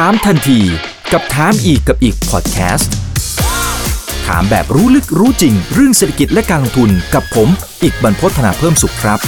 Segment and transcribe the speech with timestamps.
[0.00, 0.60] ถามทันที
[1.12, 2.92] กับถามอีกกับอีกพอดแคสต์
[4.26, 7.48] ถามแบบรู้ลึกรู้จริง เรื่องเศรษฐกิจและการลงทุนกับผม
[7.82, 9.18] อีกบรรพฒนาเพิ่มสุขครับ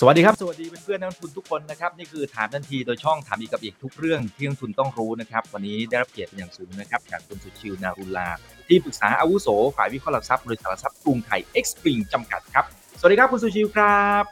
[0.00, 8.28] สวัสดีครับ สวัสดีเพื่อนๆนักลงทุนทุกคนนะครับ นี่คือถามทันทีโดยช่องถามอีกกับอีกทุกเรื่องที่นักลงทุนต้องรู้นะครับ วันนี้ได้รับเกียรติเป็นอย่างสูงนะครับจากคุณสุชิวนารุลา
[8.68, 12.64] ที่ปรึกษาอาวุโสฝ่ายวิเคราะห์หลักทรัพย์บริษัทหลักทรัพย์กรุงไทยเอ็กซ์ปริงจำกัดครับ
[12.98, 14.24] สวัสดีครับคุณสุชิวครับ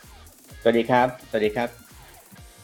[0.62, 1.85] สวัสดีครับ สวัสดีครับ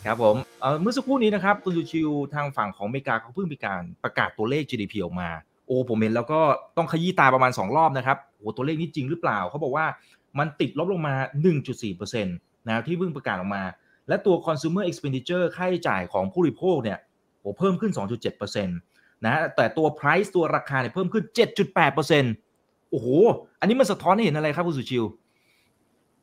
[0.06, 0.36] ครับผม
[0.80, 5.28] เมื่อสักครู่นี้นะครับคุณสุชิวทางฝั่งของอเมริกาเขาเพิ่งมีการประกาศตัวเลข GDP ออกมา
[5.66, 6.40] โอ้ผมเห็นแล้วก็
[6.76, 9.86] ต้องขยี้ตาประมาณ 2 รอบนะครับโอ้ตัวเลขนี้จริงหรือเปล่าเขาบอกว่า
[10.38, 11.14] มันติดลบลงมา
[11.70, 13.62] 1.4%นะครับที่เพิ่งประกาศออกมา
[14.08, 16.98] และตัว consumer expenditure ค่าใช้จ่ายของผู้บริโภคเนี่ย
[17.40, 17.92] โอ้เพิ่มขึ้น
[18.38, 21.24] 2.7%นะแต่ตัว price ตัวราคาเนี่ยเพิ่มขึ้น
[22.08, 23.08] 7.8%โอ้โห
[23.60, 25.04] อันนี้มันสะท้อนให้เห็นอะไรครับคุณสุชิว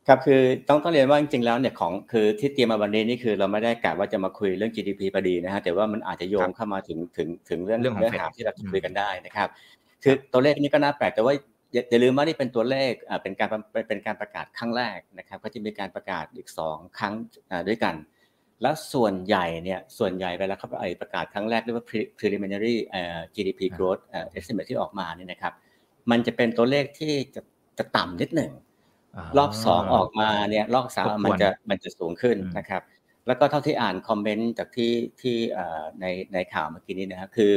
[0.07, 9.49] ครับคือต้องต้องเรียนว่าจริงๆแล้วเนี่ยของคือที่เตรียมมาวันนี้นี่คือเราไม่ได้กะว่าจะมาคุยเรื่อง GDP พอดีนะฮะแต่ว่ามันอาจจะโยงเข้ามาถึงถึงถึงเรื่องเรื่องของเนื้อ Fed หาที่เราจะอืมคุยกันได้นะครับ
[10.03, 11.33] คือตัวเลขนี้ก็น่าแปลกแต่ว่า
[11.73, 17.13] อย่าอย่าลืมว่านี่เป็นตัวเลขอ่าเป็นการเป็นเป็นการประกาศครั้งแรกนะครับ ก็จะมีการประกาศอีกสองครั้ง
[17.51, 17.95] อ่าด้วยกัน
[18.61, 25.53] แล้วส่วนใหญ่เนี่ยส่วนใหญ่เวลาเขาไอประกาศครั้งแรกเรียกว่า pre- preliminary เอ่อ GDP growth เอ่อ estimate ที่ออกมาเนี่ยนะครับ
[26.11, 27.41] มันจะเป็นตัวเลขที่จะ
[27.77, 28.51] จะต่ำนิดหนึ่ง
[29.37, 32.81] รอบสองออกมาเนี่ยรอบสามรบกวนมันจะมันจะสูงขึ้นอืมนะครับ
[33.27, 37.53] แล้วก็เท่าที่อ่านคอมเมนต์จากที่ที่เอ่อในในข่าวเมื่อกี้นี้นะครับคือ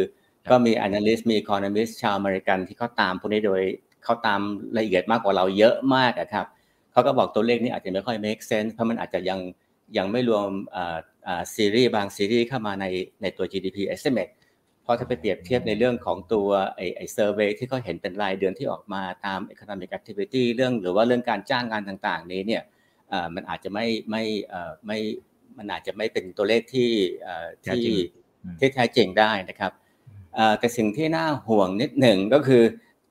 [0.50, 3.62] ก็มี analyst มี economist ชาวอเมริกันที่เขาตามพวกนี้โดย
[4.04, 4.40] เขาตาม
[4.78, 6.46] ละเอียดมากกว่าเราเยอะมากอะครับ
[6.92, 9.40] เขาก็บอกตัวเลขนี้อาจจะไม่ค่อย make sense เพราะมันอาจจะยัง
[9.96, 12.86] ยังไม่รวมเอ่อเอ่อซีรีส์บางซีรีส์เข้ามาใน
[13.22, 22.62] ในตัว GDP estimate เพราะถ้าไปเปรียบเทียบในเรื่องของตัวไอ้ไอ้ survey ที่เขาเห็นเป็นรายเดือนที่ออกมาตาม economic activity เรื่องหรือว่าเรื่องการจ้างงานต่างๆ นี้เนี่ย
[23.08, 24.98] เอ่อมันอาจจะไม่ไม่เอ่อไม่
[25.58, 26.90] มันอาจจะไม่เป็นตัวเลขที่
[27.22, 27.96] เอ่อแท้จริที่ง
[28.44, 29.72] อืมที่แท้จริงได้นะครับ
[30.34, 32.62] เอ่อแต่สิ่งที่น่าห่วงนิดหนึ่งก็คือ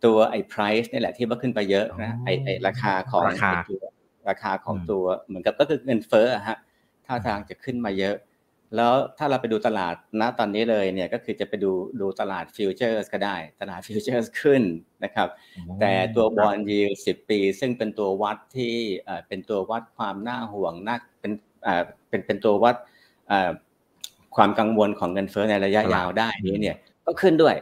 [0.06, 3.81] ตัวไอ้ price นี่แหละที่ว่าขึ้นไปเยอะนะไอ้ไอ้ราคาของราคาไอ้ตัว
[4.29, 6.57] ราคาของอืมตัวเหมือนกับก็คือเงินเฟ้ออะฮะ
[7.06, 8.16] ท่าทางจะขึ้นมาเยอะ
[8.76, 11.72] แล้วถ้าเราไปดูตลาดณตอนนี้เลยเนี่ยก็คือจะไปดู
[12.02, 14.64] ดูตลาด futures ก็ได้ ตลาด futures ขึ้น
[15.04, 15.28] นะครับ
[15.80, 18.74] แต่ตัว bond yield สิบปี ซึ่งเป็นตัววัดที่
[19.06, 21.32] เอ่อเป็นตัววัดความน่าห่วงน่าเป็น
[21.64, 22.76] เอ่อเป็นเป็นตัววัด
[23.28, 23.52] เอ่อ
[24.36, 27.56] ความกังวลของเงินเฟ้อในระยะตลาดยาวได้นี้เนี่ยก็ขึ้นด้วย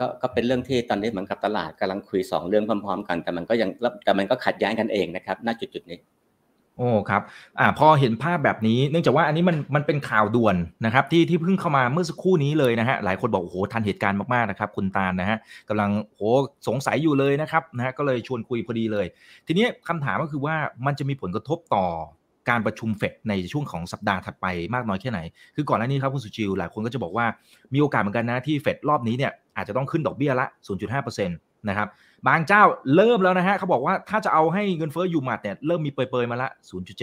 [0.00, 3.70] ก็ก็เป็นเรื่องที่ตอนนี้เหมือนกับตลาดกำลังคุยสองเรื่องพร้อม ๆ กัน แต่มันก็ยัง
[4.04, 5.98] แต่มันก็ขัดแย้งกันเองนะครับณจุดจุดๆนี้
[6.78, 7.22] โอ้ครับ
[7.58, 15.38] อ่าพอเห็นภาพแบบนี้ เนื่องจากว่าอันนี้มันมันเป็นข่าวด่วนนะครับที่ที่เพิ่งเข้ามาเมื่อสักครู่นี้เลยนะฮะหลายคนบอกโอ้โหทันเหตุการณ์มากๆนะครับคุณตาลนะฮะ
[15.68, 16.20] กำลังโห
[16.68, 19.06] สงสัยอยู่เลยนะครับนะฮะก็เลยชวนคุยพอดีเลย
[19.46, 20.56] ทีนี้คำถามก็คือว่า
[20.86, 21.86] มันจะมีผลกระทบต่อ
[22.48, 25.20] การประชุมเฟดในช่วงของสัปดาห์ถัดไปมากน้อยแค่ไหน
[25.56, 27.26] คือก่อนหน้านี้ครับคุณสุจิวหลายคนก็จะบอกว่า
[27.74, 30.46] มีโอกาสเหมือนกันนะที่เฟดรอบนี้เนี่ยอาจจะต้องขึ้นดอกเบี้ยละ
[30.86, 31.88] 0.5%นะครับ
[32.28, 32.62] บางเจ้า
[32.94, 36.48] เริ่มแล้วนะฮะเขาบอกว่าถ้าจะเอาให้เงินเฟ้ออยู่หมัดเนี่ยเริ่มมีเปรยๆมาละ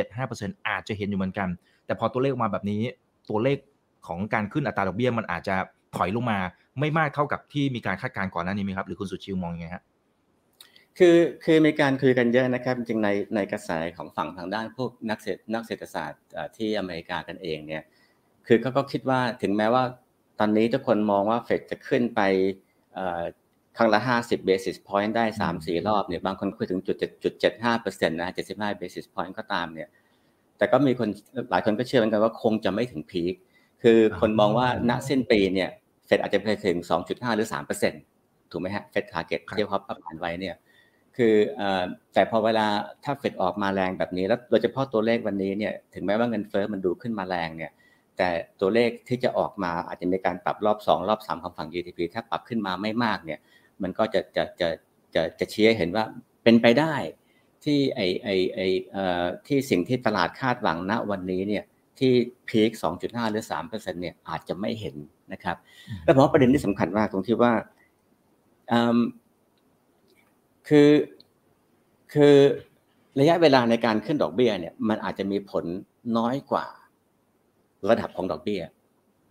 [0.07, 1.49] 0.75%อาจจะเห็นอยู่เหมือนกัน
[1.85, 2.81] แต่พอตัวเลขออกมาแบบนี้
[3.29, 3.57] ตัวเลข
[4.07, 5.55] ของการขึ้นอัตราดอกเบี้ยมันอาจจะ
[5.95, 6.39] ถอยลงมา
[6.79, 9.83] ไม่มากเท่ากับที่มีการคาดการณ์ก่อนหน้านี้ไหมครับ หรือคุณสุชิวมองยังไงฮะ
[10.97, 16.21] คือคือมีการคุยกันเยอะนะครับ จริงในในกระแสของฝั่งทางด้านพวกนักเศรษฐนักเศรษฐศาสตร์
[16.57, 17.83] ที่อเมริกากันเองเนี่ย
[18.47, 19.83] คือเขาก็คิดว่าถึงแม้ว่า
[20.39, 22.21] ตอนนี้ทุกคนมองว่าเฟดจะขึ้นไป
[22.93, 23.23] เอ่อ
[23.77, 29.89] ครั้งละ 50 basis point ได้ 3 4 รอบเนี่ยบางคนคุยถึงจุดจุด75เปอร์เซ็นต์นะ75 basis point ก็ตามเนี่ย
[30.57, 31.09] แต่ก็มีคน
[31.51, 33.33] หลายคนก็เชื่อเหมือนกันว่าคงจะไม่ถึง peak
[33.83, 35.69] คือคนมองว่าณสิ้นปีเนี่ย
[36.05, 38.01] เฟดอาจจะไปถึง 2.5 หรือ3เปอร์เซ็นต์
[38.51, 40.55] ถูกไหมฮะเฟด target ครับที่เขาประมาณไว้เนี่ย
[41.17, 42.67] คือเอ่อแต่พอเวลา
[43.03, 47.71] ถ้าเฟดออกมาแรงแบบนี้ แล้วโดยเฉพาะตัวเลขวันนี้เนี่ยถึงแม้ว่าเงินเฟ้อมันดูขึ้นมาแรงเนี่ย
[48.17, 48.29] แต่
[48.61, 53.39] ตัวเลขที่จะออกมาอาจจะมีการปรับรอบ 2 รอบ 3 ของฝั่ง GDP ถ้าปรับขึ้นมาไม่มากเนี่ย
[53.83, 54.69] มันก็จะจะจะ
[55.15, 56.05] จะจะชี้ให้เห็นว่า
[56.43, 56.93] เป็นไปได้
[57.63, 58.59] ที่ไอไอไอ
[58.91, 61.63] เอ่อที่สิ่งที่ตลาดคาดหวังณวันนี้เนี่ย
[61.99, 62.11] ที่
[62.49, 62.71] พีค
[63.01, 64.95] 2.5 หรือ3%เนี่ยอาจจะไม่เห็น
[65.33, 65.57] นะครับ
[66.03, 67.53] แล้วผมว่าประเด็นที่สำคัญมากตรงที่ว่า
[68.71, 68.97] อืม
[70.67, 70.89] คือ
[72.13, 72.35] คือ
[73.19, 75.65] ระยะเวลาในการขึ้นดอกเบี้ยเนี่ยมันอาจจะมีผล
[76.17, 76.65] น้อยกว่า
[77.89, 78.61] ระดับของดอกเบี้ย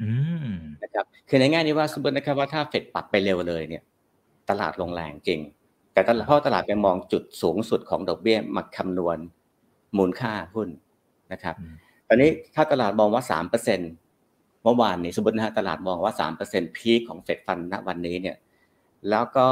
[0.03, 0.11] อื
[0.49, 0.53] ม
[0.83, 3.83] นะครับคือในแง่นี้ว่าสมมตินะครับว่าถ้าเฟดปรับไปเร็วเลยเนี่ย
[4.53, 5.41] ตลาดลงแรงจริง
[5.93, 9.19] แต่ตลาดเพราะตลาดไปมองจุดสูงสุดของดอกเบี้ยมาคำนวณ
[9.99, 10.69] มูลค่าหุ้น
[11.33, 11.75] นะครับอืม
[12.09, 13.81] ตอนนี้ถ้าตลาดมองว่าสามเปอร์เซ็น
[14.63, 18.37] เมื่อวานนี้สมมตินะฮะตลาดมองว่าสามเปอร์เซ็นพีคของเฟดฟันณวันนี้เนี่ย
[19.11, 19.47] แล้วก็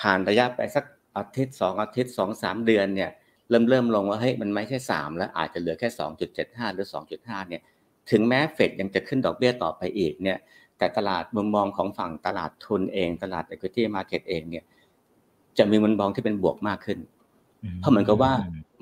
[0.00, 0.84] ผ่านระยะไปสัก
[1.16, 3.10] อาทิตย์สองอาทิตย์สองสามเดือนเนี่ย
[3.50, 7.62] เริ่มเริ่มลงว่าเฮ้ยมันไม่ใช่สามแล้วอาจจะเหลือแค่สองจุดเจ็ดห้าหรือสองจุดห้าเนี่ย
[8.10, 10.38] ถึงแม้เฟดยังจะขึ้นดอกเบี้ยต่อไปอีกเนี่ย
[10.78, 14.64] แต่ตลาดมุมมองของฝั่งตลาดทุนเองตลาด equity market เองเนี่ย
[15.58, 16.98] จะมีมุมมองที่เป็นบวกมากขึ้น
[17.80, 18.32] เพราะเหมือนกับว่า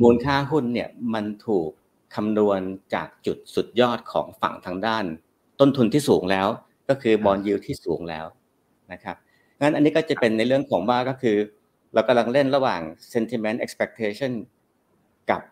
[0.02, 1.68] มูลค่าหุ้นเนี่ยมันถูก
[2.14, 2.60] คำนวณ
[2.94, 5.04] จากจุดสุดยอดของฝั่งทางด้าน
[5.60, 6.48] ต้นทุนที่สูงแล้ว
[6.88, 8.26] ก็คือ bond yield ที่สูงแล้ว
[8.92, 9.16] นะครับ
[9.60, 11.36] งั้นอันนี้ก็จะเป็นในเรื่องของว่าก็คือ
[11.94, 12.80] เรากำลังเล่นระหว่าง
[13.12, 14.32] sentiment expectation
[15.30, 15.42] กับ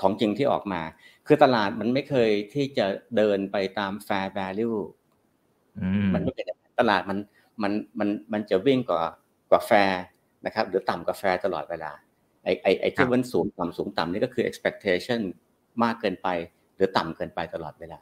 [0.00, 0.82] ของจริงที่ออกมา
[1.26, 2.86] คือตลาดมันไม่เคยที่จะ
[3.16, 4.78] เดินไปตาม fair value
[6.14, 6.46] มันไม่เป็น
[6.80, 7.18] ตลาดมัน
[7.62, 9.02] มันมันมันจะวิ่งกว่า
[9.50, 10.02] กว่าแฟร์
[10.46, 11.90] นะครับ หรือต่ำกว่าแฟร์ตลอดเวลา
[12.44, 15.20] ไอ้ไอ้ไอ้ที่มันสูงต่ำสูงต่ำนี่ก็คือ expectation
[15.82, 16.28] มากเกินไป
[16.76, 18.00] หรือต่ำเกินไปตลอดเวลา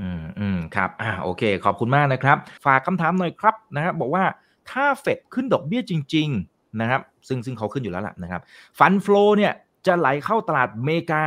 [0.00, 4.24] อืมอืมครับอ่าโอเค ขอบคุณมากนะครับ ฝากคำถามหน่อยครับนะครับบอกว่า
[4.70, 8.40] ถ้าเฟดขึ้นดอกเบี้ยจริง ๆนะครับ ซึ่งซึ่งเขาขึ้นอยู่แล้วล่ะนะครับ
[8.78, 9.52] ฟันฟลอเนี่ย
[9.86, 11.24] จะไหลเข้าตลาดเมกา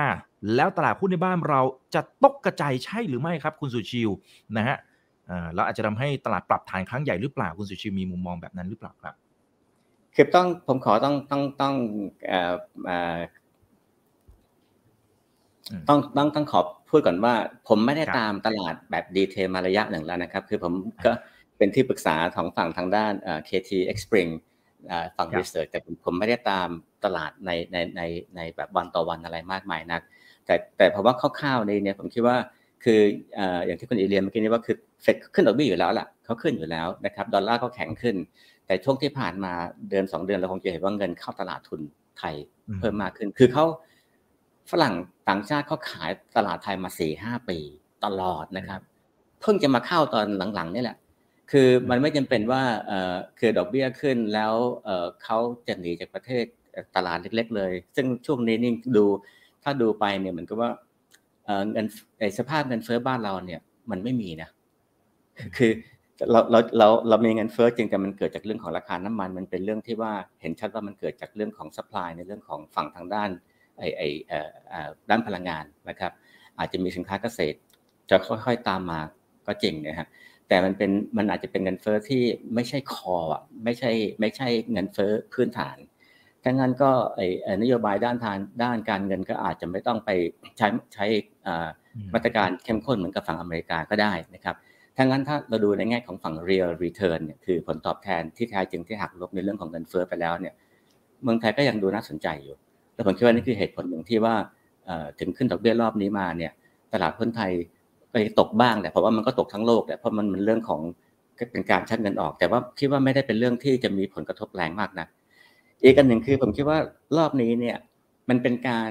[0.55, 1.61] แล้วตลาดหุ้นในบ้านเรา
[1.93, 4.09] จะตกกระจายใช่หรือไม่ครับ คุณสุชิว
[4.57, 4.92] นะฮะอ่า
[5.53, 9.15] แล้วอาจจะทำให้ตลาดปรับฐานครั้งใหญ่หรือเปล่าคุณสุชิมีมุมมองแบบนั้นหรือเปล่าครับ
[10.15, 11.75] คือต้องผมขอต้องต้องต้อง
[15.89, 16.59] ต้องต้องต้องขอ
[16.89, 17.35] พูดก่อนว่า
[17.67, 20.73] ผมไม่ได้ตามตลาดแบบดีเทลมาระยะหนึ่งแล้วนะครับ คือผม
[21.05, 21.11] ก็
[21.57, 24.31] เป็นที่ปรึกษาของฝั่งทางด้านเอ่อ KT Xpring
[25.17, 26.69] ฝั่งรีเสิร์ชแต่ผมไม่ได้ตาม
[27.05, 28.01] ตลาดในในใน
[28.35, 30.01] ในแบบวันต่อวันอะไรมากมายนัก
[30.45, 32.37] แต่แต่เพราะว่าคร่าวๆในเนี่ยผมคิดว่า
[32.83, 32.99] คือ
[33.65, 38.15] อย่างที่คุณอีเลียนเมื่อกี้นี้ว่าคือ เฟดขึ้นดอกเบี้ยอยู่แล้วล่ะเขาขึ้นอยู่แล้วนะครับดอลลาร์ก็แข็งขึ้น
[38.65, 39.53] แต่ช่วงที่ผ่านมา
[39.89, 41.81] เดือนสองเดือนเราคงจะเห็นว่าเงินเข้าตลาดทุน
[42.19, 42.35] ไทย
[42.79, 43.65] เพิ่มมากขึ้น คือเขา
[44.71, 44.93] ฝรั่ง
[45.29, 47.57] ต่างชาติเขาขายตลาดไทยมาสี่ห้าปี
[48.05, 48.81] ตลอดนะครับ
[49.41, 50.97] เพิ่งจะมาเข้าตอนหลังๆนี่แหละ
[51.51, 54.53] คือมันไม่จำเป็นว่าเออคือดอกเบี้ยขึ้นแล้ว
[54.85, 56.45] เออเขาจะหนีจากประเทศ
[56.95, 59.05] ตลาดเล็ก ๆ เลย ซึ่งช่วงนี้นี่ดู
[59.63, 60.69] ถ้าดูไปเนี่ยเหมือนกับว่า
[61.71, 61.85] เงิน
[62.37, 63.61] สภาพเงินเฟ้อบ้านเราเนี่ย
[63.91, 64.49] มันไม่มีนะ
[65.57, 65.71] คือ
[66.31, 73.29] เราเราเราเรามีเงินเฟ้อจริงแต่มันเกิดจากเรื่องของราคาน้ำมัน มันเป็นเรื่องที่ว่าเห็นชัดว่ามันเกิดจากเรื่องของสป라이ในเรื่องของฝั่งทางด้าน
[73.77, 74.01] ไอไอ
[75.09, 76.11] ด้านพลังงานนะครับ
[76.59, 77.57] อาจจะมีสินค้าเกษตร
[78.09, 78.99] จะค่อยๆตามมา
[79.47, 80.07] ก็จริงนะฮะ
[80.47, 82.23] แต่มันเป็นมันอาจจะเป็นเงินเฟ้อที่
[82.55, 85.77] ไม่ใช่คออะไม่ใช่ไม่ใช่เงินเฟ้อพื้นฐาน
[86.43, 90.09] ถ้างั้นก็ไอ้นโยบายด้านทางด้านการเงินก็อาจจะไม่ต้องไป
[90.57, 91.05] ใช้ใช้
[92.13, 94.55] มาตรการเข้มข้นเหมือนกับฝั่งอเมริกาก็ได้นะครับ
[94.97, 100.53] ถ้างั้นถ้าเราดูในแง่ของฝั่ง real return เนี่ยคือผลตอบแทนที่แท้จริงที่หักลบในเรื่องของเงินเฟ้อไปแล้วเนี่ย
[101.23, 102.55] เมืองไทยก็ยังดูน่าสนใจอยู่
[102.93, 104.35] และผมคิดว่านี่คือเหตุผลหนึ่งที่ว่า
[105.19, 106.51] ถึงขึ้นดอกเบี้ยรอบนี้มาเนี่ย
[106.93, 107.51] ตลาดหุ้นไทย
[108.11, 110.81] ไปตกบ้างแหละเพราะว่ามันก็ตกทั้งโลกแหละเพราะมันมันเรื่องของ
[111.51, 115.07] เป็นการชักเงินออก แต่ว่าคิดว่าไม่ได้เป็นเรื่องที่จะมีผลกระทบแรงมากนะ
[115.83, 116.79] อีกอันหนึ่งคือผมคิดว่า
[117.17, 117.77] รอบนี้เนี่ย
[118.29, 118.89] มันเป็นการ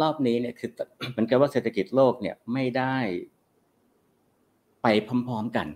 [0.00, 0.70] รอบนี้เนี่ยคือ
[1.16, 2.96] มันก็ว่าเศรษฐกิจโลกเนี่ยไม่ได้
[4.84, 5.66] ไปพร้อมๆกัน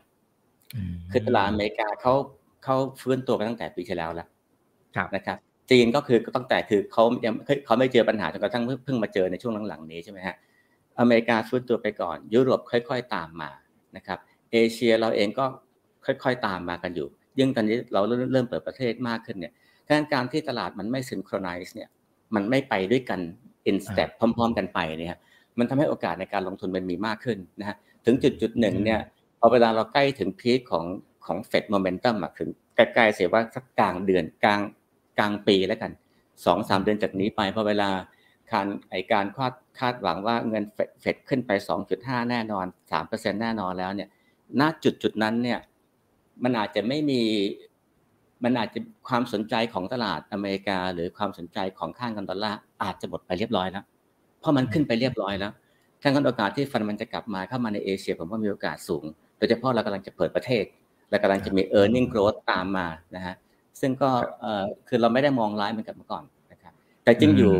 [1.10, 2.14] คือตลาดอเมริกาเขา
[2.64, 4.28] เขาฟื้นตัวกันตั้งแต่ปีที่แล้วแล้ว
[5.16, 5.38] นะครับ
[5.70, 7.34] จีนก็คือตั้งแต่คือเขายัง
[7.66, 10.36] เขาไม่เจอปัญหาจนกระทั่งเพิ่งมาเจอในช่วงหลังๆนี้ใช่ไหมฮะ
[11.00, 13.50] อเมริกาฟื้นตัวไปก่อน ยุโรปค่อย ๆ ตามมา
[13.96, 14.18] นะครับ
[14.52, 15.46] เอเชียเราเองก็
[16.06, 17.08] ค่อยๆตามมากันอยู่
[17.38, 18.00] ยิ่งตอนนี้เรา
[18.32, 19.52] เริ่มเปิดประเทศมากขึ้นเนี่ย
[19.86, 21.88] ดังนั้นการที่ตลาดมันไม่ synchronize เนี่ย
[22.34, 23.20] มันไม่ไปด้วยกัน
[23.66, 25.18] in step พร้อม ๆ กันไปเนี่ย
[25.58, 29.00] มันทำให้โอกาสในการลงทุนมันมีมากขึ้นนะฮะถึงจุดจุดหนึ่งเนี่ย
[29.40, 30.86] พอเวลาเราใกล้ถึง peak ของ
[31.26, 34.60] ของเฟดโมเมนตัมอะถึงใกล้ๆเสียว่าสักกลางเดือนกลาง
[35.18, 35.92] กลางปีแล้วกัน
[36.44, 37.90] สองสามเดือนจากนี้ไปพอเวลา
[38.52, 40.64] การไอ้การคาดคาดหวังว่าเงิน
[41.00, 41.50] เฟดขึ้นไป
[41.90, 42.66] 2.5 แน่นอน
[43.02, 44.08] 3%แน่นอนแล้วเนี่ย
[44.60, 45.58] ณจุดจุดนั้นเนี่ย
[46.42, 47.20] มันอาจจะไม่มี
[48.44, 53.84] มันอาจจะความสนใจของตลาดอเมริกา หรือความสนใจของข้างกันดอลลาร์อาจจะหมดไปเรียบร้อยแล้ว
[54.40, 55.52] เพราะมันขึ้นไปเรียบร้อยแล้ว
[56.02, 59.04] ถ้างั้นโอกาสที่ฟันมันจะกลับมาเข้ามาในเอเชียผมว่ามีโอกาสสูง
[59.38, 60.64] โดยเฉพาะเรากำลังจะเปิดประเทศ
[61.10, 63.34] และกำลังจะมี e a r n i n g growth ตามมานะฮะ
[63.80, 64.10] ซึ่งก็
[64.88, 66.72] คือเราไม่ได้มองร้ายเหมือนกับเมื่อก่อนนะครับ
[67.04, 67.52] แต่จริงอยู่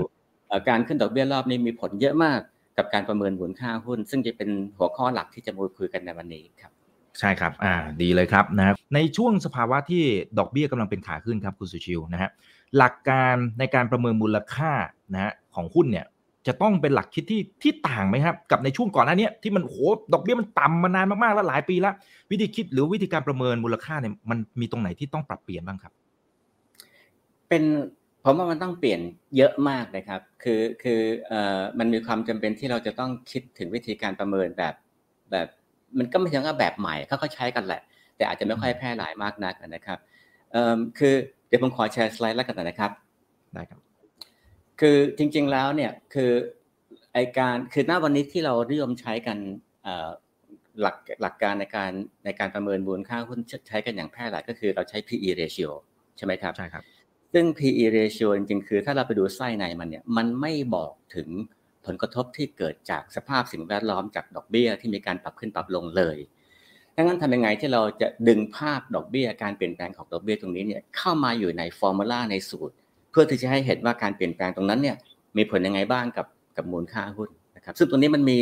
[0.69, 2.41] การขึ้นดอกเบี้ยรอบนี้มีผลเยอะมาก
[2.79, 6.73] กับการประเมินมูลค่าหุ้น ซึ่งจะเป็นหัวข้อหลักที่จะมาคุยกันในวันนี้ครับ
[7.19, 10.05] ใช่ครับ อ่า ดีเลยครับนะครับในช่วงสภาวะที่
[10.39, 12.31] ดอกเบี้ยกำลังเป็นขาขึ้นครับคุณสุชิวนะฮะ
[12.77, 14.73] หลักการในการประเมินมูลค่า
[15.13, 16.07] นะฮะของหุ้นเนี่ย
[16.47, 19.75] จะต้องเป็นหลักคิดที่ที่ต่างไหมครับ กับในช่วงก่อนหน้านี้ที่มันโห
[20.13, 21.95] ดอกเบี้ยมันต่ำมานานมากๆแล้วหลายปีแล้ว
[22.31, 25.93] วิธีคิดหรือวิธีการประเมินมูลค่าเนี่ยมันมีตรงไหนที่ต้องปรับเปลี่ยนบ้างครับ
[27.49, 27.63] เป็น
[28.25, 29.01] ผมว่ามันต้องเปลี่ยน
[29.37, 34.75] เยอะมากนะครับ คือคือเอ่อมันมีความจำเป็นที่เราจะต้องคิดถึงวิธีการประเมินแบบ
[35.31, 35.49] แบบ
[35.99, 37.83] มันก็ไม่ใช่ว่าแบบใหม่เขาก็ใช้กันแหละ
[38.17, 39.99] แต่อาจจะไม่ค่อยแพร่หลายมากนักนะครับ
[40.99, 41.15] คือ
[41.47, 42.91] เดี๋ยวผมขอแชร์สไลด์แล้วกันนะครับ
[43.55, 43.88] ได้ครับ
[44.81, 46.33] คือจริงๆแล้วเนี่ยคือ
[47.13, 49.39] ไอการคือหน้าวันนี้ที่เรานิยมใช้กัน
[50.81, 51.93] หลักหลักการในการ
[52.25, 55.71] ในการประเมินมูลค่าหุ้นใช้กันอย่างแพร่หลายก็คือเราใช้ PE ratio
[56.17, 56.85] ใช่ไหมครับใช่ครับ
[57.33, 61.29] ซึ่ง PE ratio จริงๆคือถ้าเราไปดูไส้ในมันเนี่ยมันไม่บอกถึง
[61.87, 66.19] ผลกระทบที่เกิดจากสภาพสิ่งแวดล้อมจากดอกเบี้ยที่มีการปรับขึ้นปรับลงเลย
[66.97, 72.75] ดังนั้นทำยังไงที่เราจะดึงภาพดอกเบี้ยการเปลี่ยนแปลงของดอกเบี้ยตรงนี้เนี่ยเข้ามาอยู่ในฟอร์มูลาในสูตร
[73.11, 74.97] เพื่อที่จะให้เห็นว่าการเปลี่ยนแปลงตรงนั้นเนี่ย
[75.37, 78.39] มีผลยังไงบ้างกับกับมูลค่าหุ้นนะครับ ซึ่งตรงนี้มันมี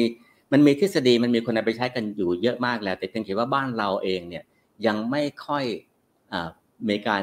[0.53, 4.45] มันมีทฤษฎีมันมีคนเอาไปใช้กันอยู่เยอะมากแล้ว แต่เพียงแค่ว่าบ้านเราเองเนี่ย
[4.87, 5.65] ยังไม่ค่อย
[6.89, 7.23] มีการ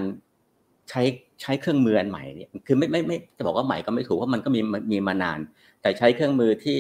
[0.90, 1.02] ใช้
[1.42, 5.40] ใช้เครื่องมืออันใหม่เนี่ยคือไม่ไม่ไม่จะบอกว่าใหม่ก็ไม่ถูกเพราะมันก็มีมีมานาน
[5.82, 6.80] แต่ใช้เครื่องมือที่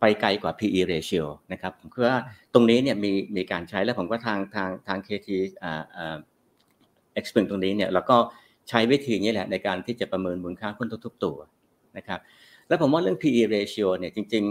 [0.00, 2.18] ไปไกลกว่า PE ratio นะครับผมคิดว่า
[2.54, 5.28] ตรงนี้เนี่ยมีมีการใช้แล้วผมก็ทางทางทาง KT
[5.62, 6.16] อ่าอ่า
[7.18, 8.16] explain ตรงนี้เนี่ยแล้วก็
[8.68, 11.36] ใช้วิธีนี้แหละในการที่จะประเมินมูลค่าหุ้นทุกๆตัว
[11.96, 12.20] นะครับ
[12.68, 14.44] แล้วผมว่าเรื่อง PE ratio เนี่ยจริง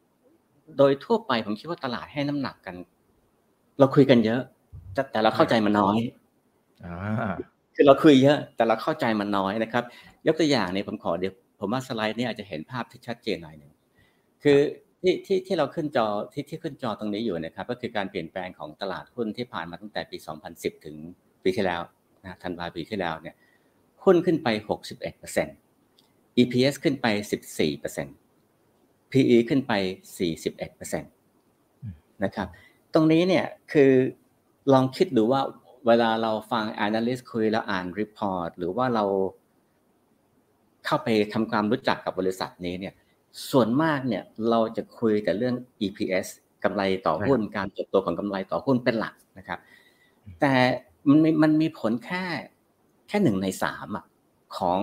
[0.00, 2.76] ๆ โดยทั่วไปผมคิดว่าตลาดให้น้ำหนักกัน
[3.78, 4.40] เราคุยกันเยอะ
[5.12, 5.98] แต่เราเข้าใจมันน้อย
[7.74, 9.84] คือเราคุยเยอะแต่เราเข้าใจมันน้อยนะครับ
[10.26, 13.72] ยกตัวอย่างเนี่ยผมขอเดี๋ยวผมว่าสไลด์นี้อาจจะเห็นภาพที่ชัดเจนหน่อยหนึ่ง
[14.42, 14.58] คือ
[15.02, 20.16] ที่ที่ที่เราขึ้นจอที่ที่ขึ้นจอตรงนี้อยู่นะครับ ก็คือการเปลี่ยนแปลงของตลาดหุ้นที่ผ่านมาตั้งแต่ปี
[20.50, 20.96] 2010 ถึง
[21.44, 21.82] ปีที่แล้ว
[22.24, 23.34] นะธันวาปีที่แล้วเนี่ย
[24.04, 24.48] หุ้นขึ้นไป
[25.64, 27.06] 61% EPS ขึ้นไป
[27.70, 29.72] 14% PE ขึ้นไป
[30.38, 31.00] 41%
[32.24, 32.48] นะครับ
[32.94, 33.92] ตรงนี้เนี่ยคือ
[34.72, 35.40] ลองคิดดูว่า
[35.86, 39.04] เวลาเราฟัง analyst คุยแล้วอ่าน report หรือว่าเรา
[40.84, 42.94] เข้าไปทำความรู้จักกับบริษัทนี้เนี่ย
[43.50, 45.54] ส่วนมากเนี่ยเราจะคุยแต่เรื่อง
[45.86, 46.26] EPS
[46.64, 49.58] กำไรต่อหุ้น การเติบโตของกำไรต่อหุ้นเป็นหลักนะครับ
[50.40, 50.52] แต่
[51.08, 52.24] มันม,มันมีผลแค่
[53.08, 54.04] แค่หนึ่งในสามอะ
[54.56, 54.80] ของ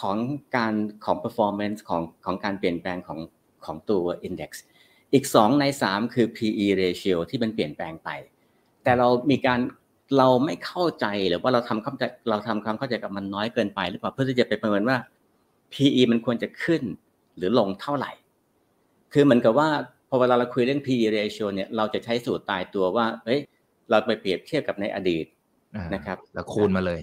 [0.00, 0.16] ของ
[0.56, 3.20] การของ performance ของของการเปลี่ยนแปลงของ
[3.64, 4.50] ของตัว index
[5.12, 8.08] อีกสองในสามคือ PE ratio ที่มันเปลี่ยนแปลงไป
[8.82, 9.60] แต่เรามีการ
[10.18, 14.96] เราไม่เข้าใจหรือว่าเราทำความใจเราทำความเข้าใจกับมันน้อยเกินไปหรือเปล่าเพื่อที่จะไปประเมินว่า
[15.72, 16.82] PE มันควรจะขึ้น
[17.36, 18.12] หรือลงเท่าไหร่
[19.12, 19.68] คือเหมือนกับว่า
[20.08, 23.40] พอเวลาเราคุยเรื่อง PE ratio เนี่ยเราจะใช้สูตรตายตัวว่าเฮ้ย
[23.90, 25.26] เราไปเปรียบเทียบกับในอดีต
[25.94, 27.00] นะครับ แล้วคูณมาเลย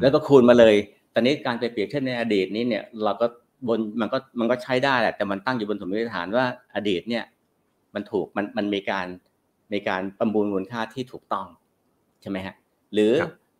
[0.00, 0.74] แล้วก็คูณมาเลย
[1.14, 3.26] ตอนนี้การไปเปรียบเทียบในอดีตนี้เนี่ยเราก็
[3.68, 6.44] บนมันก็มันก็ใช้ได้แหละแต่มันตั้งอยู่บนสมมติฐานว่า
[6.76, 7.24] อดีตเนี่ย
[7.94, 9.06] มันถูกมันมันมีการ
[9.72, 11.46] มีการประมูลมูลค่าที่ถูกต้อง
[12.22, 12.54] ใช่ไหมฮะ
[12.92, 13.12] หรือ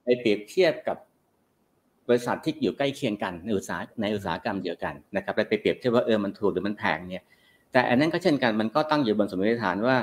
[0.04, 0.96] ไปเปรียบเทียบกับ
[2.08, 7.24] บริษัทที่อยู่ใกล้เคียงกันในอุตสาหในอุตสาหกรรมเดียวกันนะครับไปเปรียบเทียบว่าเออมันถูกหรือมันแพงเนี่ย
[7.72, 9.96] แต่อันนั้นก็เช่นกันมันก็ตั้งอยู่บนสมมติฐานว่า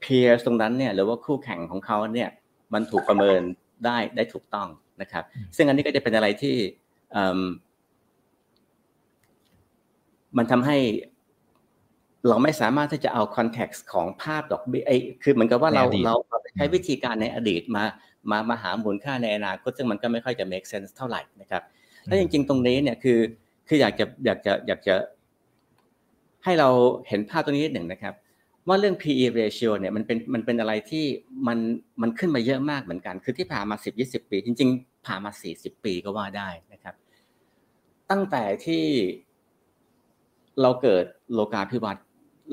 [0.00, 2.30] เพียร์ตรงนั้นเนี่ยหรือว่าคู่แข่งของเขาเนี่ย
[2.74, 3.40] มันถูกประเมิน
[3.84, 4.68] ได้ได้ถูกต้อง
[5.00, 5.24] นะครับ
[5.56, 6.56] ซึ่งอันนี้ก็จะเป็นอะไรที่
[10.36, 10.78] มันทำให้
[12.28, 14.84] เราไม่สามารถที่จะเอาคอนเท็กซ์ของภาพดอกเบี้ย
[15.22, 16.14] คือเหมือนกับว่าเราเรา
[16.56, 17.84] ใช้วิธีการในอดีตมา
[18.30, 21.62] มามาหามูลค่าในอนาคตซึ่งมันก็ไม่ค่อยจะ make sense เท่าไหร่นะครับ
[22.04, 23.18] แล้วจริงๆ ตรงนี้เนี่ยคือ
[23.68, 24.94] คืออยากจะอยากจะอยากจะ
[26.44, 26.68] ให้เรา
[27.08, 28.14] เห็นภาพตรงนี้นิดหนึ่งนะครับ
[28.68, 31.04] ว่าเรื่อง PE ratio เนี่ยมันเป็นมันเป็นอะไรที่
[31.46, 31.58] มัน
[32.02, 36.94] มันขึ้นมาเยอะมากเหมือนกัน คือที่ผ่านมา 10 20 ปี จริง ๆ ผ่านมา 40 ปีก็ว่าได้นะครับ
[38.10, 38.84] ตั้งแต่ที่
[40.62, 42.04] เราเกิดโลกาภิวัตน์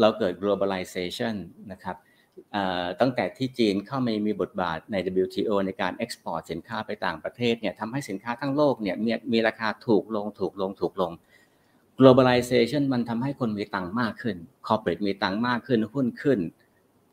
[0.01, 1.36] เราเกิด globalization
[1.72, 1.98] นะครับ
[3.01, 11.12] ตั้งแต่ที่จีนเข้ามามีบทบาทใน WTO ในการ export สินค้าไปต่างประเทศเนี่ยทำให้สินค้าทั้งโลกเนี่ยมีมีราคาถูกลงถูกลงถูกลง
[12.00, 14.36] globalization มันทำให้คนมีตังค์มากขึ้น
[14.68, 16.40] corporate มีตังค์มากขึ้น หุ้นขึ้น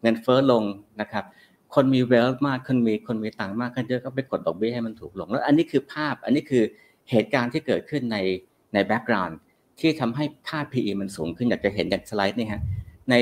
[0.03, 0.65] เงินเฟ้อลง
[1.01, 1.25] นะครับ
[1.75, 6.65] คนมี wealth มากขึ้นมีคนมีตังค์มากขึ้นเยอะก็ไปกดดอกเบี้ยให้มันถูกลง แล้วอันนี้คือภาพ อันนี้คือ
[7.11, 8.19] เหตุการณ์ที่เกิดขึ้นใน
[8.75, 9.35] ใน background
[9.81, 12.63] ที่ทำให้ค่า PE มันสูงขึ้นอยากจะเห็นจากสไลด์นี่ฮะ
[13.11, 13.15] ใน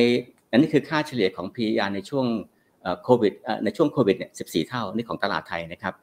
[0.50, 2.26] อันนี้คือค่าเฉลี่ยของ PER ในช่วง
[3.04, 3.32] โควิด
[3.64, 5.94] ในช่วงโควิดเนี่ย14 เท่า นี่ของตลาดไทยนะครับ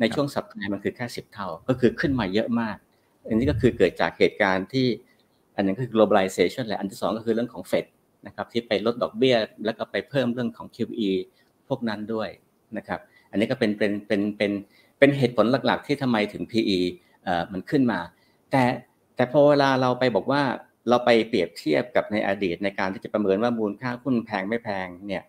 [0.00, 2.76] ในช่วงสัปดาห์มันคือแค่ 10 เท่า ก็คือขึ้นมาเยอะมาก
[3.28, 4.86] อันนี้ก็คือเกิดจากเหตุการณ์ที่
[5.56, 7.86] อันนึงคือ globalization และอันที่สองก็คือเรื่องของเฟด
[8.26, 11.10] นะครับที่ไปลดดอกเบี้ย แล้วก็ไปเพิ่มเรื่องของ QE
[11.68, 12.28] พวกนั้นด้วย
[12.76, 14.52] นะครับอันนี้ก็เป็นเป็นเป็นเป็น
[14.98, 16.78] เป็นเหตุผลหลักๆ ที่ทำไมถึง PE
[17.52, 18.00] มันขึ้นมา
[18.50, 18.62] แต่
[19.16, 20.42] แต่พอเวลาเราไปบอกว่า
[20.88, 25.22] เราไปเปรียบเทียบกับในอดีตในการที่จะประเมินว่ามูลค่าหุ้นแพงไม่แพงเนี่ย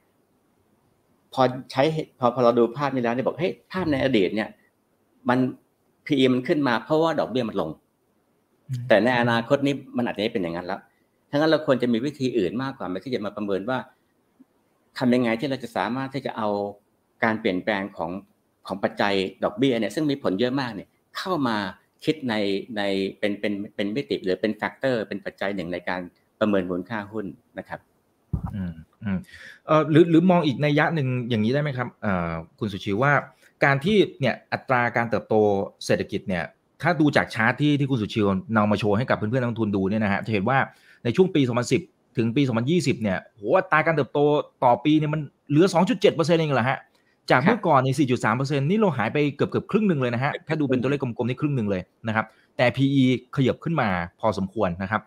[1.34, 1.42] พอ
[1.72, 1.84] ใช้
[2.20, 4.50] พอพอเราดูภาพนี้แล้วเนี่ยบอกเฮ้ยภาพในอดีตเนี่ย
[5.30, 5.40] มัน
[6.06, 7.70] PE มันขึ้นมาเพราะว่าดอกเบี้ยมันลง
[8.88, 10.80] แต่ในอนาคตนี้มันอาจจะไม่เป็นอย่างนั้นแล้ว
[11.30, 13.78] ดังนั้นเราควรจะมีวิธีอื่นมากกว่าไม่ที่จะมาประเมินว่า
[14.98, 16.50] ทำยังไงที่เราจะสามารถที่จะเอา
[17.24, 18.12] การเปลี่ยนแปลงของ
[18.68, 21.58] ของปัจจัยดอกเบี้ยเนี่ยซึ่งมีผลเยอะมากเนี่ยเข้ามา
[22.06, 22.36] คิดใน
[22.78, 22.82] ใน
[23.20, 26.02] เป็นเป็นเป็นมิติหรือเป็น factor เป็นปัจจัยหนึ่งในการ
[26.40, 27.26] ประเมินมูลค่าหุ้น
[27.58, 27.80] นะครับ
[28.56, 28.74] อืม
[29.04, 29.18] อืม
[29.68, 33.14] เออหรือหรือมองอีกนัยยะหนึ่งอย่างนี้ได้ไหมครับเอ่อคุณสุชีว่า
[33.64, 35.36] การที่เนี่ยอัตราการเติบโต
[35.86, 36.44] เศรษฐกิจเนี่ย
[36.82, 38.22] ถ้าดูจากชาร์ตที่ที่คุณสุชี
[38.56, 40.58] นำมาโชว์ให้กับเพื่อนๆนักลงทุนดูเนี่ยนะฮะจะเห็นว่า
[41.04, 41.42] ในช่วงปี
[41.80, 44.20] 2010 ถึงปี 2020 เนี่ยโหอัตราการเติบโต
[44.64, 46.80] ต่อปีเนี่ยมันเหลือ 2.7%เองเหรอฮะ
[47.32, 47.90] จากเมื่อก่อนใน
[48.28, 52.26] 4.3%นี่เราหายไปเกือบเกือบครึ่งหนึ่งเลยนะฮะถ้าดูเป็นตัวเลขกลมๆนี่ครึ่งหนึ่งเลยนะครับ
[52.58, 53.04] แต่ PE
[53.36, 55.02] ขยับขึ้นมาพอสมควรนะครับ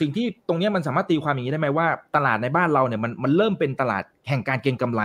[0.00, 5.02] สิ่งที่ตรงนี้มันสามารถตีความอย่างนี้ได้ไหมว่า ตลาดในบ้านเราเนี่ยมันมันเริ่มเป็นตลาดแห่งการเก็งกำไร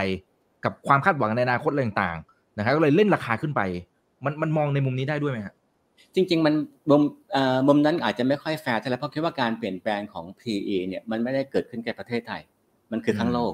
[0.65, 3.62] กับความคาดหวังในอนาคตอะไรต่างๆนะครับก็เลยเล่นราคาขึ้นไป
[4.25, 5.56] มันมันมองในมุมนี้ได้ด้วยไหมครับ
[6.17, 6.55] จริง ๆ มัน
[6.89, 7.01] มุม
[7.67, 12.41] มุมนั้นอาจจะไม่ค่อยแฟร์เท่าไหร่เพราะคิดว่าการเปลี่ยนแปลงของ PE เนี่ยมันไม่ได้เกิดขึ้นแค่ประเทศไทย
[12.91, 13.53] มันคือทั้งโลก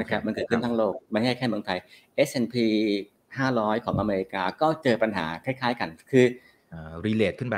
[0.00, 1.78] นะครับมันเกิดขึ้นทั้งโลกไม่ใช่แค่เมืองไทย
[2.28, 2.56] S&P
[3.18, 6.24] 500 ของอเมริกาก็เจอปัญหาคล้าย ๆ กันคือ
[7.06, 7.56] re-rate ขึ้นไป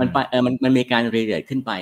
[0.00, 1.72] มันไปเออมันมันมีการรีเลทขึ้นไป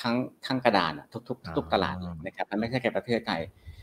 [0.00, 0.14] ทั้ง
[0.46, 1.96] ทั้งกระดานทุกทุกทุกตลาด
[2.26, 3.40] นะครับมันไม่ใช่แค่ประเทศไทย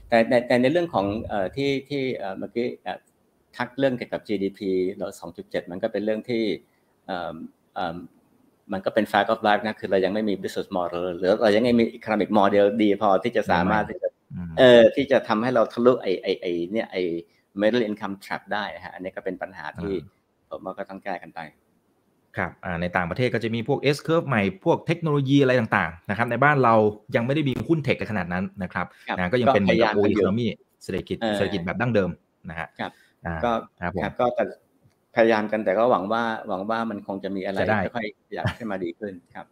[0.10, 0.18] แต่
[0.48, 2.68] แต่ในเรื่องของเอ่อที่ที่เอ่อเมื่อกี้
[3.58, 4.60] ทักเรื่องเกี่ยวกับ GDP
[4.98, 5.08] เรา
[5.40, 6.77] 2.7 มันก็เป็นเรื่องที่เอ่อเอ่อ
[8.74, 14.10] มันก็เป็น fact of life นะคือเรายังไม่มี business model หรือเรายังไม่มี economic model ดีพอที่จะสามารถที่จะ
[14.60, 16.98] เออที่จะทำให้เราทะลุไอไอไอเนี่ยไอ
[17.62, 19.94] middle income trap ได้ฮะอันนี้ก็เป็นปัญหาที่
[20.50, 21.40] ผมว่าก็ต้องแก้กันไป
[22.38, 26.76] ครับในต่างประเทศก็จะมีพวก S curve ใหม่พวกเทคโนโลยีอะไรต่างๆนะครับในบ้านเรา
[27.16, 28.86] ยังไม่ได้มีหุ้นเทคขนาดนั้นนะครับ
[29.18, 30.48] นะก็ยังเป็นแบบโออิคโนมี
[30.84, 32.10] เศรษฐกิจเศรษฐกิจแบบดั้งเดิม
[32.50, 32.68] นะฮะ
[33.46, 34.44] ก็ครับก็แต่
[35.18, 37.58] พยายามกันแต่ก็หวังว่าหวังว่ามันคงจะมีอะไร
[37.96, 39.46] ค่อยๆอยากให้มาดีขึ้นครับ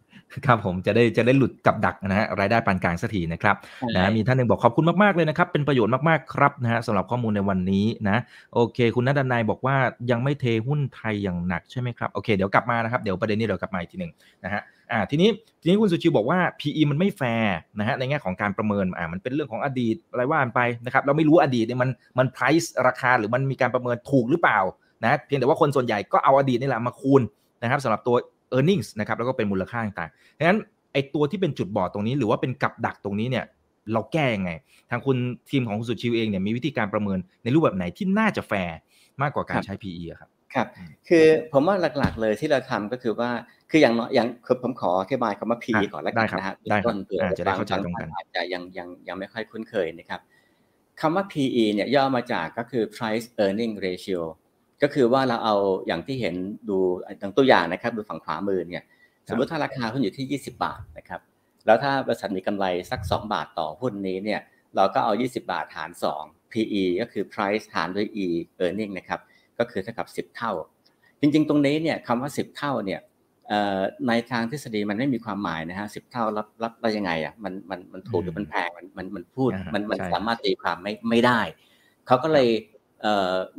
[0.46, 3.56] ครับผมจะได้จะได้หลุดกับดักนะฮะรายได้ปานกลางสักทีนะครับ
[3.96, 8.18] นะมีท่านหนึ่งบอกขอบคุณมากๆเลยนะครับ เป็นประโยชน์มากๆครับนะฮะสำหรับข้อมูลในวันนี้นะ
[8.54, 9.76] โอเค คุณนัดนายบอกว่า
[10.10, 14.12] ยังไม่เทหุ้นไทยอย่างหนักใช่ไหมครับโอเคเดี๋ยวกลับมานะครับเดี๋ยวประเด็นนี้เดี๋ยวกลับมาอีกทีหนึ่ง
[14.44, 15.28] นะฮะอ่าทีนี้
[15.60, 24.60] ทีนี้คุณสุชิวบอกว่า PE มันไม่แฟร์นะฮะในแง่ของการประเมินอ่ามันเป็นเรื่องของอดีตอะไรว่าไปนะครับเราไม่รู้อดีตเนี่ยมันมัน price ราคาหรือมันมีการประเมินถูกหรือเปล่า
[25.04, 27.22] นะเพียงแต่ว่าคนส่วนใหญ่ก็เอาอดีตนี่แหละมาคูณ
[27.62, 28.16] นะครับสำหรับตัว
[28.56, 30.58] e a r n i n g ็นะครับแล้วก็เป็นมูลค่าต่างๆดังนั้น
[30.92, 33.44] ไอตัวที่เป็นจุดบอดตรงนี้ หรือว่าเป็นกับดักตรงนี้เนี่ย
[33.92, 34.50] เราแก้ยังไง
[34.90, 35.16] ทางคุณ
[35.50, 38.78] ทีมของคุณสุชิวเองเนี่ยมีวิธีการประเมินในรูปแบบไหนที่น่าจะแฟร์
[39.22, 40.66] มากกว่าการใช้ PE ครับครับ
[41.08, 43.30] คือผมว่าหลักๆเลยที่เราทำก็คือว่า
[43.70, 46.54] คืออย่างอย่างคือผมขออธิบายคำว่า PE ก่อนแล้วกันนะฮะ
[46.86, 50.20] ต้นเผื่อจะได้เข้าใจตรงกันอาจจะยังยังยังไม่ค่อยคุ้นเคยนะครับ
[51.00, 54.20] คำว่า PE เนี่ยย่อมาจากก็คือ price earning ratio
[54.82, 56.34] ก็คือว่าเราเอาอย่างที่เห็น
[56.68, 56.78] ดู
[57.22, 58.84] ตังตัวอย่างนะครับ ดูฝั่งขวามือเนี่ย
[59.28, 61.20] สมมติถ้าราคาหุ้นอยู่ที่ 20 บาทนะครับ
[61.66, 64.40] แล้วถ้าบริษัทมีกำไรสัก 2 บาทต่อหุ้นนี้เนี่ย
[64.76, 65.90] เราก็เอา 20 บาทหาร
[66.22, 68.26] 2 PE ก็คือ price หารด้วย E
[68.64, 69.20] earning นะครับ
[69.58, 70.52] ก็คือเท่ากับ 10 เท่า
[71.20, 73.00] จริงๆ ตรงนี้เนี่ยคำว่า 10 เท่าเนี่ย
[74.08, 81.40] ในทางทฤษฎีมันไม่มีความหมายนะฮะสิบเท่ารับรับได้ยังไงอะมันมันมันถูกหรือมันแพงมันมันมันพูดมันมันสามารถตีความไม่ไม่ได้
[82.06, 82.48] เขาก็เลย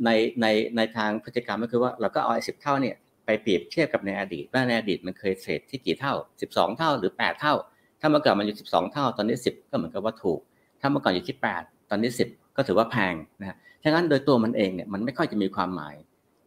[0.04, 6.14] ในในในทางพฤติกรรมก็คือว่าเราก็เอาไอ้สิบเท่าเนี่ยไปเปรียบเทียบกับในอดีตว่าในอดีตมันเคยเทรดที่กี่เท่า
[6.48, 7.54] 12 เท่าหรือ 8 เท่า
[8.00, 10.40] ถ้าเมื่อก่อนมันอยู่ 12 เท่า ตอนนี้ 10 ก็เหมือนกับว่าถูก
[10.80, 15.94] ถ้าเมื่อก่อนอยู่ที่ 8 ตอนนี้ 10 ก็ถือว่าแพงนะฉะนั้นโดยตัวมันเองเนี่ยมันไม่ค่อยจะมีความหมาย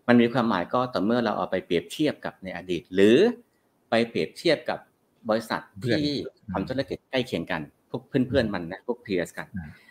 [0.08, 3.18] มันมีความหมายก็ต่อเมื่อเราเอาไปเปรียบเทียบกับในอดีต หรือ
[3.90, 4.80] ไปเปรียบเทียบกับ
[5.30, 6.10] บริษัทที่
[6.52, 9.48] ทำธุรกิจใกล้เคียงกันพวกเพื่อนๆมันนะพวกเพียร์สกัน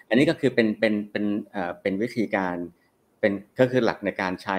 [0.08, 4.59] อันนี้ก็คือเป็นเป็นเป็นเอ่อเป็นวิธีการเป็นก็คือหลักในการใช้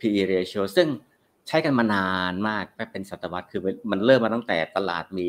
[0.00, 0.88] PE ratio ซึ่ง
[1.48, 5.26] ใช้กันมานานมากเป็นศตวรรษคือมันเริ่มมาตั้งแต่ตลาดมี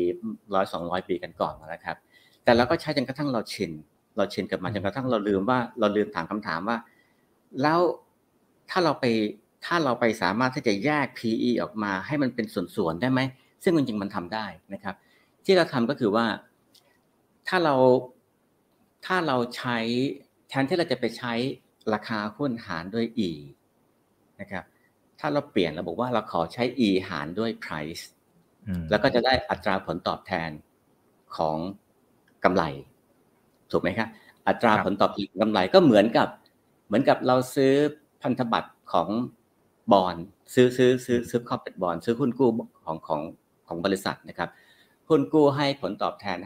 [0.54, 1.96] ร้อยสองร้อยปีกันก่อนนะครับ
[2.44, 3.72] แต่เราก็ใช้จนกระทั่งเราชิน
[4.16, 6.76] เราชินกับมันจนกระทั่งเราลืมว่าเราลืมถามคำถามว่า
[7.62, 7.80] แล้ว
[8.70, 9.04] ถ้าเราไป
[9.66, 13.20] ถ้าเราไปสามารถที่จะแยก PE ออกมาให้มันเป็นส่วนๆได้ไหม
[13.62, 14.94] ซึ่งจริงๆมันทำได้นะครับ
[15.44, 16.26] ที่เราทำก็คือว่า
[17.48, 17.74] ถ้าเรา
[19.06, 19.78] ถ้าเราใช้
[20.48, 21.34] แทนที่เราจะไปใช้
[21.94, 23.30] ราคาหุ้นหารด้วย E
[24.40, 24.64] นะครับ
[25.20, 28.04] ถ้าเราเปลี่ยนเราบอกว่าเราขอใช้ E หารด้วย price
[28.90, 30.50] แล้วก็จะได้อัตราผลตอบแทน
[31.36, 31.56] ของ
[32.44, 32.62] กำไร
[33.70, 34.08] ถูกไหมครับ
[34.48, 36.28] อัตราผลตอบแทนกำไรก็เหมือนกับ
[36.86, 37.74] เหมือนกับเราซื้อ
[38.22, 39.08] พันธบัตรของ
[39.92, 40.16] บอล
[40.54, 42.50] ซื้อซื้อซื้อซื้อคอร์เปบอลซื้อหุ้นกู้
[42.84, 43.20] ของของ
[43.66, 44.50] ของบริษัทนะครับ
[45.08, 46.38] หุ้นกู้ให้ผลตอบแทน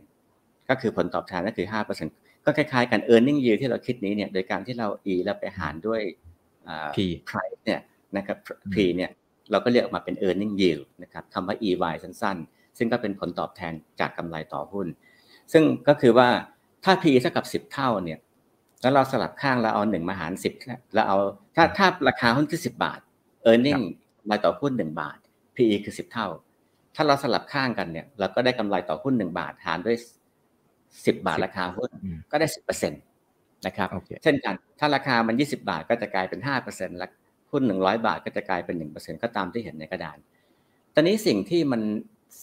[0.00, 6.00] 5%ก็คือผลตอบแทนก็คือ5% ก็คล้ายๆกัน e a r n i n g yield ที่เราคิดนี้เนี่ยโดยการที่เรา e แล้วไปหารด้วย
[6.94, 6.96] p
[7.28, 7.80] price เนี่ย
[8.16, 8.36] นะครับ
[8.74, 9.10] p เนี่ย
[9.50, 14.86] เราก็เรียกออกมาเป็น e a r n i n g yield นะครับคำว่า ey สั้นๆ ซึ่งก็เป็นผลตอบแทนจากกำไรต่อหุ้น
[15.52, 16.28] ซึ่งก็คือว่า
[16.84, 18.18] ถ้า p เท่ากับ 10 เท่าเนี่ย
[18.82, 21.18] แล้วเราสลับข้างเราเอา1มาหาร 10แล้วเอา
[21.56, 23.00] ถ้าถ้าราคาหุ้นคือ 10 บาท
[23.50, 23.82] e a r n i n g
[24.18, 25.18] กำไรต่อหุ้น 1 บาท
[25.56, 26.28] PE คือ 10 เท่า
[26.94, 29.96] ถ้าเราสลับข้างกันเนี่ยเราก็ได้กำไรต่อหุ้น 1 บาทหารด้วย
[31.06, 31.90] 10 บาทราคาหุ้น
[32.30, 33.02] ก็ได้ 10%
[33.66, 34.18] นะครับ okay.
[34.24, 37.10] เช่นกัน ถ้าราคามัน 20 บาทก็จะกลายเป็น 5%แล้ว
[37.50, 40.18] หุ้น 100 บาทก็จะกลายเป็น 1%ก็ตามที่เห็นในกระดาน
[40.94, 41.82] ตอนนี้สิ่งที่มัน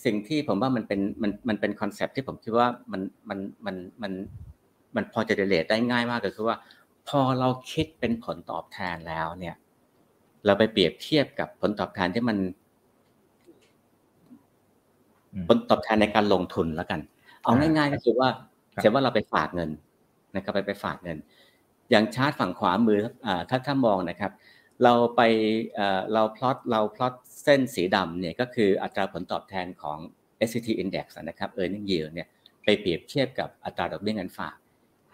[0.06, 4.12] สิ่งที่ผมว่ามันเป็นมันมันเป็นคอนเซปที่ผมคิดว่ามันมันมันมัน
[4.96, 6.58] มันพอจะเดเลตได้ง่ายมากก็คือว่า
[7.08, 9.56] พอเราคิดเป็นผลตอบแทนแล้วเนี่ย
[10.46, 12.38] เราไปเปรียบเทียบกับผลตอบแทนที่มัน
[15.48, 17.00] ผลตอบแทนในการลงทุนแล้วกัน
[17.44, 18.30] เอาง่ายๆก็คือว่า
[18.82, 19.70] เช่นว่าเราไปฝากเงิน
[20.36, 21.18] นะครับไปไปฝากเงิน
[21.92, 23.00] อย่างชาร์ตฝั่งขวามือ
[23.50, 24.32] ถ้าถ้ามองนะครับ
[24.84, 25.22] เราไป
[26.14, 29.98] เราพลอตเราพลอตเส้นสีดำเนี่ยก็คืออัตราผลตอบแทนของ
[30.50, 32.28] S&P Index นะครับ Earning Yield เนี่ย
[32.64, 34.56] ไปเปรียบเทียบกับอัตราดอกเบี้ยเงินฝาก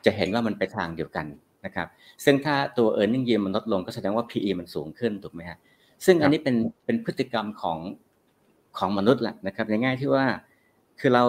[0.06, 1.26] จะเห็นว่ามันไปทางเดียวกัน
[1.66, 1.88] นะครับ
[2.26, 5.58] ซึ่งถ้าตัว Earning Yield มันลดลงก็แสดงว่า PE มันสูงขึ้นถูกไหมฮะ
[6.06, 7.78] ซึ่งอันนี้เป็นเป็นพฤติกรรมของ
[8.78, 10.26] ของมนุษย์แหละนะครับในง่ายที่ว่า
[11.00, 11.26] คือเรา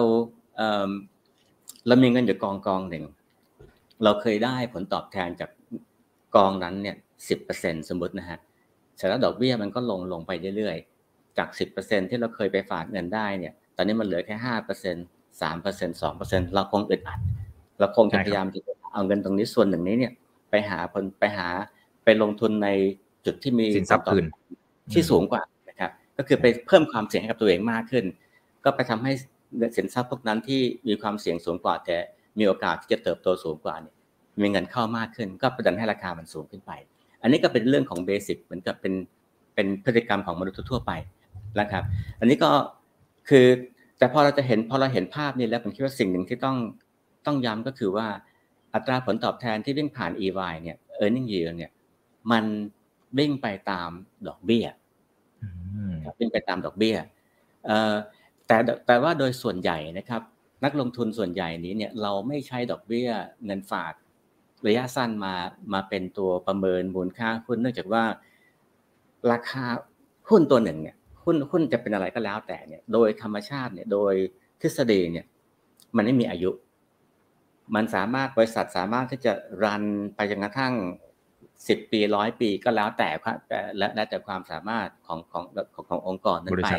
[1.87, 3.03] เรามีเงินอยู่กองกองหนึ่ง
[4.03, 5.49] เราเคยได้ผลตอบแทนจาก
[6.35, 6.95] กองนั้นเนี่ย
[7.29, 8.39] สิบเปอร์เซ็นสมมตินะฮะ
[8.95, 14.95] เสร็จแล้วดอกเบี้ยมันก็ลงลงไปเรื่อยๆ จากสิบเปอร์เซ็นที่เราเคยไปฝากเงินได้เนี่ย ตอนนี้มันเหลือแค่ห้าเปอร์เซ็น
[15.41, 17.19] สามเปอร์เซ็นสองเปอร์เซ็นเราคงอึดอัด
[17.79, 18.59] เราคงจะพยายามจะ
[18.93, 20.13] เอาเงินตรงนี้ส่วนหนึ่งนี้เนี่ย
[20.49, 21.47] ไปหาผลไปหา
[22.03, 22.69] ไปลงทุนใน
[23.25, 24.25] จุดที่มีสินทรัพย์คืน
[24.93, 28.05] ที่สูงกว่านะครับ ก็คือไปเพิ่มความเสี่ยงให้กับตัวเองมากขึ้น
[28.63, 29.11] ก็ไปทำให้
[29.77, 31.97] สินทรัพย์พวกนั้นที่มีความเสี่ยงสูงกว่า แต่
[32.39, 33.95] มีโอกาสที่จะเติบโตสูงกว่าเนี่ย
[34.41, 36.71] มีเงินเข้ามากขึ้น ก็ประดันให้ราคามันสูงขึ้นไป
[37.21, 38.93] อันนี้ก็เป็นเรื่องของเบสิกเหมือนกับเป็น
[39.55, 40.91] เป็นพฤติกรรมของมนุษย์ทั่วไป
[41.59, 41.83] นะครับ
[42.19, 42.51] อันนี้ก็
[43.29, 43.45] คือ
[43.97, 46.57] แต่พอเราจะเห็นพอเราเห็นภาพนี้แล้วผมคิดว่าสิ่งหนึ่งที่ต้อง
[47.25, 48.07] ต้องย้ำก็คือว่า
[48.73, 51.71] อัตราผลตอบแทนที่วิ่งผ่าน EY เนี่ย earning yield เนี่ย
[52.31, 52.45] มัน
[53.17, 53.89] วิ่งไปตาม
[54.27, 54.65] ดอกเบี้ย
[56.19, 56.95] วิ่งไปตามดอกเบี้ย
[58.49, 58.57] แต่
[58.87, 60.21] แต่ว่าโดยส่วนใหญ่นะครับ
[60.63, 63.09] นักลงทุนส่วนใหญ่นี้เนี่ยเราไม่ใช้ดอกเบี้ย
[63.45, 63.93] เงินฝาก
[64.67, 65.33] ระยะสั้นมา
[65.73, 68.03] มาเป็นตัวประเมินมูลค่าหุ้นเนื่องจากว่า
[69.31, 69.65] ราคา
[70.29, 74.13] หุ้นตัวหนึ่งเนี่ยหุ้นหุ้นจะเป็นอะไรก็แล้วแต่เนี่ย โดยธรรมชาติเนี่ยโดย
[74.61, 75.25] ทฤษฎีเนี่ย
[75.95, 76.51] มันไม่มีอายุ
[77.75, 79.33] มันสามารถบริษัทสามารถที่จะ
[79.63, 79.83] รัน
[80.15, 80.73] ไปจนกระทั่ง
[81.67, 83.09] สิบปีร้อยปีก็แล้วแต่
[83.77, 86.69] และแล้วแต่ความสามารถของของของขององค์กรนั้นไป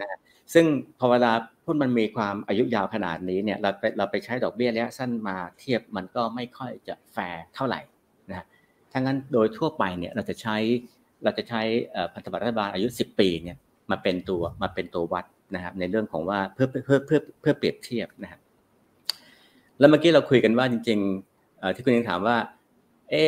[0.00, 0.18] นะ
[0.54, 0.64] ซึ่ง
[0.98, 1.32] พอเวลา
[1.64, 7.80] หุ้นมันมีความอายุยาวขนาดนี้เนี่ยเราไปเราไปใช้ดอกเบี้ยระยะสั้นมาเทียบมันก็ไม่ค่อยจะแฟร์เท่าไหร่
[8.30, 8.46] นะ
[8.92, 10.56] ดังนั้นโดยทั่วไปเนี่ยเราจะใช้
[11.24, 11.62] เราจะใช้
[12.14, 13.56] พันธบัตรรัฐบาลอายุ 10 ปีเนี่ย
[13.90, 18.40] มาเป็นตัวมาเป็นตัววัดนะครับในเรื่องของว่าเพื่อเพื่อเพื่อเพื่อเปรียบเทียบนะครับ
[19.78, 22.36] แล้วเมื่อกี้เราคุยกันว่าจริงๆที่คุณยังถามว่า
[23.10, 23.22] เอ๊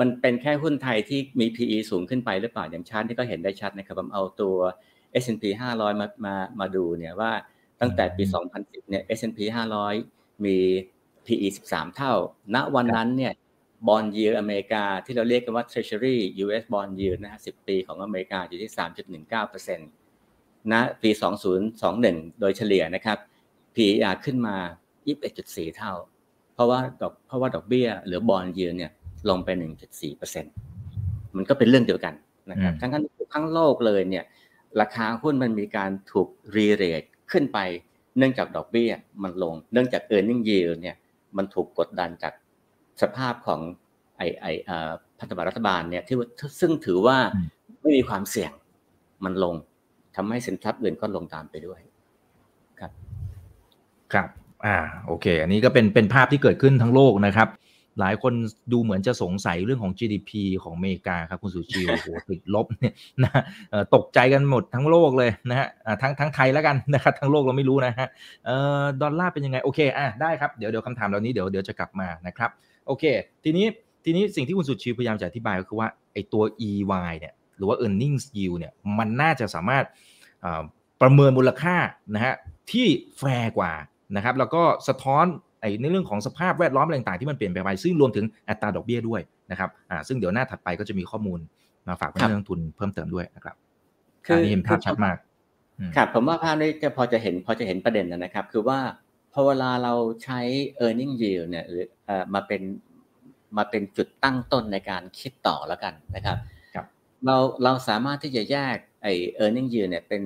[0.00, 4.56] มันเป็นแค่หุ้นไทยที่มี PE สูงขึ้นไปหรือเปล่าอย่างชาร์ตที่ก็เห็นได้ชัดนะครับผมเอาตัว
[5.22, 5.44] S&P
[5.76, 7.32] 500 มามามาดูเนี่ยว่า
[7.80, 8.24] ตั้งแต่ปี
[8.56, 9.38] 2010 เนี่ย S&P
[9.94, 10.56] 500 มี
[11.26, 12.12] PE 13 เท่า
[12.54, 13.32] ณ วันนั้นเนี่ย
[13.88, 18.70] บอลยีอเมริกาที่เราเรียกกันว่า Treasury US Bond Yield นะฮะ10 ปีของอเมริกาอยู่ที่
[19.70, 19.78] 3.19%
[20.72, 21.10] ณปี
[21.74, 23.18] 2021 โดยเฉลี่ยนะครับ
[23.74, 24.56] PER ขึ้นมา
[25.16, 25.92] 21.4 เท่า
[26.54, 28.90] เพราะว่าดอกเพราะว่าดอกเบี้ย หรือบอลยีเนี่ย
[29.28, 29.48] ลงไป
[30.22, 32.14] 1.4%มันก็เป็นเรื่องเดียวกัน
[32.50, 34.24] นะครับทั้งทั้งทั้งโลกเลยเนี่ย
[34.80, 37.58] ราคาหุ้นมันมีการถูกรีเรทขึ้นไป
[38.18, 38.90] เนื่องจากดอกเบี้ย
[39.22, 40.96] มันลง เนื่องจาก e a r n i n g yield เนี่ย
[41.36, 42.34] มันถูกกดดันจาก
[43.02, 43.60] สภาพของ
[44.16, 44.46] ไอไอ
[45.18, 46.16] พันธบัตรรัฐบาลเนี่ยที่
[46.60, 47.18] ซึ่งถือว่า
[47.80, 48.52] ไม่มีความเสี่ยง
[49.24, 49.54] มันลง
[50.16, 51.80] ทำให้สินทรัพย์อื่นก็ลงตามไปด้วย
[52.80, 52.92] ครับ
[54.12, 54.28] ครับ
[54.66, 57.48] อ่า โอเค อันนี้ก็เป็นเป็นภาพที่เกิดขึ้นทั้งโลกนะครับ
[58.00, 58.32] หลายคน
[58.72, 60.30] ดูเหมือนจะสงสัยเรื่องของ GDP
[60.62, 63.42] ของอเมริกาครับคุณสุชีโอ้โหติดลบเนี่ยนะ
[63.94, 65.68] ตกใจกันหมดทั้งโลกเลยนะฮะ
[66.02, 68.08] ทั้งทั้งไทยแล้วกันนะครับทั้งโลกเราไม่รู้นะฮะ
[69.02, 72.50] ดอลลาร์เป็นยังไงโอเคอะได้ครับเดี๋ยวเดี๋ยวคำถามเหล่านี้เดี๋ยวเดี๋ยวจะกลับมานะครับ
[72.86, 73.04] โอเค
[73.44, 73.66] ทีนี้
[74.04, 79.84] ทีนี้สิ่งที่คุณสุชีพยายามจะอธิบายก็คือว่าไอ้ตัว EY เนี่ยหรือว่า earnings yield เนี่ยมันน่าจะสามารถ
[81.02, 81.76] ประเมินมูลค่า
[82.14, 82.34] นะฮะ
[82.72, 82.86] ที่
[83.18, 83.72] แฟร์กว่า
[84.16, 85.26] นะครับแล้วก็สะท้อน
[85.80, 91.40] ในเรื่องของสภาพแวดล้อมอะไรต่างๆที่มันเปลี่ยนไปไปซึ่งรวมถึงอัตราดอกเบี้ยด้วยนะครับอ่าซึ่งเดี๋ยวหน้าถัดไปก็จะมีข้อมูล
[91.88, 93.56] มาฝากเพื่อนนักทุนเพิ่มเติมด้วยนะครับ
[94.26, 95.16] คือนี่เห็นภาพชัดมาก
[95.96, 98.78] ครับผมว่าภาพนี้จะพอจะเห็นพอจะเห็นประเด็นนะครับ คือว่า
[99.32, 100.40] พอเวลาเราใช้
[100.84, 101.86] e a r n i n g yield เนี่ยหรือ
[102.34, 102.62] มาเป็น
[103.56, 106.36] มาเป็นจุดตั้งต้นในการคิดต่อแล้วกันนะครับ
[106.74, 106.86] ครับ
[107.26, 110.22] เราเราสามารถที่จะแยกไอ้ e a r n i n g yield เนี่ยเป็น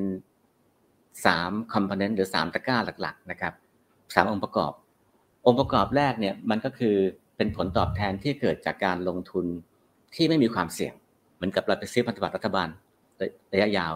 [1.27, 3.53] สามคอมโพเนนต์หรือสามตะกร้าหลัก ๆ นะครับ
[4.15, 4.73] สามองค์ประกอบ
[5.47, 6.97] องค์ประกอบแรกเนี่ยมันก็คือ
[7.37, 9.47] เป็นผลตอบแทนที่เกิดจากการลงทุน
[10.15, 10.95] ที่ไม่มีความเสี่ยง
[11.37, 12.69] เหมือนกับเราไปซื้อพันธบัตรรัฐบาล
[13.53, 13.93] ระยะยาว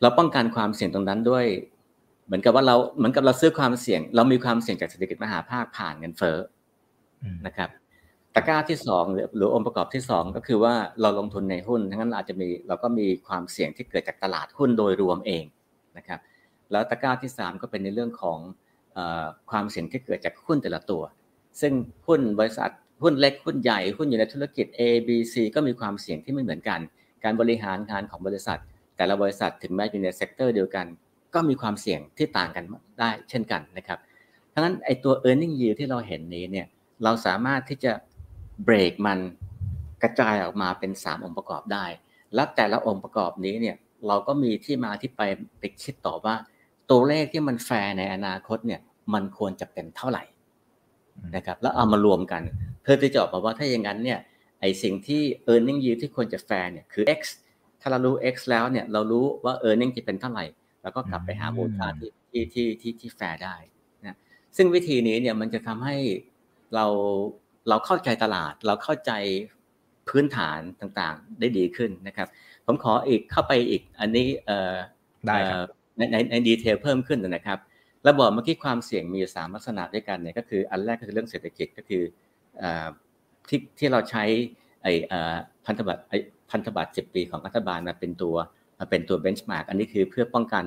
[0.00, 1.46] เราป้องกันความเสี่ยงตรงนั้นด้วย
[2.26, 6.38] เหมือนกับว่าเราเหมือนกับเราซื้อความเสี่ยง เรามีความเสี่ยงจากเศรษฐกิจมหาภาคผ่านเงินเฟ้อ
[7.46, 7.68] นะครับ
[8.34, 9.04] ตะกร้าที่สอง
[9.36, 15.44] หรือองค์ประกอบที่สองก็คือว่าเราลงทุนในหุ้นดังนั้นอาจจะมีเราก็มีความเสี่ยงที่เกิดจากตลาดหุ้นโดยรวมเอง
[15.96, 16.20] นะครับ
[16.70, 18.38] แล้วตะกร้าที่สามก็เป็นในเรื่องของ
[19.50, 21.02] ความเสี่ยงที่เกิดจากหุ้นแต่ละตัว
[21.60, 21.72] ซึ่ง
[22.06, 22.70] หุ้นบริษัท
[23.02, 26.80] หุ้นเล็กหุ้นใหญ่หุ้นอยู่ในธุรกิจ A B C ก็มีความเสี่ยงที่ไม่เหมือนกัน
[27.24, 28.58] การบริหารงานของบริษัท
[28.96, 30.86] แต่ละบริษัทถึงแม้อยู่ใน sector เดียวกัน
[31.34, 32.64] ก็มีความเสี่ยงที่ต่างกัน
[33.00, 33.98] ได้เช่นกันนะครับ
[34.52, 36.66] ทั้งนั้นไอตัว e a r n i n g yield ที่เราเห็นนี้เนี่ย
[37.04, 37.92] เราสามารถที่จะ
[38.64, 39.18] เบรกมัน
[40.02, 41.84] กระจายออกมาเป็น 3 องค์ประกอบได้
[42.34, 43.76] และแต่ละองค์ประกอบนี้เนี่ย
[44.06, 45.22] เราก็มีที่มาที่ไป
[45.58, 46.34] ไปคิดต่อว่า
[46.90, 48.80] ตัวเลขที่มันแฟร์ในอนาคตเนี่ย
[49.14, 50.24] มันควรจะเป็นเท่าไหร่
[51.36, 52.42] นะครับ แล้วเอามารวมกัน
[52.82, 54.18] เพื่อที่จะออกมาว่าถ้าอย่างนั้นเนี่ย
[54.60, 57.20] ไอสิ่งที่ e a r n i n g yield ที่ควรจะแฟร์เนี่ยคือ x
[57.80, 60.44] ถ้าเรารู้ x แล้วเนี่ยเรารู้ว่า e a r n i n g จะเป็นเท่าไหร่
[60.82, 63.56] แล้วก็กลับไปหามูลค่าที่ที่ที่ที่ที่แฟร์ได้
[64.04, 64.16] นะ
[64.56, 65.96] ซึ่งวิธีนี้เนี่ยมันจะทำให้
[66.74, 66.86] เรา
[67.68, 69.12] เราเข้าใจตลาด เราเข้าใจ
[70.08, 72.28] พื้นฐานต่างๆ ได้ดีขึ้นนะครับ
[72.66, 74.26] ผมขออีกเข้าไปอีกอันนี้
[75.26, 77.58] ได้ครับ ในในในดีเทลเพิ่มขึ้นนะครับ
[78.06, 82.02] ระบอกเมื่อกี้ความเสี่ยงมีสามลักษณะด้วยกันเนี่ยก็คืออันแรกก็คือเรื่องเศรษฐกิจก็คือ
[83.48, 84.24] ที่ที่เราใช้
[84.82, 84.92] ไอ้
[85.66, 86.02] พันธบัตร
[86.50, 88.36] พันธบัตรสิบปีของรัฐบาลมาเป็นตัว
[88.78, 90.64] มาเป็นตัวเบนช์มาร์กอันนี้คือเพื่อป้องกัน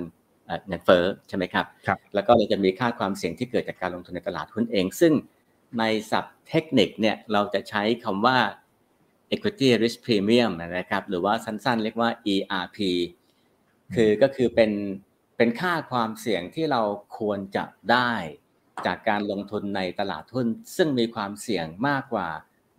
[0.68, 5.14] เงินเฟ้อใช่ไหมครับครับ แล้วก็เราจะมีค่าความเสี่ยงที่เกิดจากการลงทุนในตลาดหุ้นเอง ซึ่ง
[5.80, 8.38] ในศัพท์เทคนิคเนี่ยเราจะใช้คำว่า
[9.34, 12.78] equity risk premium นะครับ หรือว่าสั้นๆ เรียกว่า ERP
[13.96, 14.72] คือก็คือเป็น
[15.38, 16.82] เป็นค่าความเสี่ยงที่เรา
[17.19, 18.12] ควรจะได้
[18.86, 22.28] จากการลงทุนในตลาดทุน ซึ่งมีความเสี่ยงมากกว่า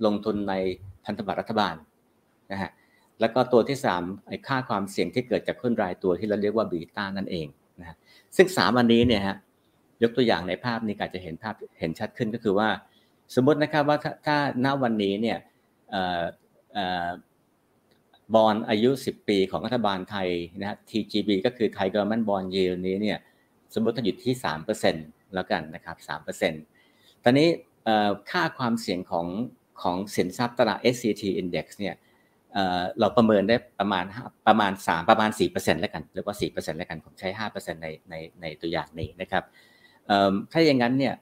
[0.06, 0.54] ลงทุนใน
[1.04, 1.74] พันธบัตรรัฐบาล
[2.52, 2.70] นะฮะ
[3.20, 7.46] แล้วก็ตัวที่3ไอ้ค่าความเสี่ยงที่เกิดจากหุ้นรายตัวที่เราเรียกว่าบีต้านั่นเอง
[7.80, 7.96] นะฮะ
[8.36, 9.36] ซึ่ง3อันนี้เนี่ยฮะ
[10.02, 12.68] ยกตัวอย่างในภาพนี้อาจจะเห็นภาพเห็นชัดขึ้นก็คือว่า
[13.34, 15.38] สมมตินะครับว่าถ้าถ้าณวันนี้เนี่ย
[18.34, 20.28] บอลอายุ 10 ปีของรัฐบาลไทย
[20.60, 23.18] นะฮะ TGB ก็คือไทยกอร์มันบอลเยลนี้เนี่ย
[23.74, 24.34] สมมติถ้าอยู่ที่
[24.84, 25.96] 3%แล้วกันนะครับ
[26.60, 27.48] 3%ตอนนี้
[28.30, 29.26] ค่าความเสี่ยงของ
[29.82, 31.94] ของสินทรัพย์ตลาด SCT Index เนี่ย
[32.98, 34.04] เราประเมินได้ประมาณ
[34.46, 39.44] ประมาณ 3 ประมาณ 4%แล้วกันหรือว่า 4%แล้วกัน ผมใช้ 5%ในในในตัวอย่างนี้นะครับ
[40.52, 41.14] ถ้าอย่างนั้นเนี่ย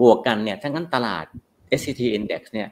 [0.00, 1.26] บวกกันเนี่ยทั้งนั้นตลาด
[1.80, 2.68] SCT Index เนี่ย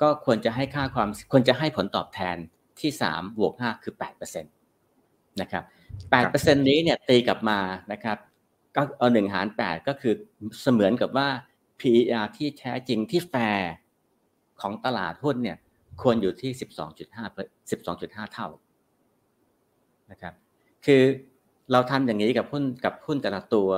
[0.00, 2.36] ก็ควรจะให้ค่าความควรจะให้ผลตอบแทน
[2.80, 3.94] ที่3บวก5คือ
[4.38, 5.64] 8%นะครับ
[6.12, 7.58] 8%นี้เนี่ยตีกลับมา
[7.92, 8.18] นะครับ
[8.76, 10.14] ก็เอาหนึ่งหาร 8 ก็คือ
[10.62, 11.28] เสมือนกับว่า
[11.80, 13.70] PER ที่แท้จริงที่แฟร์
[14.60, 15.58] ของตลาดหุ้นเนี่ย
[16.02, 16.50] ควรอยู่ที่
[17.12, 18.48] 12.5 12.5 เท่า
[20.10, 20.34] นะครับ
[20.86, 21.02] คือ
[21.72, 23.68] เราทำอย่างนี้กับหุ้นกับหุ้นแต่ละตัว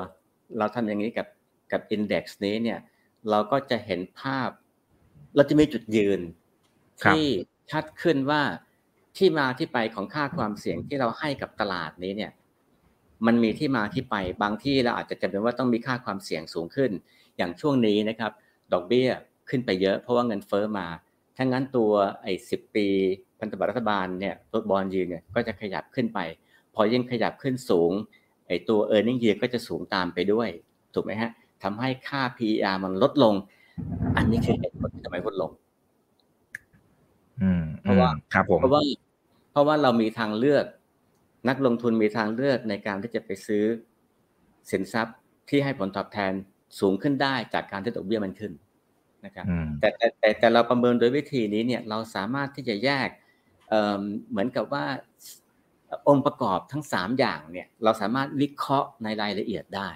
[0.58, 1.26] เราทำอย่างนี้กับ
[1.72, 2.78] กับอินเด็กซ์นี้เนี่ย
[3.30, 4.48] เราก็จะเห็นภาพ
[5.36, 6.20] เราจะมีจุดยืน
[7.04, 7.24] ที่
[7.70, 8.42] ชัดขึ้นว่า
[9.16, 12.32] ที่มาที่ไปของค่าความเสี่ยงที่เราให้กับตลาดนี้เนี่ย
[13.26, 16.90] มันมีที่มาที่ไปบางที่เราอาจจะจำเป็นว่าต้องมีค่าความเสี่ยงสูงขึ้น
[17.36, 18.32] อย่างช่วงนี้นะครับ
[18.72, 19.08] ดอกเบี้ย
[19.48, 20.86] ขึ้นไปเยอะเพราะว่าเงินเฟอ้อมา
[21.36, 21.90] ถ้างั้นตัว
[22.22, 22.86] ไอ้สิปี
[23.40, 26.18] พันธบัตรรัฐบาลเนี่ยตัวบอลยืนเนี่ยก็จะขยับขึ้นไป
[26.74, 27.92] พอยิ่งขยับขึ้นสูง
[28.46, 30.48] ไอ้ตัว e a r n i n g yield ก็จะสูงตามไปด้วย
[30.94, 31.30] ถูกไหมฮะ
[31.62, 33.34] ทำให้ค่า PER มันลดลง
[34.16, 35.50] อันนี้คือเหตุผลที่ทำไมลดลง
[37.82, 38.82] เพราะว่าครับผมเพราะว่า
[39.52, 40.64] เพราะว่าเรามีทางเลือก
[41.48, 43.64] นักลงทุนมีทางเลือกในการที่จะไปซื้อ
[44.70, 45.16] สินทรัพย์
[45.48, 46.32] ที่ให้ผลตอบแทน
[46.80, 48.52] สูงขึ้นได้จากการที่ดอกเบี้ยมันขึ้น
[49.24, 49.46] นะครับ
[49.80, 53.08] แต่แต่แต่แต่เราประเมินโดยวิธีนี้เนี่ยเราสามารถที่จะแยก
[54.30, 54.84] เหมือนกับว่า
[56.08, 59.90] องค์ประกอบทั้งสามอย่างเนี่ยเราสามารถวิเคราะห์ในรายละเอียดได้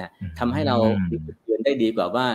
[0.00, 0.76] นะทำให้เรา
[1.44, 2.26] เยือนได้ดีกว่าว่า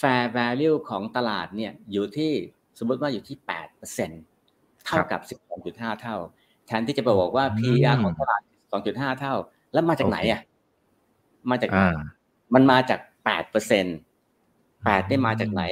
[0.00, 2.32] fair value ของตลาดเนี่ยอยู่ที่
[2.78, 4.10] สมมติว่าอยู่ที่แปดเปอร์เซ็น
[4.84, 6.16] เท่ากับสิบสองจุดห้าเท่า
[6.66, 8.40] แทนที่จะบอกว่า PR ของตลาด
[8.72, 9.34] สองจุดห้าเท่า
[9.72, 10.40] แล้วมาจากไหนอะ
[11.50, 11.70] มาจาก
[12.54, 13.96] มันมาจากแปดเปอร์เซ็นต์
[14.84, 15.62] แปดได้มาจากไหน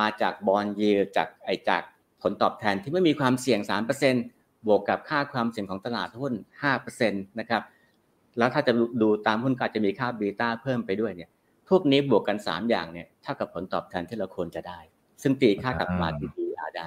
[0.00, 1.82] มาจากบอลยีจากไอจาก
[2.22, 4.14] ผลตอบแทนที่ไม่มีความเสี่ยงสามเปอร์เซ็น
[4.66, 7.62] บวกกับค่าความเสี่ยงของตลาดหุ้นห้าเปอร์เซ็นตนะครับ
[8.38, 11.30] แล้วถ้าจะดูตามหุ้นก็จะมีค่าบีตาเพิ่มไปด้วยเนี่ย
[11.70, 14.78] พวกนี้บวกกันสามอย่างเนี่ยเท่ากับผลตอบแทนที่เราควรจะได้
[15.22, 16.86] ซึ่งตีค่ากับมาดีดีอาได้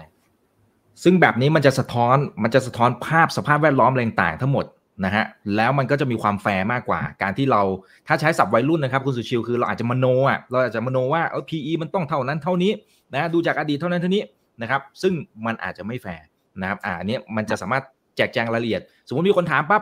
[1.04, 4.66] ซึ่งแบบนี้มันจะสะท้อนมันจะสะท้อนภาพสภาพแวดล้อมแรงต่างทั้งหมด
[5.06, 7.62] นะฮะแล้วมันก็จะมีความแฟร์มากกว่า การที่เรา
[8.08, 12.72] ถ้าใช้สับวัยรุ่นนะครับคุณสุชิวคือเราอาจจะมโนอะเราอาจจะมโนว่าเออ PE มันต้องเท่านั้นเท่านี้
[13.14, 14.24] นะดูจากอดีตเท่านั้นเท่านี้
[14.62, 15.14] นะครับซึ่ง
[15.46, 16.26] มันอาจจะไม่แฟร์
[16.62, 17.84] นะครับอ่าอันนี้มันจะสามารถ
[18.18, 19.82] แจกแจงรายละเอียด สมมติมีคนถามปั๊บ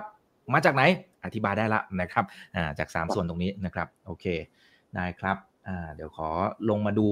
[0.54, 0.84] มาจากไหน
[1.26, 4.26] อธิบายได้ละนะครับอ่าจาก 3 ส่วนตรงนี้นะครับโอเค
[4.96, 6.30] ได้ครับอ่าเดี๋ยวขอ
[6.70, 7.08] ลงมาดู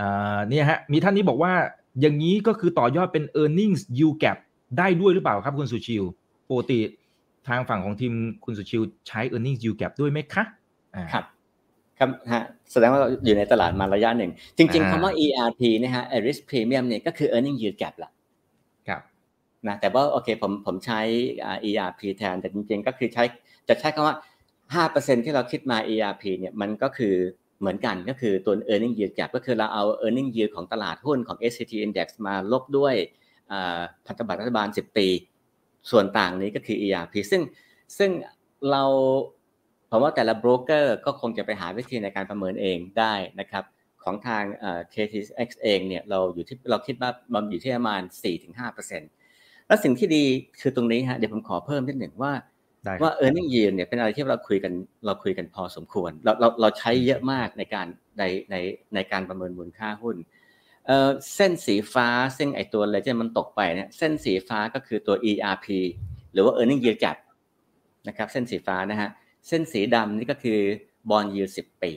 [0.00, 1.52] อ่าเนี่ยฮะมีท่านนี้บอกว่า
[2.00, 4.38] อย่างนี้ก็คือต่อยอดเป็น e a r n i n g s yield gap
[4.78, 6.04] ได้ด้วยหรือเปล่าครับคุณสุชิว
[6.48, 6.80] ปกติ
[7.48, 8.12] ทางฝั่งของทีม
[8.44, 10.44] คุณสุชิวใช้ e a r n i n g s yield gap ด้วยไหมคะ
[11.12, 11.24] ครับ
[11.98, 18.10] ครับฮะแสดงว่าเราอยู่ในตลาดมาระยะหนึ่ง จริง ๆคำว่า ERP นะฮะ risk premium เนี่ยก็คือ earning yield gap ละ
[18.88, 19.02] ครับ
[19.68, 21.00] นะแต่ว่าโอเคผมผมใช้
[21.64, 23.24] ERP แทนแต่จริงๆ ก็คือใช้
[23.68, 24.16] จะใช้คำว่า
[24.80, 27.14] 5%ที่เราคิดมา ERP เนี่ยมันก็คือ
[27.60, 32.94] เหมือนกันก็คือตัว earning yield gap ก็คือเราเอา earning yield ของตลาดหุ้นของ SCT index มาลบด้วย
[34.06, 35.08] พันธบัตรรัฐบาล 10 ปี
[35.90, 37.42] ส่วนต่างนี้ก็คือ ERP ซึ่ง
[37.98, 38.10] ซึ่ง
[38.70, 38.84] เรา
[39.90, 43.64] ผมว่าแต่ละโบรกเกอร์ก็คงจะไปหาวิธีในการประเมินเองได้นะครับ
[44.04, 44.44] ของทาง
[44.94, 48.02] KTX เองเนี่ยเราอยู่ที่เราคิดว่ามันอยู่ที่ประมาณ
[48.80, 50.24] 4-5%แล้วสิ่งที่ดี
[50.60, 52.32] คือตรงนี้ฮะเดี๋ยวผมขอเพิ่มนิดหนึ่งว่า
[53.02, 54.72] ว่า e a r n i n g yield เนี่ยเป็นอะไรที่เราคุยกัน
[55.06, 57.86] เราคุยกันพอสมควร เราเราเราใช้เยอะมากในการ
[58.18, 58.56] ในใน
[58.94, 60.16] ในการประเมินมูลค่าหุ้น
[60.86, 65.66] เอ่อเส้นสีฟ้าซึ่งไอตัวอะไรที่มันตกไปเนี่ยเส้นสีฟ้าก็คือตัว ERP
[66.32, 67.18] หรือว่า earning yield gap
[68.08, 69.10] นะครับเส้นสีฟ้านะฮะ
[69.48, 70.60] เส้นสีดำนี่ก็คือ
[71.10, 71.92] บอลยูสิบปี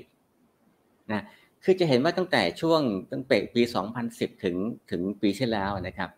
[1.11, 1.23] นะ
[1.63, 3.61] คือจะเห็นว่าตั้งแต่ช่วงตั้งแต่ปี
[4.03, 4.55] 2010 ถึง
[4.91, 6.09] ถึงปีที่แล้วนะครับ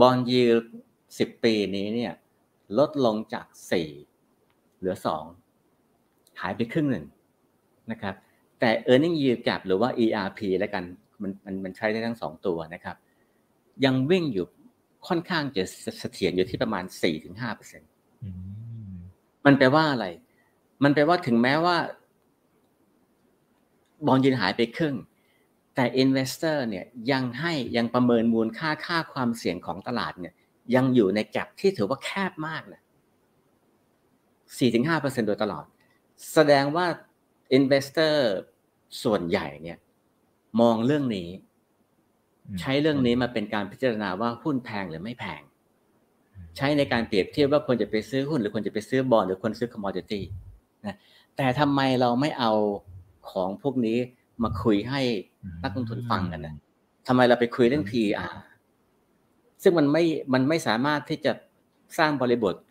[0.00, 0.44] บอลยู
[1.18, 2.12] สิบปีนี้เนี่ย
[2.78, 4.09] ลดลงจาก4
[4.80, 4.96] เหลือ
[5.66, 7.04] 2หายไปครึ่งหนึ่ง
[7.90, 8.14] นะครับ
[8.60, 10.84] แต่ e a r n i n g yield gap หรือว่า ERP แล้วกัน
[11.22, 12.96] มันมันมันใช้ได้ทั้งสองตัวนะครับ
[13.84, 14.46] ยังวิ่งอยู่
[15.08, 15.62] ค่อนข้างจะ
[15.98, 16.84] เสถียรอยู่ที่ประมาณ
[18.14, 20.06] 4-5%มันแปลว่าอะไร
[20.84, 21.76] มันแปลว่าถึงแม้ว่า
[24.06, 24.94] bond yield หายไปครึ่ง
[25.74, 30.34] แต่ investor เนี่ยยังให้ยังประเมินมูลค่าค่าความเสี่ยงของตลาดเนี่ย
[30.74, 32.82] ยังอยู่ใน gap ที่ถือว่าแคบมากนะ
[34.58, 35.64] 4-5%โดยตลอด
[36.32, 36.86] แสดงว่า
[37.52, 38.30] investor
[39.02, 39.78] ส่วนใหญ่เนี่ย
[40.60, 41.28] มองเรื่องนี้
[42.60, 45.42] ใช้เรื่องนี้มาเป็นการพิจารณาว่าหุ้นแพงหรือไม่แพง
[46.56, 50.24] ใช้ในการเปรียบเทียบว่าควรจะไปซื้อหุ้น หรือควรจะไปซื้อบอลหรือควรซื้อคอมมอดิตี้
[50.86, 50.96] นะ
[51.36, 52.52] แต่ทำไมเราไม่เอา
[53.30, 53.98] ของพวกนี้
[54.42, 55.00] มาคุยให้
[55.64, 56.54] นักลงทุนฟังกันนะ
[57.08, 58.34] ทำไมเราไปคุยเรื่อง PR
[59.62, 61.32] ซึ่งมันไม่ มันไม่สามารถที่จะ
[61.98, 62.69] สร้างบริบทกับ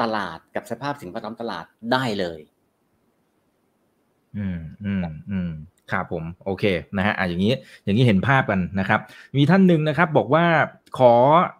[0.00, 2.40] ตลาดกับสภาพสิ่งแวดล้อมตลาดได้เลย
[4.36, 5.50] อืมอืมอืม
[5.92, 6.64] ครับผมโอเค
[6.96, 7.54] นะฮะอะอย่างนี้
[7.84, 9.00] อย่างนี้เห็นภาพกันนะครับ
[9.36, 10.46] มีท่านหนึ่งนะครับ บอกว่า
[10.98, 11.14] ขอ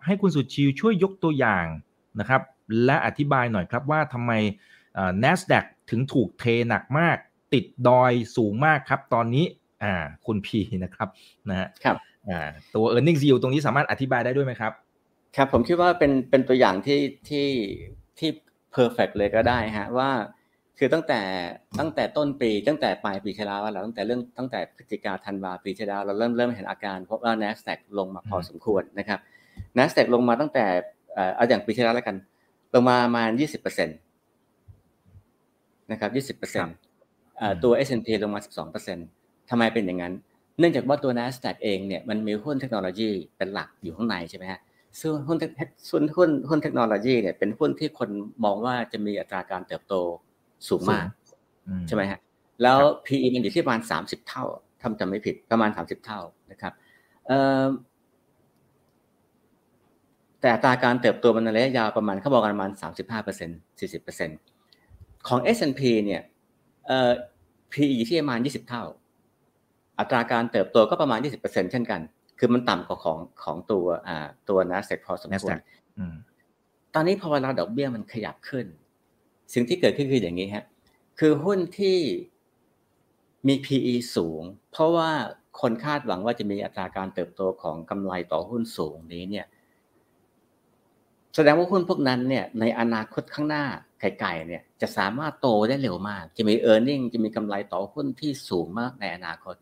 [0.06, 1.66] ให้คุณสุชิวช่วยยกตัวอย่าง
[2.20, 2.40] นะครับ
[2.84, 4.32] และอธิบายหน่อยครับว่าทำไม
[5.22, 7.16] NASDAQ ถึงถูกเทหนักมาก
[7.54, 9.44] ติดดอยสูงมากครับ ตอนนี้
[9.82, 9.94] อ่า
[10.26, 11.08] คุณพีนะครับ
[11.48, 11.96] นะฮะครับ
[12.28, 14.72] อ่าตัว e a r n i n g yield ตรงนี้สามารถอธิบายได้ด้วยไหมครับ
[15.36, 17.46] ครับผมคิดว่าเป็นเป็นตัวอย่างที่ที่
[18.18, 18.30] ที่
[18.76, 20.10] perfect เลยก็ได้ฮะว่า
[20.78, 21.20] คือตั้งแต่
[21.78, 29.20] ตั้งแต่ต้นปี ตั้งแต่ปลายปีที่แล้วเราตั้งแต่เรื่องตั้งแต่พฤศจิกาธันวาปีที่แล้วเราเริ่มเริ่มเห็นอาการเพราะว่า NASDAQ ลงมาพอสมควรนะครับ
[29.78, 30.64] NASDAQ ลงมาตั้งแต่
[31.36, 32.16] เอาอย่างปีที่แล้วแล้วกัน
[32.74, 36.74] ลงมาประมาณ20%เนะครับยี่สิบเปอร์เซ็นต์
[37.64, 39.06] ตัว S&P ลงมาสิบสองเปอร์เซ็นต์
[39.50, 40.12] ทำไมเป็นอย่างนั้น
[40.58, 44.60] เนื่องจากว่าตัว NASDAQ เองเนี่ยมันมีหุ้นเทคโนโลยีเป็นหลักอยู่ข้างในใช่ไหมฮะ
[45.00, 45.38] ซึ่งหุ้น
[45.90, 48.08] หุ้นหุ้นหุ้นเทคโนโลยีเนี่ยเป็นหุ้นที่คน
[48.44, 49.94] มองว่าจะมีอัตราการเติบโต
[50.68, 51.06] สูงมาก
[51.88, 52.20] ใช่ไหมฮะ
[52.62, 54.44] แล้ว PE มันอยู่ที่ประมาณสามสิบเท่า
[54.82, 56.72] ทำจำไม่ผิดประมาณสามสิบเท่านะครับ
[60.40, 64.38] แต่อัตราการเติบโตมันในระยะยาวประมาณเขาบอกกันประมาณสามสิบห้าเปอร์เซ็นต์สี่สิบเปอร์เซ็นต์
[65.28, 66.22] ของ S&P เนี่ย
[66.86, 67.10] เอ่อ
[67.72, 68.84] PE ที่ประมาณ20เท่า
[69.98, 72.00] อัตราการเติบโตก็ประมาณ20%เช่นกัน
[72.38, 75.56] คือมันต่ำกว่าของของตัวอ่าตัว NASDAQ พอสมควร
[76.94, 78.66] ตอนนี้พอเวลาดอกเบี้ยมันขยับขึ้น
[79.54, 80.64] สิ่งที่เกิดขึ้นคืออย่างนี้ฮะ
[81.18, 81.98] คือหุ้นที่
[83.48, 84.42] มี PE สูง
[84.72, 85.10] เพราะว่า
[85.60, 89.46] คนคาดหวังว่าจะมีอัตราการเติบโตของกำไรต่อหุ้นสูงนี้เนี่ย
[91.34, 93.64] แสดงว่าหุ้นพวกนั้นเนี่ยในอนาคตข้างหน้า
[94.00, 99.54] ไก่ๆเนี่ย จะสามารถโตได้เร็วมาก จะมี e a r n i n g จะมีกำไรต่อหุ้นที่สูงมากในอนาคต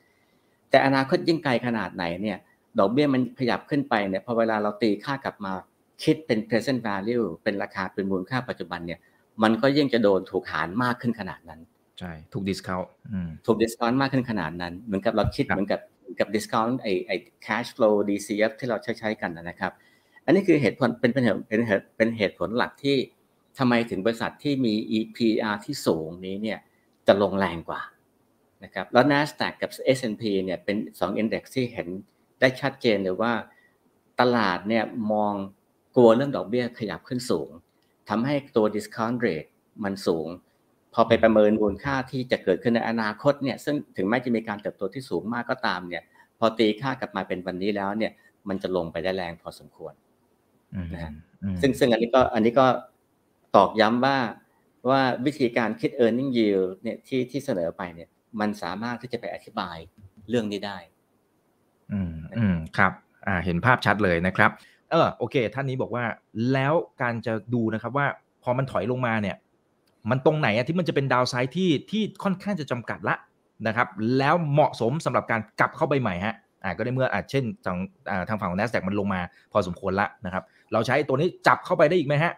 [0.71, 2.39] แต่อนาคตยิ่งไกลขนาดไหนเนี่ย
[2.79, 5.53] ดอกเบี้ยมันขยับขึ้นไปเนี่ยพอเวลาเราตีค่ากลับมา
[6.05, 9.01] คิดเป็น present value เป็นราคาเป็นมูลค่าปัจจุบันเนี่ย
[9.43, 11.61] มันก็ยิ่งจะโดนถูกหารมากขึ้นขนาดนั้น
[11.99, 12.89] ใช่ถูก discount
[13.47, 15.81] ถูก discount มากขึ้นขนาดนั้น เหมือนกับเราคิดเหมือนกับ
[16.21, 17.13] กับ discount ไอไอ
[17.47, 19.73] cash flow DCF ที่เราใช้ใช้กันนะครับ
[20.25, 22.97] อันนี้คือเหตุผลเป็นเป็นเหตุเป็นเหตุผลหลักที่
[23.59, 26.59] ทำไมถึงบริษัทที่มี EPR ที่สูงนี้เนี่ย
[27.07, 27.83] จะลงแรงกว่า
[28.65, 31.89] นะครับแล้ว NASDAQ กับ S&P เนี่ยเป็น2 index ที่เห็น
[32.43, 33.33] ได้ชัดเจนเลยว่า
[34.21, 35.35] ตลาดเนี่ยมอง
[35.97, 37.51] กลัวเรื่องดอกเบี้ยขยับขึ้นสูง
[38.09, 39.51] ทำให้ตัว discount rate
[39.85, 40.29] มันสูง
[40.95, 46.03] พอไปประเมินมูลค่าที่จะเกิดขึ้นในอนาคตเนี่ยซึ่งถึงแม้จะมีการเติบโตที่สูงมากก็ตามเนี่ย
[46.39, 48.13] พอตีค่ากลับมาเป็นวันนี้แล้วเนี่ย
[48.49, 49.95] มันจะลงไปได้แรงพอสมควร
[50.95, 51.13] นะฮะ
[51.61, 52.67] ซึ่งซึ่งอันนี้ก็อันนี้ก็
[53.57, 54.19] ตอกย้ำว่า
[54.91, 58.09] ว่าวิธีการคิด e a r n i n g yield เนี่ยที่ที่เสนอไปเนี่ย
[58.41, 59.77] มันสามารถที่จะไปอธิบาย
[60.29, 60.79] เรื่องนี้ได้
[61.93, 62.93] อืมอืมครับ
[63.27, 64.51] อ่าเห็นภาพชัดเลยนะครับ
[64.91, 66.05] เออโอเค ท่านนี้บอกว่า
[66.53, 68.07] แล้วการจะดูนะครับว่า
[68.43, 69.37] พอมันถอยลงมาเนี่ย
[70.11, 73.17] มันตรงไหนอะที่มันจะเป็นดาวไซด์ที่ที่ค่อนข้างจะจำกัดละ
[73.67, 73.89] นะครับ
[74.19, 76.35] แล้วเหมาะสมสำหรับการกลับเข้าไปใหม่ฮะ
[76.65, 77.79] อ่าก็ได้เมื่ออ่าเช่นทาง
[78.11, 79.21] อ่าทางฝั่งของ NASDAQ มันลงมา
[79.53, 82.33] พอสมควรละนะครับ เราใช้ตัวนี้จับเข้าไปได้อีกไหมฮะ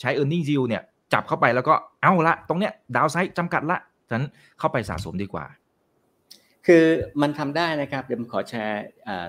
[0.00, 0.82] ใช้ e a r n i n g yield เนี่ย
[1.12, 3.78] จับเข้าไปแล้วก็เอาละตรงเนี้ยดาวไซด์จำกัดละ
[4.08, 4.28] ฉะนั้น
[4.58, 5.44] เข้าไปสะสมดีกว่า
[6.66, 6.84] คือ
[7.22, 8.84] มันทำได้นะครับ เดี๋ยวผมขอแชร์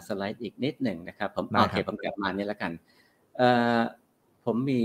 [0.07, 2.71] สไลด์อีกนิดหนึ่งนะครับ ผมโอเคผมกลับมานี่แล้วกัน
[4.45, 4.81] ผมมี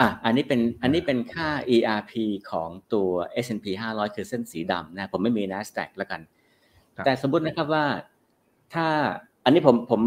[0.00, 2.12] อะอันนี้เป็นอันนี้เป็นค่า ERP
[2.50, 3.10] ของตัว
[3.44, 6.20] S&P 500 คือเส้นสีดำนะผมไม่มี NASDAQ แล้วกัน
[7.04, 7.84] แต่สมมุตินะครับว่า
[8.74, 8.86] ถ้า
[9.44, 10.00] อันนี้ผมผม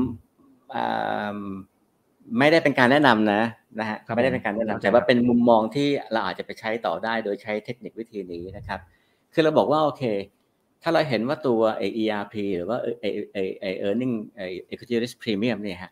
[2.39, 3.41] ไม่ได้เป็นการแนะนำนะ
[3.79, 8.79] นะฮะไม่ได้เป็นการแนะนำแต่ว่าเป็นมุมมองที่เราอาจจะไปใช้ต่อได้โดยใช้เทคนิควิธีนี้นะครับ
[9.33, 10.03] คือเราบอกว่าโอเค
[10.83, 15.91] ถ้าเราเห็นว่าตัวไอ ERP หรือว่าไอไอไอ earning ไอ equity risk premium เนี่ยฮะ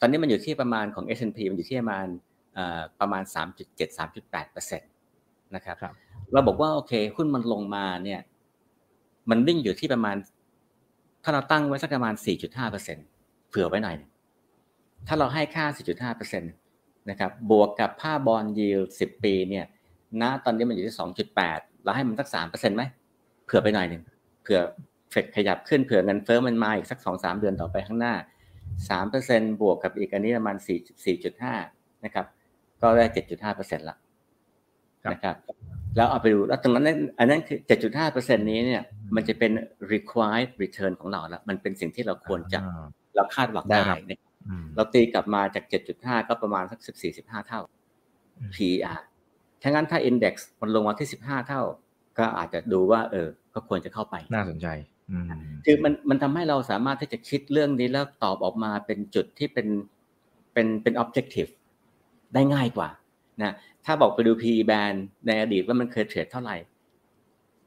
[0.00, 2.06] ตอนนี้มันอยู่ที่ประมาณของ S&P มันอยู่ที่ประมาณ
[3.00, 3.22] ประมาณ
[3.56, 4.78] 3.7 3.8%
[5.54, 5.76] นะครับ
[6.32, 8.20] เราบอกว่าโอเคหุ้นมันลงมาเนี่ย
[9.30, 10.16] มันวิ่งอยู่ที่ประมาณ
[11.24, 12.14] ถ้าเราตั้งไว้สักประมาณ
[12.82, 13.96] 4.5%เผื่อไว้หน่อย
[15.06, 15.64] ถ้าเราให้ค่า
[16.12, 19.64] 4.5%นะครับ บวกกับค่าบอลยิว10 ปีเนี่ย
[20.22, 20.96] ณตอนนี้มันอยู่ที่
[21.38, 22.82] 2.8 เราให้มันสัก 3%ไหม
[23.46, 24.02] เผื่อไปหน่อยหนึ่ง
[24.44, 24.60] เผื่อ
[25.10, 28.14] เฟดขยับขึ้นเผื่อเงินเฟ้อมันมาอีกสัก2-3เดือนต่อไปข้างหน้า
[28.88, 30.56] 3%บวกกับอีกอันนี้ประมาณ
[31.30, 32.26] 4.5นะครับ
[32.80, 33.04] ก็ได้
[33.46, 33.96] 7.5%ละ
[35.12, 35.36] นะครับ
[35.96, 36.86] แล้วเอาไปดูแล้วตรงนั้น
[37.18, 37.58] อันนั้นคือ
[37.98, 38.82] 7.5%นี้เนี่ย
[39.14, 39.52] มันจะเป็น
[39.92, 42.58] required return ของเราแล้ว มันเป็นสิ่งที่เราควรจะ
[43.16, 43.78] เราคาดหวังได้
[44.76, 45.64] เราตีกลับมาจาก
[45.96, 46.80] 7.5 ก็ประมาณสัก
[47.14, 47.60] 14-15 เท่า
[48.54, 49.00] PR
[49.62, 51.62] ถ้างั้นถ้า Index มันลงมาที่ 15 เท่า
[52.18, 54.66] ก็อาจจะดูว่า เออ ก็ควรจะเข้าไป น่าสนใจ
[55.64, 59.66] คือมันมันทำให้เราสามารถที่จะคิดเรื่องนี้แล้วตอบออกมาเป็นจุดที่เป็น
[60.52, 61.50] เป็นเป็น objective
[62.34, 62.88] ได้ง่ายกว่า
[63.42, 64.96] นะถ้าบอกไปดู PE band
[65.26, 66.56] ในอดีตว่ามันเคยเทรดเท่าไหร่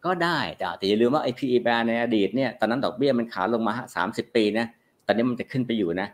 [0.05, 0.39] ก็ได้
[0.77, 4.67] แต่อย่าลืมว่าไอ้ PE band ในอดีตเนี่ยตอนนั้นดอกเบี้ยมันขาลงมาสามสิบปีนะ
[5.05, 6.07] ตอนนี้มันจะขึ้นไปอยู่นะ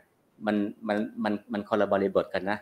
[0.45, 0.55] มัน
[0.87, 2.57] มันมันมันคนละบริบทกันนะ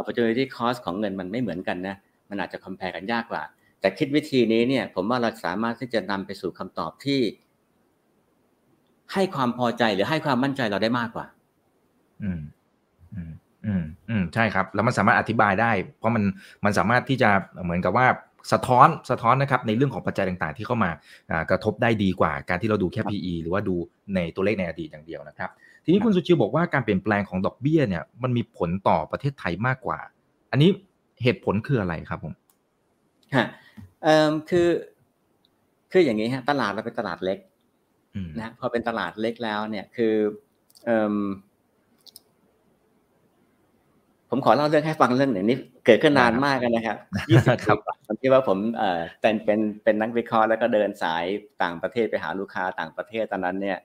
[0.00, 1.96] opportunity cost ของเงินมันไม่เหมือนกันนะ
[2.30, 3.42] มันอาจจะคอมเพลกันยากกว่า
[3.84, 7.20] แต่คิดวิธีนี้เนี่ย ผมว่าเราสามารถที่จะนำไปสู่คำตอบที่
[9.12, 11.26] ให้ความพอใจหรือให้ความมั่นใจเราได้มากกว่า
[12.22, 12.40] อืม
[13.14, 13.32] อืม
[13.66, 16.24] อืม อืม ใช่ครับ แล้วมันสามารถอธิบายได้ เพราะมัน
[16.64, 17.30] มันสามารถที่จะ
[17.64, 18.06] เหมือนกับว่า
[18.52, 20.90] สะท้อนสะท้อนนะครับในเรื่องของปัจจัยต่างๆ ที่เข้ามา
[21.50, 23.74] กระทบได้ดีกว่า การที่เราดูแค่ PE หรือว่าดู
[24.14, 25.50] ในตัวเลขในอดีตอย่างเดียวนะครับ
[25.84, 29.98] ทีนี้คุณสุชิวบอกว่าการเปลี่ยนแปลงของดอกเบี้ยเนี่ยมันมีผลต่อประเทศไทยมากกว่า
[30.50, 30.70] อันนี้
[31.22, 32.34] เหตุผลคืออะไรครับผม
[33.36, 33.46] ฮะ
[34.04, 34.68] เอ่อคือ
[35.92, 37.38] คืออย่างนี้ฮะตลาดเราเป็นตลาดเล็ก
[38.38, 40.14] นะพอเป็นตลาดเล็กแล้วเนี่ยคือ
[40.84, 41.16] เอ่อ
[44.30, 46.96] ผมขอเล่าเรื่องให้ฟังเรื่องหนึ่งนี้เกิดขึ้นนานมากนะครับ
[47.30, 47.72] ยี่สิบปี
[48.06, 51.24] ผมคิดว่าผมเอ่อเป็นเป็นเป็นนักวิเคราะห์แล้วก็เดินสาย
[51.62, 53.78] ต่างประเทศไปหาลูกค้าต่างประเทศตอนนั้นเนี่ย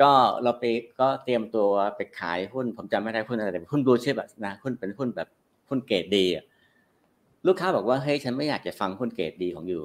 [0.00, 0.64] ก็เราไป
[1.00, 4.14] ก็เตรียมตัวไปขายหุ้น ผมจำไม่ได้หุ้นอะไรหุ้นบลูชิพ
[4.46, 5.28] นะหุ้นเป็นหุ้นแบบ
[5.68, 6.24] หุ้นเกรดดี
[7.46, 9.82] ลูกค้าบอกว่าเฮ้ยฉันไม่อยากจะฟังหุ้นเกรดดีของอยู่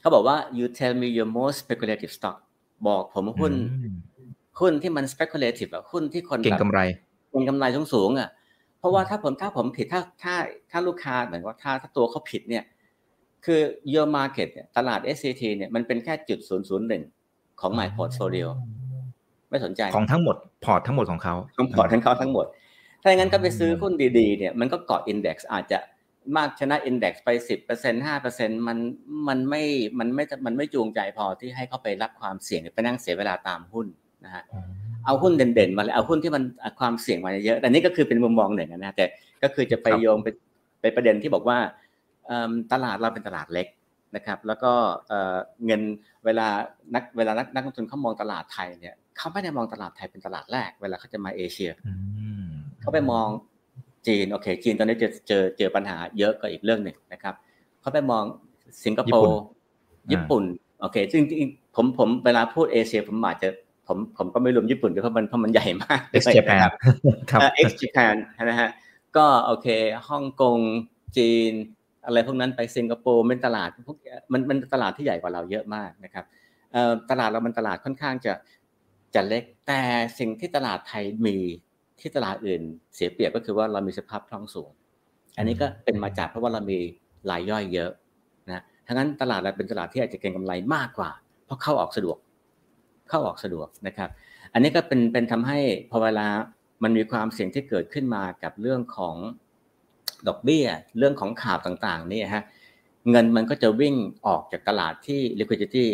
[0.00, 2.36] เขาบอกว่า you tell me your most speculative stock
[2.88, 3.52] บอกผมหุ้น
[4.60, 6.80] หุ้นที่มัน speculative อะหุ้นที่คนเก่งกำไร
[7.30, 8.28] เก่งกำไรสูงสูงอะ
[8.78, 10.34] เพราะว่าถ้าผมถ้าผมผิดถ้าถ้า
[10.70, 12.64] ถ้าลูกค้าเหมือนว่าถ้าถ้าตัวเขาผิดเนี่ย
[13.44, 13.60] คือ
[13.92, 17.02] your market เนี่ยตลาด SCT เนี่ยมันเป็นแค่จุดศูนย์ศูนย์หนึ่ง
[17.60, 18.48] ของ My Portfolio
[19.50, 22.46] ไม่สนใจของทั้งหมดพอร์ตทั้งหมดของเขาของพอร์ตทั้งเขาทั้งหมด
[23.08, 25.78] ถ้าอย่างนั้นก็ไปซื้อหุ้นดีๆเนี่ยมันก็เกาะ index อาจจะ
[26.36, 28.78] มากชนะ index ไปสิบเปอร์เซ็นห้าเปอร์เซ็นมัน
[29.28, 29.62] มันไม่
[29.98, 33.86] มันไม่มันไม่จูงใจพอที่ให้เขาไปรับความเสี่ยงไปนั่งเสียเวลาตามหุ้น
[34.24, 34.42] นะฮะ
[35.06, 36.42] เอาหุ้นเด่นๆมาเลยเอาหุ้นที่มัน
[36.80, 39.04] ความเสี่ยงมาเยอะแต่นี่ก็คือเป็นมุมมองหนึ่งนะแต่
[39.42, 40.28] ก็คือจะไปโยงไป
[40.80, 41.58] ไปประเด็นที่บอกว่า
[42.72, 43.66] ตลาดเราเป็นตลาดเล็ก
[44.16, 44.72] นะครับ แล้วก็
[45.66, 45.82] เงิน
[46.24, 46.46] เวลา
[46.94, 51.70] นักเวลานักนักลงทุนเขามองตลาดไทยเนี่ยเขาไม่ได้มองตลาดไทยเป็นตลาดแรก เวลาเขาจะมาเอเชีย
[52.80, 53.26] เขาไปมอง
[54.06, 57.34] จีนโอเค จีนตอนนี้เจอเจอเจอปัญหาเยอะก็อีกเรื่องหนึ่งนะครับ
[57.80, 58.24] เขาไปมอง
[58.84, 59.38] สิงคโปร์
[60.12, 60.44] ญี่ปุ่น
[60.80, 61.22] โอเคซึ่ง
[61.76, 63.48] ผมผมเวลาพูดเอเชีย ผมอาจจะ
[63.86, 66.60] ผมผมก็ไม่รวมญี่ปุ่นเพราะมันเพราะมันใหญ่มากเอ็กซ์เจแปน
[67.30, 68.14] ครับเอ็กซ์เจแปน
[68.44, 68.68] นะฮะ
[69.16, 69.68] ก็โอเค
[70.08, 70.58] ฮ่องกง
[71.16, 71.52] จีน
[72.06, 73.96] อะไรพวกนั้นไปสิงคโปร์เป็นตลาดพวก
[74.32, 76.24] มันมันตลาดที่ใหญ่กว่าเราเยอะมากนะครับ
[77.10, 78.32] ตลาดเรามันตลาดค่อนข้างจะ
[79.14, 79.80] จะเล็กแต่
[80.18, 81.36] สิ่งที่ตลาดไทยมี
[82.00, 82.62] ที่ตลาดอื่น
[82.94, 84.70] เสียเปรียบก็คือว่าเรามีสภาพคล่องสูง
[85.36, 86.78] อันนี้ก็เป็นมาจากเพราะว่าเรามี
[87.30, 87.90] รายย่อยเยอะ
[88.48, 91.10] นะทั้งนั้นตลาดเราเป็นตลาดที่อาจจะเก็งกำไรมากกว่า
[91.44, 92.18] เพราะเข้าออกสะดวก
[93.08, 94.10] เข้าออกสะดวกนะครับ
[94.52, 95.58] อันนี้ก็เป็นเป็นทำให้
[95.90, 96.26] พอเวลา
[96.82, 99.16] มันมีความเสี่ยงที่เกิดขึ้นมากับเรื่องของ
[100.28, 100.66] ดอกเบี้ย
[100.98, 102.44] เรื่องของข่าวต่างๆนี่ฮะ
[103.10, 103.94] เงินมันก็จะวิ่ง
[104.26, 105.86] ออกจากตลาดที่ liquidity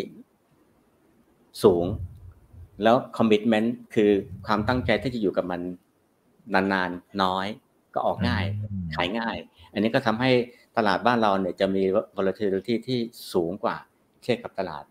[1.63, 1.85] สูง
[2.83, 4.11] แล้ว commitment คือ
[4.47, 5.61] ความตั้งใจที่จะอยู่กับมัน
[6.53, 7.47] นานๆน้อย
[7.93, 8.45] ก็ออกง่าย
[8.95, 9.37] ขายง่าย
[9.73, 10.31] อันนี้ก็ทำให้
[10.77, 11.83] ตลาดบ้านเราเนี่ยจะมี
[12.17, 12.99] volatility ที่
[13.33, 13.75] สูงกว่า
[14.21, 14.83] เทียบกับตลาด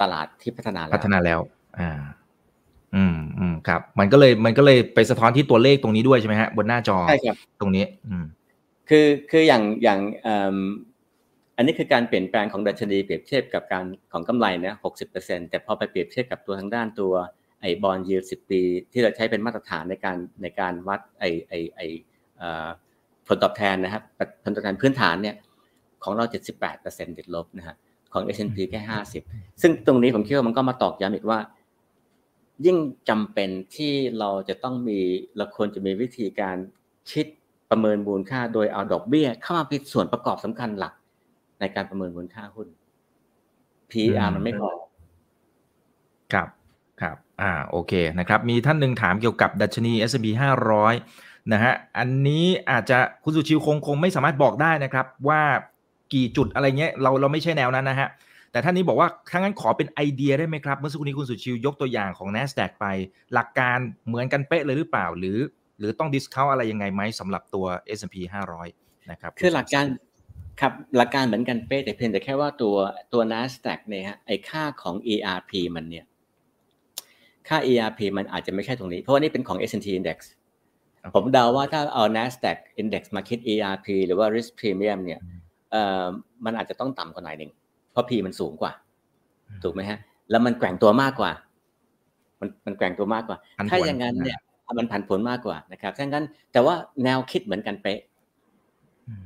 [0.00, 1.40] ตลาดที่พัฒนาแล้วพัฒนาแล้ว
[1.78, 2.00] อ่า
[2.94, 8.24] อืมอืมครับ มันก็เลยมันก็เลยไปสะท้อนที่ตัวเลขตรงนี้ด้วยใช่ไหมฮะบนหน้าจอใช่ครับตรงนี้ อืม
[8.88, 10.00] คือคืออย่างอย่าง
[11.56, 17.14] อันนี้คือการเปลี่ยนแปลงของดัชนีเปรียบเทียบกับการของกำไรเนี่ยหกสิบเปอร์เซ็นแต่พอไปเปรียบเทียบกับตัวทางด้านตัว
[17.64, 18.60] ไอ้บอลยูสิบปี
[18.92, 21.86] ที่เราใช้เป็นมาตรฐานในการในการวัดไอ้ไอ้ไอ้
[23.26, 24.02] ผลตอบแทนนะครับ
[24.44, 25.36] ผลตอบแทนพื้นฐานเนี่ย
[26.04, 27.76] ของเราเจ็ดสิบแปดเปอร์เซ็นติดลบนะฮะ
[28.12, 29.22] ของ S&P แค่ห้าสิบ
[29.62, 31.38] ซึ่งตรงนี้ผมคิดว่ามันก็มาตอกย้ำอีกว่า
[32.66, 32.76] ยิ่ง
[33.08, 34.98] จำเป็นที่เราจะต้องมี
[35.36, 36.56] เราควรจะมีวิธีการ
[37.12, 37.26] คิด
[37.70, 40.94] ประเมินมูลค่าโดยเอาดอกเบี้ย เข้ามาเป็นส่วนประกอบสำคัญหลัก
[41.60, 42.68] ในการประเมินมูลค่าหุ้น
[43.90, 44.68] PR มันไม่พอ
[47.00, 50.26] ครับอ่าโอเคนะครับมีท่านหนึ่งถามเกี่ยวกับดัชนี S&P
[50.90, 55.40] 500 นะฮะอันนี้อาจจะคุณสุชิวคงคงไม่สามารถบอกได้นะครับว่า
[56.14, 58.08] กี่จุดอะไรเงี้ยเราเราไม่ใช่แนวนั้นนะฮะ
[58.52, 62.86] แต่ท่านนี้บอกว่าถ้างั้นขอเป็นไอเดียได้ไหมครับ เมื่อสักครู่นี้คุณสุชิวยกตัวอย่างของ NASDAQ ไป
[63.34, 65.38] หลักการเหมือนกันเป๊ะเลยหรือเปล่า หรือ
[65.78, 67.66] หรือต้อง discount อะไรยังไงไหมสำหรับตัว
[67.98, 68.16] S&P
[68.62, 69.84] 500 นะครับคือหลักการ
[70.60, 72.76] ครับหลักการเหมือนกันเป๊ะแต่เพียงแต่แค่ว่าตัว
[73.12, 76.04] ตัว NASDAQ เนี่ยฮะไอค่าของ ERP มันเนี่ย
[77.48, 80.18] ค่า ERP มันอาจจะไม่ใช่ตรงนี้ เพราะว่านี่เป็นของ S&P Index
[81.14, 85.20] ผมเดาว่าถ้าเอา NASDAQ Index มาคิด ERP หรือว่า Risk Premium เนี่ย
[85.70, 86.04] เอ่อ
[86.44, 87.50] มันอาจจะต้องต่ำกว่าหน่อยหนึ่ง
[87.92, 88.72] เพราะ P มันสูงกว่า
[89.62, 89.98] ถูกไหมฮะ
[90.30, 91.30] แล้วมันแกว่งตัวมากกว่า
[92.40, 93.36] มันมันแกว่งตัวมากกว่า
[93.70, 94.38] ถ้าอย่างนั้นเนี่ย
[94.78, 96.74] มันผันผวนมากกว่านะครับถ้างั้น แต่ว่า
[97.04, 98.00] แนวคิดเหมือนกันเป๊ะ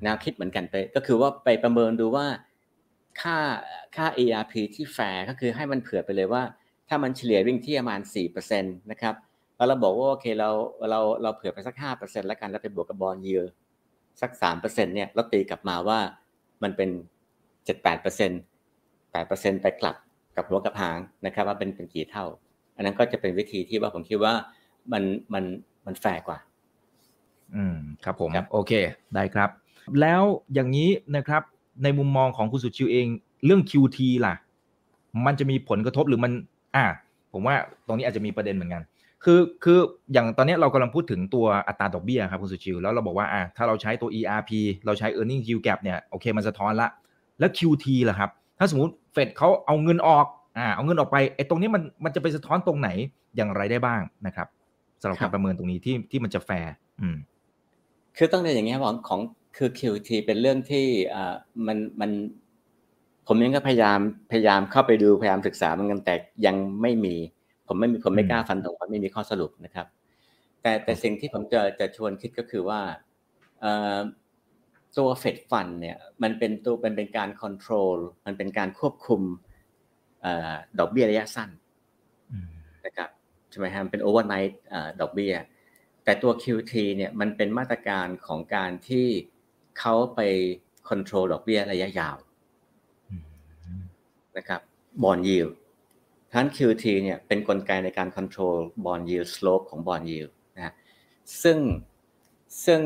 [0.05, 2.27] แนวคิดเหมือนกันไปก็คือว่าไปประเมินดูว่า
[3.21, 3.37] ค่า
[3.97, 6.43] ค่า ERP ที่แฟร์ก็คือให้มันเผื่อไปเลยว่า
[6.89, 9.14] ถ้ามันเฉลี่ยวิ่งที่ประมาณ4%นะครับ
[9.57, 10.51] แล้วเราบอกว่าโอเคเรา
[10.91, 13.43] เราเราเผื่อไปสัก 5%แล้วกันแล้วไปบวกกับ bond yield
[14.20, 15.99] สัก 3%เนี่ยเราตีกลับมาว่า
[16.62, 16.91] มันเป็น
[17.66, 19.97] 7-8% 8%ไปกลับ
[20.36, 22.26] กับหัวกับหางนะครับ ว่าเป็นเป็นกี่เท่า
[22.76, 24.34] อันนั้นก็จะเป็นวิธีที่ว่าผมคิดว่า
[24.93, 25.03] มัน
[25.34, 25.45] มัน
[25.86, 26.39] มันแฟร์กว่า
[27.55, 28.72] อืมครับผมโอเค
[29.14, 29.51] ได้ครับ
[30.01, 30.22] แล้ว
[30.55, 31.43] อย่างนี้นะครับ
[31.82, 33.07] ในมุมมองของคุณสุชิวเอง
[33.45, 34.34] เรื่อง QT ล่ะ
[35.26, 36.32] มันจะมีผลกระทบหรือมัน
[36.77, 36.85] อ่า
[37.33, 37.55] ผมว่า
[37.87, 38.83] ตรงนี้อาจจะมีประเด็นเหมือนกัน
[39.25, 39.79] คือคือ
[40.12, 44.51] อย่างตอนนี้เรากำลังพูดถึงตัวอัตราดอกเบี้ยครับคุณสุชิวแล้วเราบอกว่าอ่าถ้าเราใช้ตัว ERP
[44.87, 46.89] เราใช้ earning yield gap เนี่ยโอเคมันสะท้อนละ
[47.39, 50.27] แล้ว QT ล่ะครับ ถ้าสมมติเฟดเขาเอาเงินออก
[50.59, 52.91] อ่าเอาเงินออกไปไอ้ตรงนี้มันมันจะไปสะท้อนตรงไหน
[53.37, 54.49] อย่างไรได้บ้างนะครับ
[55.01, 57.16] สำหรับการประเมินตรงนี้ที่ที่มันจะแฟร์อืม
[58.16, 59.21] คือต้องเรียนอย่างนี้ครับของ
[59.57, 61.35] คือ QT เป็นเรื่องที่อ่า
[61.66, 62.11] มันมัน
[63.31, 63.99] ผมเองก็พยายาม
[64.33, 66.14] พยายามเข้าไปดูพยายามศึกษามันกันแต่
[66.47, 67.16] ยังไม่มี
[67.66, 69.87] ผมไม่มีผมไม่กล้าฟันธงเพราะไม่มีข้อสรุปนะครับ
[70.62, 72.81] แต่แต่สิ่งที่ผมจะจะชวนคิดก็คือว่า
[74.97, 79.22] ตัว Fed fund เนี่ยมันเป็นตัวเป็นเป็นการ control มันเป็นการควบคุม
[80.79, 81.51] ดอกเบี้ยระยะสั้น
[82.87, 83.11] นะครับ
[83.51, 84.61] ใช่ไหมครับเป็น overnight
[85.01, 85.35] ดอกเบี้ย
[86.05, 89.07] แต่ตัว QT เนี่ยมันเป็นมาตรการของการที่
[89.79, 90.20] เขาไป
[90.89, 92.16] control ดอกเบี้ยระยะยาว
[94.39, 94.61] นะครับ
[95.03, 95.47] บอลยิว
[96.32, 100.72] ทั้น QT เนี่ยเป็นกลไกในการ control bond yield slope ของ bond yield นะฮะ
[101.43, 101.59] ซึ่ง
[102.66, 102.80] ซึ่ง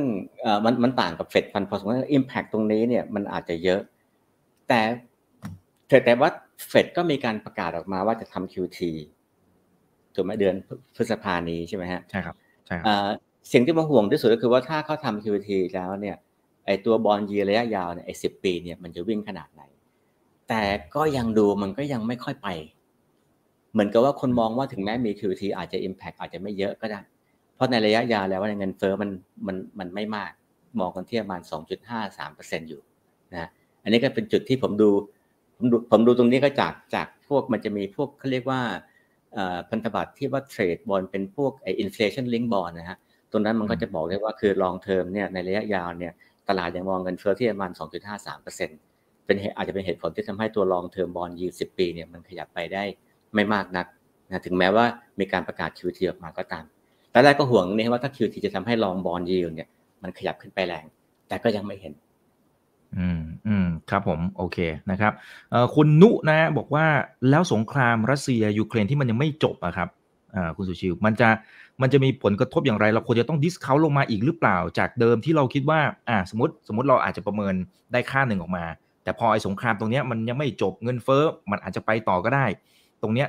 [0.65, 3.81] มันมันต่างกับ Fed fund พอสมควร impact ตรงนี้เนี่ยมันอาจจะเยอะ
[4.69, 4.81] แต่
[6.05, 6.31] แต่ว่า
[6.69, 8.81] เฟดก็มีการประกาศออกมาว่าจะทำ QT
[10.15, 10.55] ถูกไหมเดือน
[10.97, 12.37] พฤษภานี้ใช่ไหมฮะใช่ครับ
[12.67, 12.77] ใช่
[13.53, 16.17] สิ่งที่มาห่วงที่สุดก็คือว่าถ้าเขาทำ QT แล้วเนี่ย
[16.67, 19.63] ไอตัวบอลยีระยะยาวเนี่ยไอสิบปีเนี่ยมันจะวิ่งขนาดไหน
[20.53, 22.49] แต่ก็ยังดูมันก็ยังไม่ค่อยไป
[23.73, 27.01] เหมือนกับว่าคนมองว่าถึงแม้มี QT อาจจะ Impact อาจจะไม่เยอะก็ได้
[27.55, 29.11] เพราะในระยะยาวแล้วว่าเงินเฟ้อมัน
[29.47, 30.33] มันมันไม่มาก
[30.81, 31.41] มองกันที่ประมาณ
[32.07, 32.81] 2.53%อยู่
[33.33, 33.49] นะ
[33.83, 34.91] อันนี้ก็เป็นจุดที่ผมดู
[35.57, 38.61] ผมดูผมดูตรงนี้ก็จากจากพวกมันจะมีพวกเขาเรียกว่า
[39.71, 42.99] พันธบัตรที่ว่า trade bond เป็นพวกไอ inflation linked bond นะฮะ
[43.31, 46.13] ตรงนั้นมันก็จะบอกได้ว่าคือ long term เนี่ยในระยะยาวเนี่ย
[46.49, 48.71] ตลาดยังมองเงินเฟ้อที่ประมาณ 2.53%เป็น
[49.57, 52.85] อาจจะเป็นเหตุผลที่ทำให้ตัว long term bond yield สิบปีเนี่ยมันขยับไปได้
[53.35, 53.87] ไม่มากนัก
[54.29, 54.85] นะถึงแม้ว่า
[55.21, 56.65] มีการประกาศ QT ออกมาก็ตาม
[57.13, 59.69] ตอนแรกก็ห่วงนี่ว่าถ้า QT จะทำให้ long bond yield เนี่ย
[60.03, 60.85] มันขยับขึ้นไปแรง
[61.29, 61.93] แต่ก็ยังไม่เห็น
[62.99, 64.59] อืมอืมครับผมโอเค
[64.91, 65.13] นะครับ
[65.51, 66.87] เอ่อคุณนุนะบอกว่า
[67.31, 69.89] แล้วสงครามรัสเซียยูเครนที่มันยังไม่จบอะครับ
[70.35, 71.29] อ่าคุณสุชิวมันจะ
[71.83, 77.55] มันจะมีผลกระทบอย่างไร เราควรจะต้อง discount ลงมาอีกหรือเปล่าจากเดิมที่เราคิดว่า อ่า สมมติสมมติเราอาจจะประเมิน
[77.93, 78.65] ได้ค่าหนึ่งออกมา
[79.05, 82.47] แต่พอไอ้สงครามตรงเนี้ยมันยังไม่จบเงินเฟ้อมันอาจจะไปต่อก็ได้
[83.03, 83.29] ตรงเนี้ย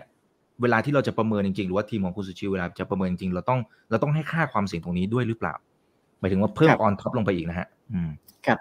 [0.62, 3.60] เวลาที่เราจะประเมินจริงๆหรือว่าทีมของคุณสุชิวเวลาจะประเมินจริงเราต้อง
[3.90, 5.54] เราต้องให้ค่าความเสี่ยงตรงนี้ด้วยหรือเปล่า
[6.20, 8.10] หมายถึงว่าเพิ่ม on top ลงไปอีกนะฮะอืม
[8.46, 8.60] ครับ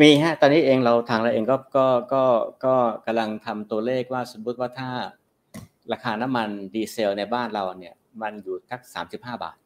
[0.00, 2.24] มีฮะตอนนี้เองเราทางเราเองก็ก็ก็
[2.64, 2.74] ก็
[3.06, 4.90] กำลังทำตัวเลขว่าสมมติว่าถ้า
[5.92, 9.56] ราคาน้ำมันดีเซลในบ้านเราเนี่ย มันอยู่ทักสามสิบห้าบาท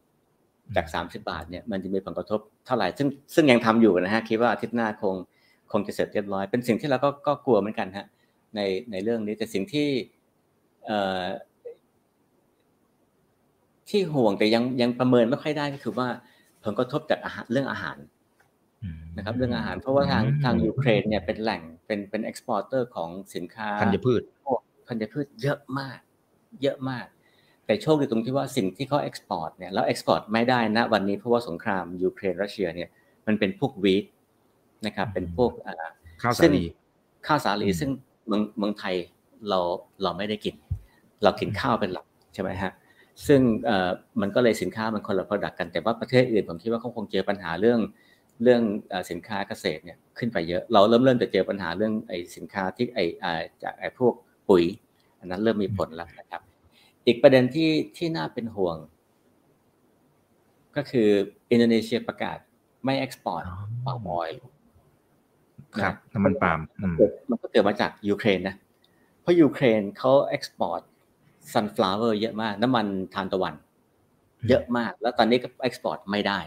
[0.77, 5.19] จากสามสิบาทเนี่ยมันจะมีผลกระทบเท่าไหร่ซึ่งซึ่งยังทำอยู่นะฮะคิดว่าอาทิตย์หน้าคงค
[5.79, 8.07] งจะเสร็จเรียบร้อย เป็นสิ่งที่เราก็ก็กลัวเหมือนกันฮะ
[8.57, 8.61] ใน
[8.91, 9.89] ในเรื่องนี้แต่สิ่งที่
[10.87, 11.25] เอ่อ
[13.91, 16.09] ที่ห่วงแต่ยังยังประเมินไม่ค่อยได้ก็คือว่า
[16.65, 17.97] ผลกระทบจากอาหารเรื่องอาหาร
[19.17, 24.23] นะครับเรื่องอาหารเพราะว่าทางทางยูเครนเนี่ยเป็นแหล่งเป็นเป็น exporter ของสินค้าธัญพืช
[24.89, 25.99] ธัญพืชเยอะมาก
[26.63, 27.07] เยอะมาก
[27.67, 32.89] แต่โชคดีตรงที่ว่าสิ่งที่เขา export เนี่ยแล้ว export ไม่ได้นะวันนี้เพราะว่าสงครามยูเครนรัสเซียเนี่ย
[33.27, 34.05] มันเป็นพวกวีท
[34.87, 35.51] นะครับ เป็นพวก
[36.23, 36.65] ข้าวสาลี
[37.27, 37.91] ข้าวสาลีซึ่ง
[38.27, 38.95] เมืองเมืองไทย
[39.49, 39.59] เรา
[40.03, 40.55] เราไม่ได้กิน
[41.23, 42.73] เรากินข้าวเป็นหลักใช่ไหมฮะ
[43.27, 43.41] ซึ่ง
[44.21, 47.81] มันก็เลยสินค้ามันคนละ product กันแต่ว่าประเทศอื่นผมคิดว่าเขาคงเจอปัญหาเรื่อง
[48.43, 48.63] เรื่อง
[49.11, 54.15] สินค้าเกษตรเนี่ยขึ้นไปเยอะ เราเริ่มเริ่มจะเจอปัญหาเรื่องไอ้สินค้าที่ไอ้จากไอ้พวก
[54.49, 54.65] ปุ๋ย
[55.21, 56.43] อันนั้นเริ่มมีผลแล้วนะครับ
[57.07, 58.77] อีกประเด็นที่ที่น่าเป็นห่วง
[60.77, 61.09] ก็คือ
[61.51, 62.39] อินโดนีเซียประกาศ
[62.85, 63.45] ไม่ export
[63.85, 64.39] palm oil
[65.83, 66.61] ครับน้ำมันปาล์ม
[67.31, 68.57] มันก็เกิดมาจากยูเครนนะ
[69.23, 70.83] เพราะยูเครนเขา export
[71.53, 73.55] sunflower เยอะมาก น้ำมันทานตะวัน
[74.49, 76.39] เยอะมาก แล้วตอนนี้ก็ export ไม่ได้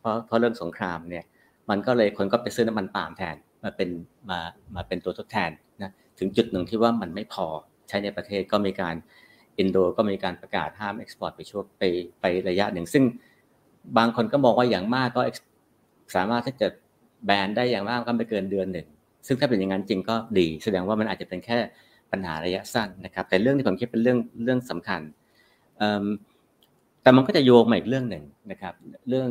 [0.00, 1.24] เพราะเพราะเรื่องสงครามเนี่ย
[1.70, 3.90] มันก็เลยคนก็ไปซื้อน้ำมันปาล์มแทนมาเป็น
[4.30, 4.38] มา
[4.74, 5.50] มาเป็นตัวทดแทน
[5.82, 7.46] นะถึงจุดหนึ่งที่ว่ามันไม่พอ
[7.88, 8.94] ใช้ในประเทศก็มีการ
[9.58, 11.82] อินโดก็มีการประกาศห้าม export ไปช่วงไป
[12.20, 13.04] ไประยะหนึ่ง ซึ่ง
[13.98, 15.22] บางคนก็มองว่าอย่างมากก็
[16.16, 16.68] สามารถที่จะ
[17.24, 18.86] ban ได้อย่างมากก็ไม่เกินเดือนหนึ่ง
[19.26, 21.58] ซึ่งถ้าเป็นอย่างนั้นจริงก็ดี แสดงว่ามันอาจจะเป็นแค่
[22.12, 25.00] ปัญหาระยะสั้นนะครับ แต่เรื่องที่ผมคิดเป็นเรื่องเรื่องสำคัญ
[27.02, 28.74] แต่มันก็จะโยงมาอีกเรื่องหนึ่งนะครับ
[29.08, 29.28] เรื่อง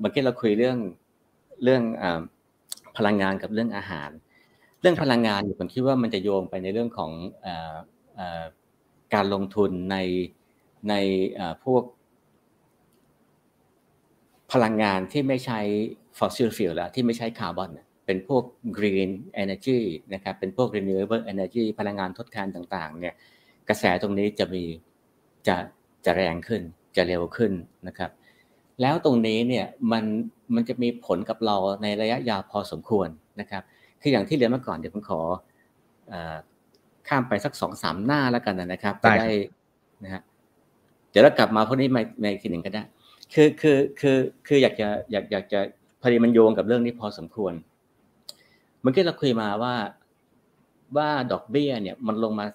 [0.00, 0.78] เมื่อกี้เราคุยเรื่อง
[1.64, 1.82] เรื่อง
[2.96, 4.10] พลังงานกับเรื่องอาหาร
[4.80, 7.10] เรื่องพลังงานผมคิดว่ามันจะโยงไปในเรื่องของ
[9.14, 9.96] การลงทุนใน
[10.88, 10.94] ใน
[11.64, 11.82] พวก
[14.52, 15.60] พลังงานที่ไม่ใช้
[16.18, 17.70] fossil fuel แล้วที่ไม่ใช้คาร์บอน
[18.06, 18.42] เป็นพวก
[18.78, 19.10] green
[19.42, 19.80] energy
[20.14, 23.14] นะครับเป็นพวก renewable energy พลังงานทดแทนต่างๆเนี่ย
[23.68, 24.64] กระแสตรงนี้จะมี
[25.46, 25.56] จะ
[26.04, 26.62] จะแรงขึ้น
[26.96, 27.52] จะเร็วขึ้น
[27.88, 28.10] นะครับ
[28.80, 30.04] แล้วตรงนี้เนี่ยมัน
[30.54, 33.08] มันจะมีผลกับเราในระยะยาวพอสมควร
[33.40, 33.62] นะครับ
[34.02, 35.20] คืออย่างที่เรียนมาก่อนเดี๋ยวผมขอ
[37.08, 39.28] ข้ามไปสักสองสามหน้าแล้วกันนะครับจะได้
[40.04, 40.22] นะฮะ
[41.10, 42.82] เดี๋ยวเรากลับมาพวกนี้มาในทีหนึ่งก็ได้
[43.34, 45.60] คือคือคือคืออยากจะอยากอยากจะ
[46.06, 47.52] พอดีมันโยงกับเรื่องนี้พอสมควร
[48.80, 49.74] เมื่อกี้เราคุยมาว่า
[50.96, 52.46] ว่าดอกเบี้ยเนี่ยมันลงมา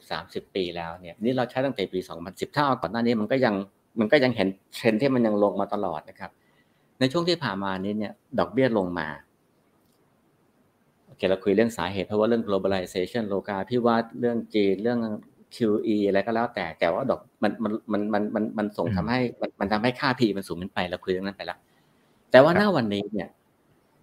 [0.00, 3.54] 20-30 ปีแล้วเนี่ยนี่เราใช้ตั้งแต่ปี 2010ถ้าเอาก่อนหน้านี้มันก็ยัง
[4.00, 6.30] มันก็ยังเห็นเทรนที่มันยังลงมาตลอดนะครับ
[7.00, 9.08] ในช่วงที่ผ่านมานี้เนี่ย ดอกเบี้ยลงมา
[11.06, 15.00] โอเคเราคุยเรื่องสาเหตุเพราะว่าเรื่อง globalization โลกาพิวัตเรื่องจีนเรื่อง
[15.54, 21.58] QE อะไรก็แล้วแต่แต่ว่าดอกมันมันมันมันมันมันส่งทำให้มันมันทำให้ค่า P มันสูงขึ้นไปเราคุยเรื่องนั้นไปแล้ว
[22.34, 23.28] แต่ว่าหน้าวันนี้เนี่ย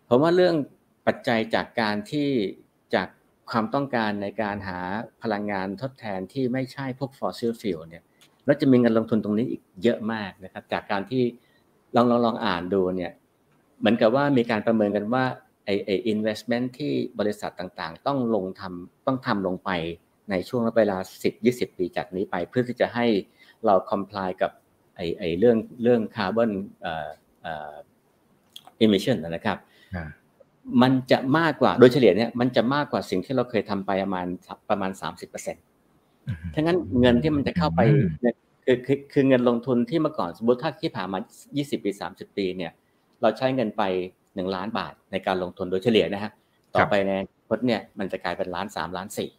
[0.07, 0.55] ผมว่าเรื่อง
[1.07, 2.29] ปัจจัยจากการที่
[2.95, 3.07] จาก
[3.51, 4.79] ความต้องการในการหา
[5.23, 8.03] พลังงานทดแทนที่ไม่ใช่พวก fossil fuel เนี่ย
[8.45, 11.23] แล้วจะมีเงินลงทุนตรงนี้อีกเยอะมากนะครับ จากการที่
[11.95, 13.11] ลองลองลองอ่านดูเนี่ย
[13.79, 15.25] เหมือนกับว่ามีการประเมินกันว่า
[15.65, 19.69] ไอไอ investment ที่บริษัทต่างๆ ต้องลงทำต้องทำลงไป
[20.29, 20.97] ในช่วงเวลา
[21.38, 23.05] 10-20 ปีจากนี้ไป เพื่อที่จะให้
[23.65, 24.51] เรา comply กับ
[24.95, 26.51] ไอไอเรื่องเรื่อง carbon
[26.82, 27.09] เอ่อ
[27.43, 27.73] เอ่อ
[28.84, 29.57] emission นะครับ
[30.82, 34.27] มันจะมากกว่าโดยเฉลี่ยเนี่ยมันจะมากกว่าสิ่งที่เราเคยทำไปประมาณ
[34.69, 35.63] ประมาณสามสิบเปอร์เซ็นต์
[36.53, 37.79] ทั้งนั้นเงินที่มันจะเข้าไป
[38.65, 41.19] คือคือคือเงินลงทุนที่เมื่อก่อนสมมติถ้าที่ผ่านมา
[41.57, 42.71] ยี่สิบปีสามสิบปีเนี่ย
[43.21, 43.84] เราใช้เงินไป
[44.36, 46.32] หนึ่งล้านบาทในการลงทุนโดยเฉลี่ยนะฮะ
[46.75, 47.11] ต่อไปใน
[47.47, 49.29] พจเนี่ยมันจะกลายเป็นล้านสามล้านสี่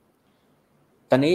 [1.11, 1.35] ตอนนี้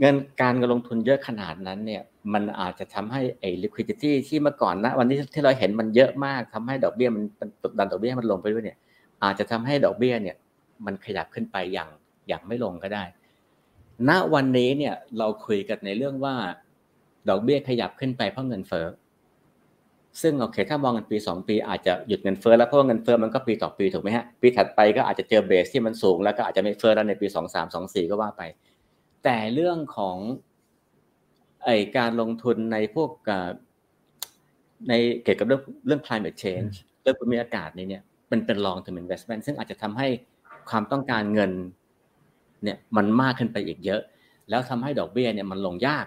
[0.00, 7.22] เงินการลงทุนเยอะขนาดนั้นเนี่ยมันอาจจะทำให้ไอ้ liquidity ที่เมื่อก่อนนะวันนี้ที่เราเห็นมันเยอะมากทำให้ดอกเบี้ยมัน
[7.62, 8.78] กดันดอกเบี้ยมันลงไปด้วยเนี่ย
[9.24, 10.36] อาจจะทำให้ดอกเบี้ยเนี่ย
[10.86, 11.88] มันขยับขึ้นไปอย่าง
[12.28, 13.04] อย่างไม่ลงก็ได้
[14.08, 16.34] ณวันนี้เนี่ยเราคุยกันในเรื่องว่า
[17.28, 18.86] ดอกเบี้ยขยับขึ้นไปเพราะเงินเฟ้อ
[20.22, 28.42] ซึ่งโอเค ถ้ามองกันปีสองปีอาจจะหยุดเงินเฟ้อแล้วเพราะว่าเงินเฟ้อมันก็ปีต่อปีถูกไหมฮะปีถัดไปก็อาจจะเจอเบสที่มันสูงแล้วก็อาจจะไม่เฟ้อแล้วในปีสองสามสองสี่ก็ว่าไป
[29.30, 30.16] แต่เรื่องของ
[31.64, 33.10] ไอการลงทุนในพวก
[34.88, 40.08] ในเกี่ยวกับเรื่องเรื่อง climate change เรื่องภูมิอากาศนี้เนี่ยมันเป็น long term investment ซึ่งอาจจะทำให้
[40.70, 41.52] ความต้องการเงิน
[42.62, 44.02] เนี่ยมันมากขึ้นไปอีกเยอะ
[44.50, 46.06] แล้วทำให้ดอกเบี้ยเนี่ยมันลงยาก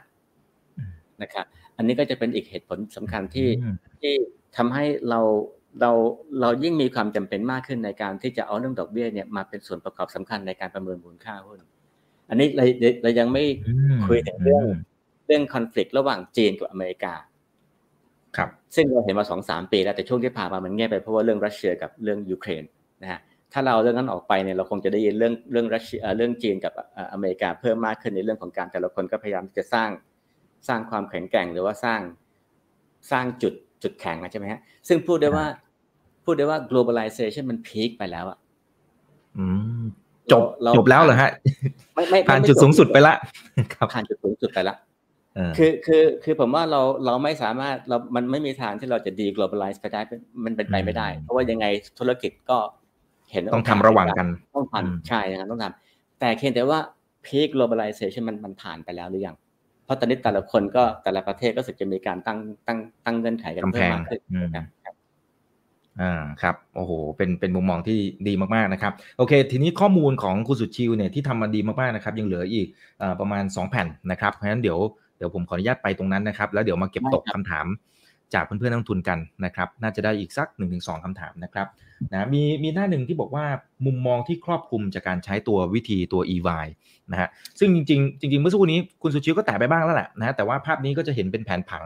[1.22, 1.46] นะครับ
[1.78, 3.50] อันนี้ก็จะเป็นอีกเหตุผลสำคัญที่
[4.02, 4.14] ที่
[4.58, 5.20] ทำให้เรา
[5.82, 5.92] เรา
[6.42, 11.60] เรายิ่งมีความจำเป็นมากขึ้นในการที่จะเอาเรื่องดอกเบี้ยเนี่ยมาเป็นส่วนประกอบสำคัญในการประเมินมูลค่าหุ้น
[12.32, 12.66] อันนี้เรา
[13.04, 13.44] เรายังไม่
[14.08, 14.66] คุยถึงเรื่อง
[15.28, 17.14] เรื่องคอน FLICT ระหว่างจีนกับอเมริกา
[18.38, 22.64] ครับ ซึ่งเราเห็นมาสองสามปีแล้วแต่ช่วงที่ผ่านมามันเงียบไปเพราะว่าเรื่องรัสเซียกับเรื่องยูเครน
[23.02, 23.20] นะฮะ
[23.54, 26.74] ถ้าเราเรื่องนั้นออกไปเนี่ยเราคงจะได้ยินเรื่องเรื่องรัสเซียเรื่องจีนกับ
[27.14, 29.90] อเมริกาเพิ่มมากขึ้นในเรื่องของการแต่ละคนก็พยายามจะสร้าง
[30.68, 32.02] สร้างความแข็งแกร่งหรือว่าสร้าง
[33.12, 33.54] สร้างจุด
[33.84, 35.46] จุดแข็งใช่ไหมฮะซึ่งพูดได้ว่า
[36.26, 38.38] พูดได้ว่า globalization มันพีคไปแล้วอะ
[40.32, 40.44] จบ
[40.78, 41.32] จบแล้วเหรอฮะ
[41.96, 43.14] ไม่ไม่ผ่านจุดสูงสุดไปละ
[43.74, 44.76] ครับผ่านจุดสูงสุดไปละ
[45.58, 50.02] คือคือคือผมว่าเราเราไม่สามารถเรา มันไม่มีทางที่เราจะดี globalize ไปได้
[50.46, 51.66] มันเป็นไปไม่ได้ เพราะว่ายังไง
[52.00, 52.58] ธุรกิจก็
[53.32, 56.80] เห็นต้องทำระหว่างกัน ต้องทำใช่นะครับต้องทำแต่เพียงแต่ว่า
[57.26, 59.36] peak globalization มันมันผ่านไปแล้วหรือยัง
[59.92, 64.20] ราะตอนนี้แต่ละคนก็แต่ละประเทศก็สึกจะมีการตั้งตั้งตั้งเงื่อนไขกันเพิ่มมากขึ้น
[64.56, 64.66] ครับ
[66.02, 72.68] อ่าครับโอ้โหเป็นเป็นมุมมองที่ดีมากๆนะครับโอเค ทีนี้ข้อมูลของคุณสุชิวเนี่ยที่ทำมาดีมากๆนะครับยังเหลืออีก
[73.02, 74.80] อประมาณ 2 แผ่นนะครับเพราะฉะนั้นเดี๋ยว
[75.18, 77.66] เดี๋ยวผมขออนุญาตไปตรงนั้นนะครับ แล้วเดี๋ยวมาเก็บตกคำถาม
[78.34, 81.68] จากเพื่อนๆนักทุนกันนะครับ น่าจะได้อีกสัก1งคำถามนะครับ
[82.12, 83.46] นะมีมีหน้าหนึ่งที่บอกว่า
[83.86, 86.68] มุมมองที่ครอบคลุมจากการใช้ตัววิธีตัว e y
[87.12, 87.30] นะฮะ
[87.60, 91.86] ซึ่งจริงๆจริงๆเมื่อสักครู่นี้คุณสุชิวก็แตะไปบ้างแล้วแหละนะแต่ว่าภาพนี้ก็จะเห็นเป็นแผนผัง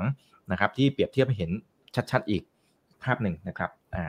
[0.52, 1.52] นะครับที่เปรียบเทียบให้เห็น
[2.12, 2.42] ชัดๆอีก
[3.06, 4.06] ภาพหนึ่งนะครับ อ่า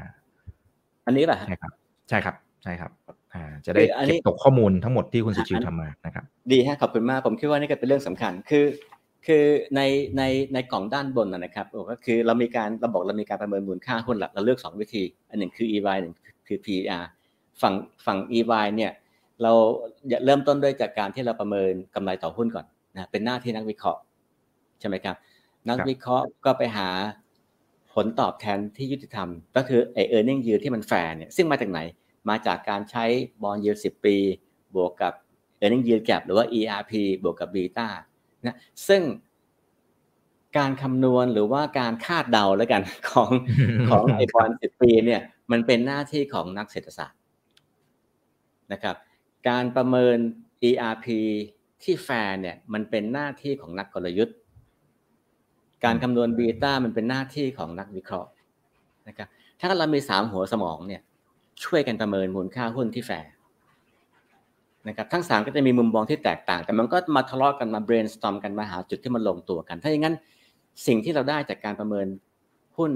[1.07, 1.73] อันนี้แหละใช่ครับ
[2.09, 2.91] ใช่ครับใช่ครับ
[3.35, 8.65] อ่า จะได้เก็บตกข้อมูลทั้งหมดที่คุณสุชิวทำมานะครับ ดีฮะขอบคุณมากผมคิดว่านี่ก็เป็นเรื่องสำคัญคือ
[9.27, 9.45] คือ
[9.77, 9.81] ใน
[10.17, 10.23] ใน
[10.55, 16.15] ในกล่องด้านบนนะครับก็คือเรามีการเราบอกเรามีการประเมินมูลค่าหุ้นหลักเราเลือก 2 วิธี อันหนึ่งคือ EY หนึ่ง
[16.47, 17.05] คือ PR
[17.63, 17.75] ฝั่ง
[18.07, 18.93] ฝั่ง EY เนี่ย
[19.43, 19.53] เรา
[20.25, 24.01] เริ่มต้นด้วยจากการที่เราประเมินกำไรต่อหุ้นก่อนนะเป็นหน้าที่นักวิเคราะห์
[24.81, 25.17] ใช่ไหมครับ
[25.69, 26.89] นักวิเคราะห์ก็ไปหา
[27.97, 31.81] ผลตอบแทนที่ยุติธรรม ก็คือไอ earnings yield ที่มันแฟร์เนี่ยซึ่งมาจากไหน
[32.29, 33.05] มาจากการใช้
[33.43, 34.17] bond yield สิบปี
[34.77, 35.13] บวกกับ
[35.59, 36.93] เออร์เน็งยืแก p หรือว่า ERP
[37.23, 37.89] บวกกับ beta
[38.45, 38.57] นะ
[38.89, 39.03] ซึ่ง
[40.59, 43.31] การคำนวณหรือว่าการคาดเดาแล้วกันของ
[43.91, 45.21] ของไอบอลสิบปีเนี่ย
[45.51, 47.21] มันเป็นหน้าที่ของนักเศรษฐศาสตร์
[48.73, 48.97] นะครับ
[49.49, 50.17] การประเมิน
[50.69, 51.07] ERP
[51.83, 54.37] ที่แฟร์เนี่ยมันเป็นหน้าที่ของนักกลยุทธ์
[55.85, 58.31] การคำนวณ beta มันเป็นหน้าที่ของนักวิเคราะห์
[59.09, 59.29] นะครับ
[59.61, 61.03] ถ้าเรามีสามหัวสมองเนี่ย
[61.65, 63.31] ช่วยกันประเมินมูลค่าหุ้นที่แฟร์
[64.89, 70.15] นะครับทั้งสามก็จะมีมุมมองที่แตกต่าง แต่มันก็มาทะเลาะกันมา brainstorm กันมาหาจุดที่มันลงตัวกัน ถ้าอย่างนั้น
[70.87, 72.07] สิ่งที่เราได้จากการประเมิน
[72.77, 72.93] หุ้น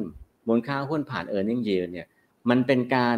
[0.48, 2.06] มูลค่าหุ้นผ่าน e a r n i n g yield เนี่ย
[2.50, 3.16] มันเป็นการ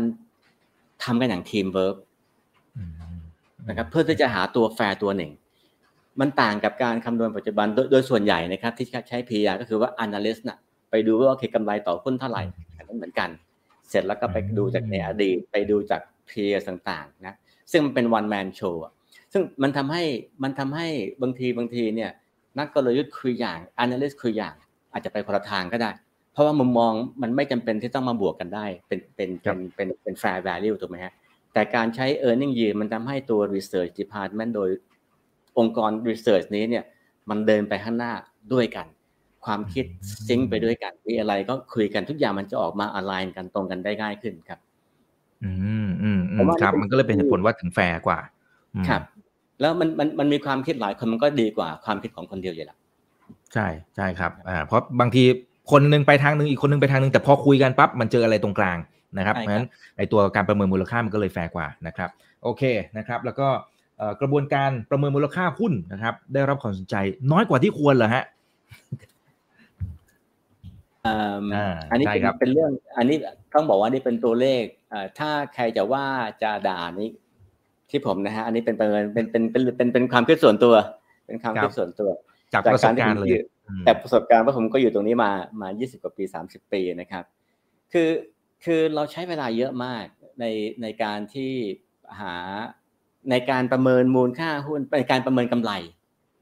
[1.04, 1.96] ทำกันอย่างทีมเวิร์ก
[3.68, 5.32] นะครับเพื่อที่จะหาตัวแฟร์ตัวหนึ่ง
[6.20, 10.58] มันต่างกับการคำนวณปัจจุบันโดยส่วนใหญ่นะครับที่ใช้ PE ก็คือว่า analyst นะ
[10.90, 12.42] ไปดูว่าโอเคกำไรต่อหุ้นเท่าไหร่
[12.88, 13.30] นั้นเหมือนกัน
[13.90, 17.34] เสร็จแล้วก็ไปดูจากในอดีตไปดูจาก peer ต่างๆนะ
[17.70, 18.76] ซึ่งมันเป็น one man show
[19.32, 20.04] ซึ่งมันทำให้
[20.42, 20.86] มันทำให้
[21.22, 22.10] บางทีบางทีเนี่ย
[22.58, 24.54] นักกลยุทธ์คุยอย่าง analyst คุยอย่าง
[24.92, 25.90] อาจจะไปคนละทางก็ได้
[26.32, 26.92] เพราะว่ามุมมอง
[27.22, 31.12] มันไม่จำเป็นที่ต้องมาบวกกันได้ เป็นเป็นเป็นเป็นเป็น fair value ถูกไหมฮะ
[31.52, 34.70] แต่การใช้ e a r n i n g yield มันทำให้ตัว research department โดย
[35.58, 36.84] องค์กร research นี้เนี่ย
[37.30, 38.12] มันเดินไปข้างหน้า
[38.52, 38.86] ด้วยกัน
[39.44, 39.84] ความคิด
[40.28, 44.58] ซิงไปด้วยกันมีอะไรก็คุยกันทุกอย่างมันจะออกมา align กันตรงกันได้ง่ายขึ้นครับ
[45.44, 45.52] อื
[45.86, 48.18] มอืมอืมครับมันก็เลยเป็นผลว่าถึงแฟร์กว่า
[48.88, 49.02] ครับ
[49.60, 52.78] แล้วมันมันมันมีความคิดหลายคนมันก็ดีกว่าความคิดของคนเดียวอยู่แล้ว
[53.54, 55.24] ใช่ใช่ครับอ่าเพราะบางที
[55.72, 58.78] คนนึงไปทางนึงอีกคนนึงไปทางนึงแต่พอคุยกันปั๊บมันเจออะไรตรงกลาง
[59.18, 62.10] นะครับเพราะฉะนั้นไอตัวการประเมินมูลค่ามันก็เลยแฟร์กว่านะครับ
[62.42, 62.62] โอเค
[62.98, 63.48] นะครับ แล้วก็
[64.20, 66.94] กระบวนการประเมินมูลค่าหุ้นนะครับ ได้รับความสนใจ
[67.32, 68.24] น้อยกว่าที่ควรเหรอฮะ
[71.90, 72.06] อันนี้
[72.40, 73.16] เป็นเรื่อง อันนี้
[73.54, 74.62] ต้องบอกว่านี่เป็นตัวเลข
[75.18, 76.06] ถ้าใครจะว่า
[76.42, 77.10] จะด่านี้
[77.90, 80.74] ที่ผมนะฮะอันนี้เป็นประเมินเป็นเป็นเป็นเป็นเป็นความคิดส่วนตัว
[81.26, 82.10] เป็นความคิดส่วนตัว
[82.52, 83.40] จากประสบการณ์เลย
[83.84, 85.32] แต่ประสบการณ์ว่าผมก็อยู่ตรงนี้มา
[85.62, 87.24] มา 20 กว่าปี 30 ปีนะครับ
[87.92, 88.10] คือ
[88.64, 90.04] คือเราใช้เวลาเยอะมาก
[90.40, 90.44] ใน
[90.82, 91.52] ในการที่
[92.20, 92.34] หา
[93.30, 95.72] ในการประเมินมูลค่าหุ้นในการประเมินกำไร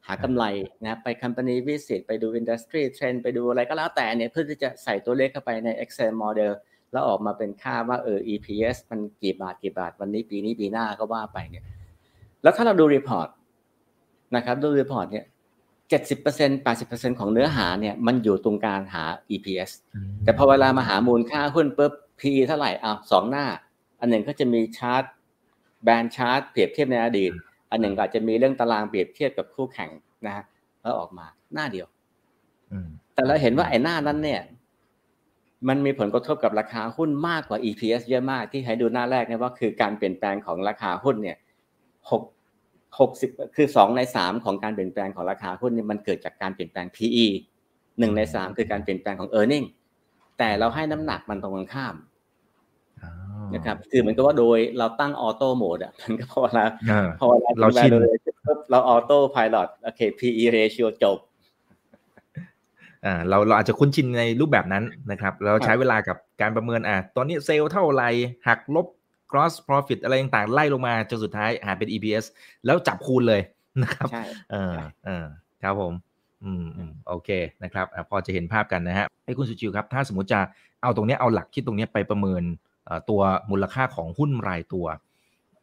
[0.07, 0.45] หากำไร
[0.85, 6.53] นะไป company visit ไปดู industry trend ไปดูอะไรก็แล้วแต่เนี่ยเพื่อที่จะใส่ตัวเลขเข้าไปใน Excel model
[6.93, 11.65] แล้วออกมาเป็นค่าว่าเออ EPS มันกี่บาทกี่บาท วันนี้ปีนี้ปีหน้าก็ว่าไปเนี่ย
[12.43, 13.29] แล้วถ้าเราดู report
[14.37, 15.25] นะครับดู report เนี่ย
[15.89, 19.71] เจ็ดสิบเปอร์เซ็นแปดสิบเปอร์เซ็นของเนื้อหาเนี่ยมันอยู่ตรงการหา EPS
[20.25, 23.47] แต่พอเวลามาหามูลค่าหุ้นปุ๊บ PE เท่าไหร่อะสองหน้า
[24.01, 25.03] อันหนึ่งก็จะมี chart
[25.85, 27.33] band chart เปรียบเทียบในอดีต
[27.71, 29.91] อันหนึ่งก็อาจจะมีเรื่องตารางเปรียบเทียบกับคู่แข่ง
[30.27, 30.45] นะฮะ
[30.83, 31.87] แล้วออกมาหน้าเดียว
[33.15, 34.43] แต่เราเห็นว่าไอ้หน้านั้นเนี่ย
[35.69, 41.37] มันมีผลกระทบกับราคาหุ้นมากกว่า EPS เยอะมากที่ให้ดูหน้าแรกเนี่ยว่าคือการเปลี่ยนแปลงของราคาหุ้นเนี่ย
[42.11, 42.23] หก
[43.01, 47.27] หกสิบคือสองในสามของการเปลี่ยนแปลงของราคาหุ้นเนี่ยมันเกิดจากการเปลี่ยนแปลง PE
[47.99, 49.67] หนึ่งในสามคือการเปลี่ยนแปลงของ e a r n i n g
[50.39, 51.95] แต่เราให้น้ำหนักมันตรงกันข้าม
[53.55, 56.65] นะครับ คือเหมือนกับว่าโดยเราตั้งออโต้โหมดอะมันก็พอเวลา
[57.21, 57.93] พอเวลาเราชิน
[58.71, 61.19] เราออโต้พายロโอเค PE ratio จบ
[63.05, 68.03] อ่าเราเราอาจจะคุ้นชินในรูปแบบนั้นนะครับ เราใช้เวลากับการประเมินอ่าตอนนี้เซลล์เท่าไร
[68.49, 68.87] หักลบ
[69.31, 72.25] cross profit อะไรต่างๆ ไล่ลงมาจนสุดท้ายหาเป็น EPS
[72.67, 73.41] แล้วจับคูณเลย
[73.83, 74.75] นะครับใช่เออ
[75.05, 75.25] เออ
[75.63, 75.93] ครับผม
[76.45, 77.31] อืมอืมโอเค
[77.63, 80.41] นะครับอพอจะเห็นภาพกันนะฮะให้คุณสุจิวครับ ถ้าสมมติจะ
[80.83, 82.43] เอาตรงนี้เอาหลักคิดตรงนี้ไปประเมิน
[83.09, 83.21] ตัว
[83.51, 84.87] มูลค่าของหุ้นรายตัว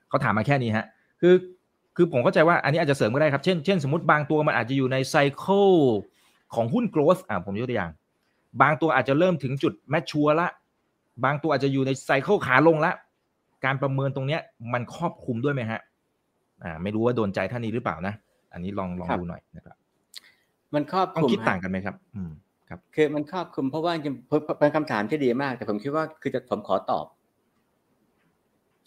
[0.10, 0.86] เขาถามมาแค่นี้ฮะ
[1.22, 1.36] คือ
[1.96, 5.70] คือผมเข้าใจว่าอันนี้อาจจะเสริมก็ได้ครับ เช่นเช่นสมมติบางตัวมันอาจจะอยู่ในไซเคิล
[6.56, 7.92] ของหุ้น growth อ่าผมยกตัวอย่าง
[8.62, 10.48] บางตัวอาจจะเริ่มถึงจุดแมชชัวละ
[11.24, 12.92] บางตัวอาจจะอยู่ในไซเคิลขาลงละ
[13.66, 14.42] การประเมินตรงเนี้ย
[14.74, 15.80] มันครอบคลุมด้วยไหมฮะ
[16.64, 18.14] อ่าไม่รู้ว่าโดนใจท่านนี้หรือเปล่านะ
[18.54, 19.76] อันนี้ลองลองดูหน่อยนะครับ
[20.74, 22.32] มันครอบคลุมต้องคิดต่างกันไหมครับ อืม
[22.70, 24.16] ครับคือมันครอบคลุมเพราะว่าจริง
[24.60, 27.06] เป็นคำถามที่ดีมาก แต่ผมคิดว่าคือจะผมขอตอบ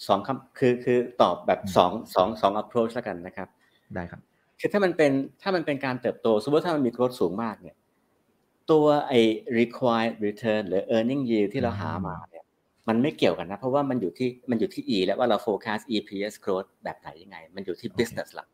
[0.06, 3.48] สองคำคือคือตอบแบบสองสองสอง approach แล้วกันนะครับ
[3.94, 4.20] ได้ครับ
[4.60, 5.12] คือถ้ามันเป็น
[5.42, 7.76] ถ้ามันเป็นการเติบโตสมมติถ้ามันมี growth สูงมากเนี่ย
[8.70, 9.20] ตัวไอ้
[9.58, 12.44] required return หรือ earning yield ที่เราหามาเนี่ย
[12.88, 18.48] มันไม่เกี่ยวกันนะ เพราะว่ามันอยู่ที่มันอยู่ที่ E แล้วว่าเรา forecast EPS growth แบบไหนยังไง มันอยู่ที่ business หลัก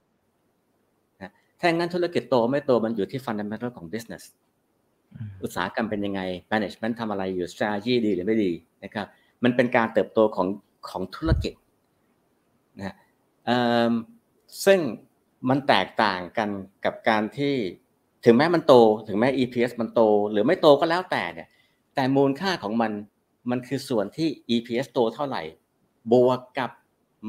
[1.23, 4.25] นะถ้าอย่างนั้นธุรกิจโตไม่โตมันอยู่ที่ fundamental ของ business
[5.43, 6.21] อุตสาหกรรมเป็นยังไง
[6.53, 8.53] management ทำอะไรอยู่ strategy ดีหรือไม่ดี
[8.85, 9.07] นะครับ
[9.45, 10.49] มันเป็นการเติบโตของ
[10.89, 11.55] ของธุรกิจ
[12.79, 12.95] นะ
[14.65, 14.81] ซึ่ง
[15.49, 16.49] มันแตกต่างกัน
[16.85, 17.55] กับการที่
[18.25, 18.75] ถึงแม้มันโต
[19.09, 20.01] ถึงแม้ EPS มันโต
[20.31, 21.49] หรือไม่โตก็แล้วแต่เนี่ย
[21.95, 22.93] แต่มูลค่าของมัน
[23.51, 25.43] มันคือส่วนที่ EPS โตเท่าไหร่
[26.13, 26.71] บวกกับ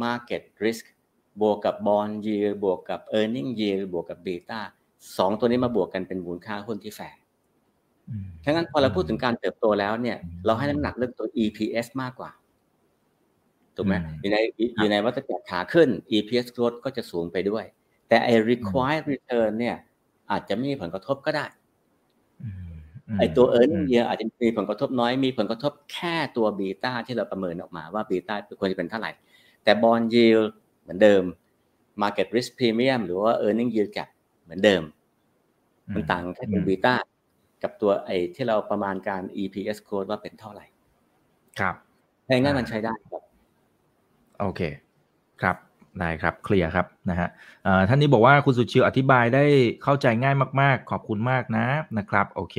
[0.04, 0.86] Market Risk
[1.42, 4.60] บวกกับ Bond Yield บวกกับ Earning Yield บวกกับ Beta
[5.18, 7.18] สองตัวนี้มาบวกกันเป็นมูลค่าหุ้นที่แฝง
[8.44, 12.32] ทั้งนั้นพอเราพูดถึงการเติบโตแล้วเนี่ย เราให้น้ำหนักเรื่องตัว EPS มากกว่า
[13.76, 14.38] ถูกไหมอยู่ใน
[14.78, 17.66] อยู่ในวัฏจักรขาขึ้น EPS growth ก็จะสูงไปด้วย
[18.08, 19.76] แต่ไอ้ required return เนี่ย
[20.32, 21.46] อาจจะไม่มีผลกระทบก็ได้
[23.20, 29.12] ไอตัว e a r n i n g year อาจจะมีผลกระทบน้อยมีผลกระทบแค่ตัวบีตาที่เราประเมินออกมาว่าบีตาควรจะเป็นเท่าไหร่
[29.64, 30.40] แต่บอลยิล
[30.82, 31.24] เหมือนเดิม
[32.02, 34.10] market risk premium หรือว่า earning yield gap
[34.44, 34.82] เหมือนเดิม
[35.94, 36.96] มันต่างแค่ตัวบีตา
[37.68, 40.66] กับตัวไอที่เราประมาณการ EPS growth ว่าเป็นเท่าไหร่
[41.60, 41.76] ครับ
[42.28, 43.24] ถ้างั้นมันใช้ได้ครับ
[44.40, 44.62] โอเค
[45.42, 45.56] ครับ
[46.00, 47.30] ได้ครับ เคลียร์ครับนะฮะ
[47.88, 49.44] ท่านนี้บอกว่าคุณสุชิวอธิบายได้
[49.84, 51.66] เข้าใจง่ายมากๆ ขอบคุณมากนะ
[51.98, 52.58] นะครับ โอเค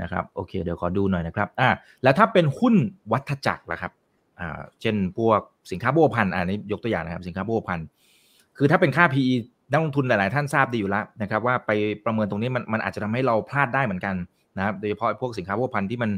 [0.00, 1.68] นะครับ โอเค เดี๋ยวขอดูหน่อยนะครับอ่า
[2.02, 2.74] แล้วถ้าเป็นหุ้น
[3.12, 3.92] วัฏจักรล่ะครับ
[4.40, 5.40] อ่าเช่นพวก
[5.70, 7.80] สินค้าโบพันอ่านี้ยกตัวอย่างนะครับ สินค้าโบพัน
[8.56, 9.34] คือถ้าเป็นค่า PE
[9.70, 11.70] นักลงทุนหลาย ๆ ท่านทราบดีอยู่แล้วนะครับว่าไป
[12.04, 14.14] ประเมินตรงนี้มันมันอาจจะทำให้เราพลาดได้เหมือนกัน
[14.56, 16.10] นะครับโดยเฉพาะพวกสินค้าโบพันที่มัน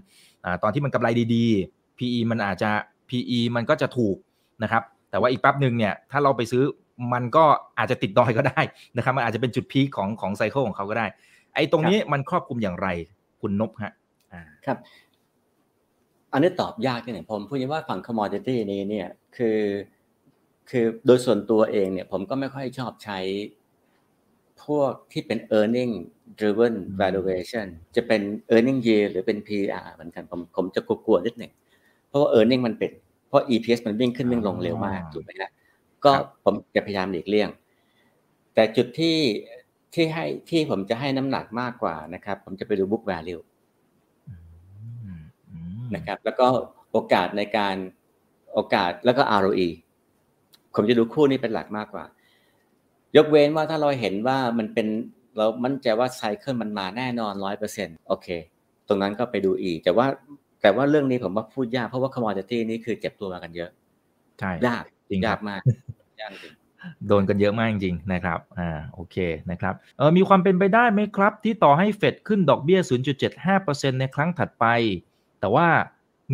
[0.44, 2.70] อ่าตอนที่มันกำไรดี ๆ PE มันอาจจะ
[3.09, 4.16] PE มันก็จะถูก
[4.62, 6.62] นะครับแต่ว่าอีกแป๊บหนึ่งเนี่ยถ้าเราไปซื้อ
[7.12, 7.44] มันก็
[7.78, 8.61] อาจจะติดดอยก็ได้
[8.96, 11.07] นะครับมันอาจจะเป็นจุดพีคของของไซเคิลของเขาก็ได้
[11.55, 12.88] ไอ้ตรงนี้มันครอบคลุมอย่างไร
[13.40, 13.92] คุณนบฮะ
[14.66, 14.78] ครับ
[16.32, 19.59] อันนี้ตอบยากเนี่ยผมพูดว่าฝั่ง commodity นี้เนี่ยคือ
[20.70, 23.18] คือโดยส่วนตัวเองเนี่ยผมก็ไม่ค่อยชอบใช้
[24.64, 25.92] พวกที่เป็น earning
[26.38, 27.66] driven valuation
[27.96, 31.52] จะเป็น earning yield หรือเป็น PR เหมือนกันผมผมจะกลัวๆนิดหนึ่ง
[32.08, 32.90] เพราะว่า earning มันเป็น
[33.28, 35.50] เพราะ EPS มันวิ่งขึ้นวิ่งลงเร็วมากถูกไหมฮะ
[36.04, 36.12] ก็
[36.44, 37.48] ผมจะพยายามหลีกเลี่ยง
[38.54, 39.16] แต่จุดที่
[39.94, 43.42] ที่ให้ที่ผมจะให้น้ำหนักมากกว่านะครับ ผมจะไปดู book value
[45.94, 46.46] นะครับ แล้วก็
[46.92, 47.76] โอกาสในการ
[48.54, 49.68] โอกาสแล้วก็ ROE
[50.74, 52.04] ผมจะดูคู่นี้เป็นหลักมากกว่า
[53.16, 54.86] ยกเว้นว่าถ้าเราเห็นว่ามันเป็น
[55.36, 58.28] เรามั่นใจว่าไซเคิลมันมาแน่นอนร้อยเปอร์เซ็นโอเค
[58.88, 60.06] ตรงนั้นก็ไปดูอีก แต่ว่า
[60.62, 63.70] แต่ว่าเรื่องนี้ผมว่าพูดยากเพราะว่าคอมมอดิตี้นี่คือเจ็บตัวมากันเยอะ
[64.38, 65.60] ใช่ยากจริงยากมาก
[66.20, 66.54] ยากจริง
[67.06, 69.16] โดนกันเยอะมากจริงๆนะครับ อ่า โอเค
[69.50, 72.80] นะครับ เออมีความเป็นไปได้ไหมครับ ที่ต่อให้เฟดขึ้นดอกเบี้ย
[73.40, 74.66] 0.75%ในครั้งถัดไป
[75.40, 75.66] แต่ว่า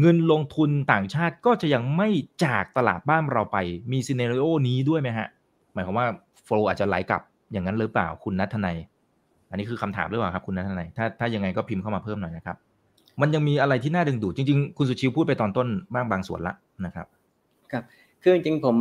[0.00, 2.08] เงินลงทุนต่างชาติก็จะยังไม่
[2.44, 3.56] จากตลาดบ้านเราไป
[3.92, 5.28] มีซีเนเรโอนี้ด้วยไหมฮะ
[5.72, 6.06] หมายความว่า
[6.44, 7.22] โฟลอาจจะไหลกลับ
[7.52, 8.76] อย่างนั้นหรือเปล่าคุณนัทนาย
[9.50, 12.56] อันนี้คือคำถามหรือเปล่าครับคุณนัทนายถ้าถ้ายังไงก็พิมพ์เข้ามาเพิ่มหน่อยนะครับ
[13.20, 16.54] มันยังมีอะไรที่น่าดึงดูดจริง ๆ คุณสุชิวพูดไปตอนต้นบ้างบางส่วนละ
[16.86, 17.06] นะครับ
[17.72, 17.84] ครับ
[18.22, 18.76] คือจริงๆผม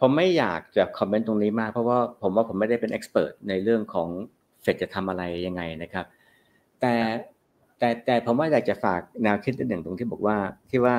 [0.00, 4.08] ผมไม่อยากจะคอมเมนต์ตรงนี้มาก เพราะว่าผมว่าผมไม่ได้เป็นเอ็กซ์เพรสในเรื่องของ
[4.62, 6.06] เฟดจะทำอะไรยังไงนะครับ
[6.80, 6.94] แต่
[7.78, 10.36] แต่แต่ผมว่าอยากจะฝากแนวคิดหนึ่งตรงที่บอกว่า
[10.70, 10.96] ที่ว่า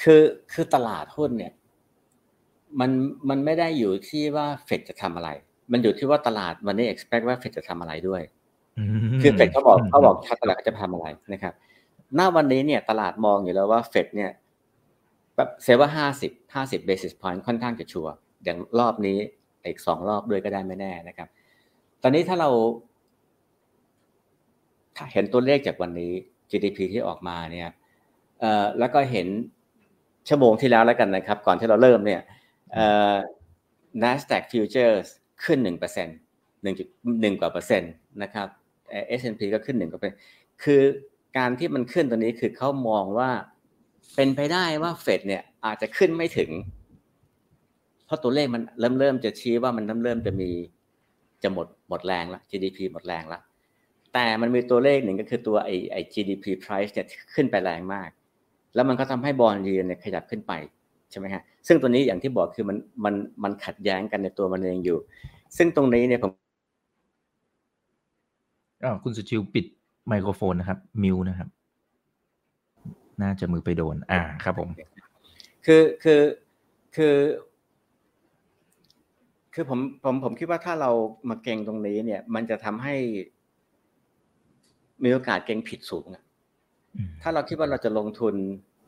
[0.00, 0.22] คือ
[0.52, 1.52] คือตลาดหุ้นเนี่ย
[2.80, 2.90] มัน
[3.28, 5.28] มันไม่ได้อยู่ที่ว่าเฟดจะทำอะไร
[5.72, 8.22] มันอยู่ที่ว่าตลาดวันนี้ expect ว่าเฟดจะทำอะไรด้วย
[9.22, 11.54] คือเฟดเขาบอกเขาบอกชัดตลาดจะทำอะไรนะครับ
[12.14, 14.30] หน้าวันนี้เนี่ย ตลาดมองอยู่แล้วว่าเฟดเนี่ย
[15.36, 18.12] แบบเซว่าห้าสิบห้าสิบเบสิสพอยต์ค่อนข้างจะชัวร์
[18.44, 19.18] อย่างรอบนี้
[19.64, 21.28] อีกสองรอบด้วยก็ได้ไม่แน่นะครับ
[22.02, 22.50] ตอนนี้ถ้าเรา
[25.12, 26.12] เห็นตัวเลขจากวันนี้
[26.50, 27.70] GDP ที่ออกมาเนี่ย
[28.78, 29.26] แล้วก็เห็น
[30.28, 32.20] ชั่วโมงที่แล้วแล้วกันนะครับ ก่อนที่เราเริ่มเนี่ย
[34.02, 35.08] NASDAQ Futures
[35.44, 36.16] ขึ้นหนึ่งเปอร์เซ็นต์
[36.62, 36.88] หนึ่งจุด
[37.20, 37.92] หนึ่งกว่าเปอร์เซ็นต์
[38.22, 38.48] นะครับ
[39.18, 40.20] S&P ก็ขึ้นหนึ่งกว่าเปอร์เซ็นต์
[40.62, 40.82] คือ
[41.38, 43.30] การที่มันขึ้นตัวนี้คือเขามองว่า
[44.16, 46.50] เป็นไปได้ว่าเฟดเนี่ยอาจจะขึ้นไม่ถึง
[48.06, 50.50] เพราะตัวเลขมันเริ่มเริ่มจะชี้ว่ามันเริ่มเริ่มจะมี
[51.42, 53.42] จะหมดหมดแรงแล้ว GDP หมดแรงแล้ว
[54.14, 58.10] แต่มันมีตัวเลขหนึ่งก็คือตัวไอไอ GDP price เนี่ยขึ้นไปแรงมาก
[58.74, 60.52] แล้วมันก็ทำให้บอลยีนเนี่ยขยับขึ้นไป
[61.10, 64.98] ใช่ไหมฮะ ซึ่งตัวนี้อย่างที่บอกคือมันมันมันขัดแย้งกันในตัวมันเองอยู่
[65.56, 66.30] ซึ่งตรงนี้เนี่ยผม
[68.84, 69.66] อ๋อคุณสุชิวปิด
[70.08, 71.48] ไมโครโฟนนะครับ มิวนะครับ
[73.22, 74.68] น่าจะมือไปโดน อ่าครับผม
[75.66, 76.22] คือคือ
[76.96, 77.14] คือ
[79.60, 80.90] คือผมผมผมคิดว่าถ้าเรา
[81.28, 82.94] มาเก่งตรงนี้เนี่ย มันจะทำให้
[85.04, 86.22] มีโอกาสเก่งผิดสูงอะ
[87.22, 88.34] ถ้าเราคิดว่าเราจะลงทุน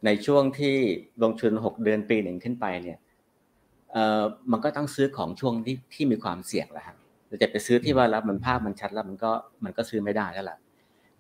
[0.06, 0.76] ในช่วงที่
[1.22, 2.98] ลงทุนหกเดือนปีหนึ่งขึ้นไปเนี่ย
[3.92, 6.96] เอ่อมันก็ต้องซื้อของช่วงที่ที่มีความเสี่ยงแหละครับ
[7.26, 9.32] เราจะไปซื้อที่ว่าแล้วมันภาพมันชัดแล้วมันก็
[9.64, 10.58] มันก็ซื้อไม่ได้แล้วล่ะ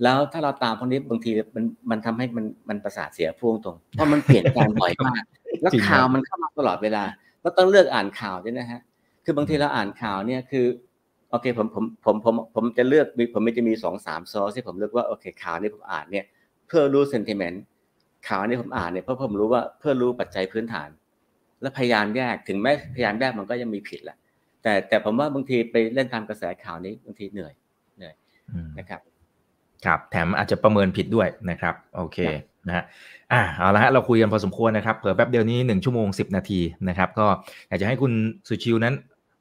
[0.02, 5.22] แล้วถ้าเราตามพวกนี้บางทีมันมันทำให้มันมันประสาทเสียพ่วงตรง เพราะมันเปลี่ยนแปลงบ่อยมาก
[5.62, 7.04] แล้วข่าวมันเข้ามาตลอดเวลา
[7.42, 8.80] เราต้องเลือกอ่านข่าวด้วยนะฮะ
[9.24, 10.66] คือบางทีเราอ่านข่าวเนี่ยคือ
[11.30, 16.24] โอเคผมผมผมผมผมจะเลือกมีผมไม่จะมีสองสามซอสที่ผมเลือกว่าโอเคข่าวนี้ผมอ่านเนี่ย
[16.66, 17.62] เพื่อรู้เซนติเมนต์
[18.28, 20.88] ข่าวนี้ผมอ่านเนี่ยเพราะผมรู้ว่าเพื่อรู้ปัจจัยพื้นฐาน
[21.62, 24.16] และพยายามแยกถึงแม้พยายามแยกมันก็ยังมีผิดแหละ
[24.62, 27.52] แต่แต่ผมว่าบางทีไปเล่นตามกระแสข่าวนี้บางทีเหนื่อย
[27.96, 28.14] เหนื่อย
[28.78, 29.00] นะครับ
[29.84, 32.18] ครับ แถมอาจจะประเมินผิดด้วยนะครับ โอเค
[32.66, 32.84] นะฮะ
[33.32, 37.26] อ่าเอาละฮะเราคุยกันพอสมควรนะครับเผื่อแป๊บเดียวนี้1ชั่วโมง 10 นาทีนะครับ ก็
[37.68, 38.12] อยากจะให้คุณ
[38.48, 38.94] สุชิวนั้น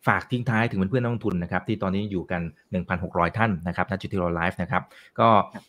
[0.07, 2.41] ฝากทิ้งท้ายถึงเพื่อนๆนักลงทุนนะครับที่ตอนนี้อยู่กัน
[2.89, 4.83] 1,600 ท่านนะครับณจุดที่เราไลฟ์นะครับ
[5.19, 5.27] ก็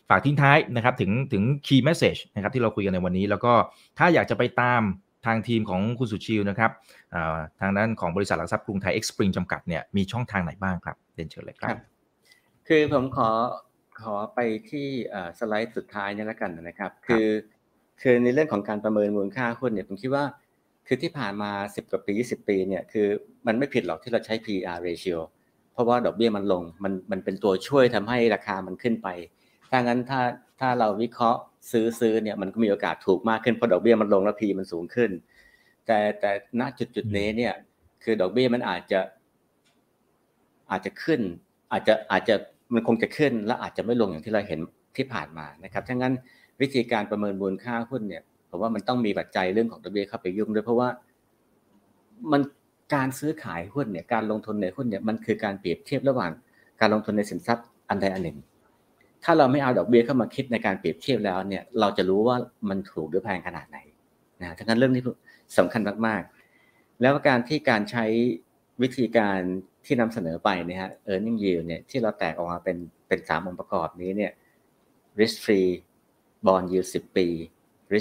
[0.08, 3.52] ฝากทิ้งท้ายนะครับถึงถึง key message นะครับที่เราคุยกันในวันนี้ แล้วก็
[3.98, 4.82] ถ้าอยากจะไปตาม
[5.26, 6.70] ทางทีมของคุณสุชิวนะครับ
[7.60, 11.76] ทางด้านของบริษัทหลักทรัพย์กรุงไทยเอ็กซ์ปริงจำกัดเนี่ยมีช่องทางไหนบ้างครับเดินเชิญเลยครับ
[12.68, 13.30] คือผมขอ
[14.00, 14.86] ขอไปที่
[15.38, 17.26] สไลด์สุดท้ายนี่แล้วกันนะครับ คือ
[18.00, 20.24] คือในเรื่องของการประเมินมูลค่าหุ้นเนี่ยผมคิดว่า
[20.92, 23.06] คือที่ผ่านมา 10 กว่าปี 20 ปีเนี่ยคือ
[23.46, 25.18] มันไม่ผิดหรอกที่เราใช้ PR ratio
[25.72, 29.08] เพราะว่าดอกเบี้ยมันลงมันมันเป็นตัวช่วยทำให้ราคามันขึ้นไป
[29.70, 30.20] ถ้างั้นถ้า
[30.60, 31.40] ถ้าเราวิเคราะห์
[31.72, 35.10] ซื้อซื้อเนี่ยมันก็มีโอกาสถูกมากขึ้นเพราะดอกเบี้ยมันลงแล้วพีมันสูงขึ้น
[35.86, 36.30] แต่แต่
[36.60, 37.54] ณจุดจุดนี้เนี่ย
[38.02, 39.00] คือดอกเบี้ยมันอาจจะ
[40.70, 41.20] อาจจะขึ้น
[41.72, 42.34] อาจจะอาจจะ
[42.74, 44.60] มันคงจะขึ้น และอาจจะไม่ลงอย่างที่เราเห็น
[44.96, 46.14] ที่ผ่านมานะครับทั้งนั้น
[46.60, 50.88] วิธีการประเมินมูลค่าหุ้นเนี่ย ผมว่ามันต้องมีปัจจัยเรื่องของดอกเบี้ยเข้าไปยุ่งด้วยเพราะว่า
[52.32, 52.42] มัน
[52.94, 56.30] การซื้อขายหุ้นเนี่ยการลงทุนในหุ้นเนี่ยมันคือการเปรียบเทียบระหว่าง
[56.80, 58.38] การลงทุนในสินทรัพย์อันใดอันหนึ่ง
[59.24, 62.36] ถ้าเราไม่เอาดอกเบี้ยเข้ามาคิดในการเปรียบเทียบแล้วเนี่ยเราจะรู้ว่า
[62.68, 63.78] มันถูกหรือแพงขนาดไหน
[64.40, 65.02] นะทั้งนั้นเรื่องนี้
[65.58, 68.04] สำคัญมากๆ แล้วการที่การใช้
[68.82, 69.40] วิธีการ
[69.84, 72.76] ที่นำเสนอไปเนี่ยฮะ earning yield เนี่ยที่เราแตกออกมาเป็น
[73.08, 74.32] เป็นสามองค์ประกอบนี้เนี่ย
[75.20, 75.70] risk free
[76.46, 76.88] bond yield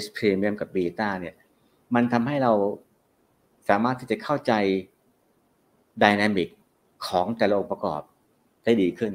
[0.04, 1.34] สิบปี risk premium กับ beta เนี่ย
[1.94, 2.52] มันทำให้เรา
[3.68, 4.52] สามารถที่จะเข้าใจ
[6.02, 6.48] ดินามิก
[7.06, 8.02] ของแต่ละองค์ประกอบ
[8.64, 9.12] ได้ดีขึ้น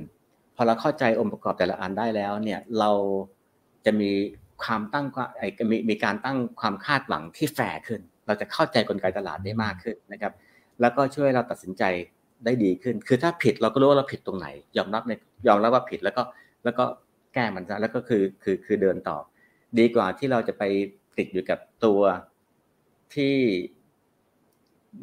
[0.56, 2.92] พอเราเข้าใจองค์ประกอบแต่ละอันได้แล้วเนี่ยเรา
[3.86, 4.12] จะมี
[4.64, 5.06] ความตั้ง
[5.38, 10.34] ไอ้มีมีการตั้งความคาดหวังที่แฝงขึ้น เราจะเข้าใจกลไกตลาดได้มากขึ้นนะครับ
[10.82, 11.84] แล้วก็ช่วยเราตัดสินใจ
[12.46, 14.48] ได้ดีขึ้น คือถ้าผิดเราก็รู้ว่าเราผิดตรงไหน
[14.78, 15.12] ยอมรับใน
[15.48, 16.24] ยอมรับว่าผิดแล้วก็
[16.64, 16.86] แล้วก็
[17.34, 19.18] แก้มันซะแล้วก็คือคือคือเดินต่อ
[19.80, 20.64] ดีกว่าที่เราจะไป
[21.18, 22.02] ติดอยู่กับตัว
[23.16, 23.36] ที่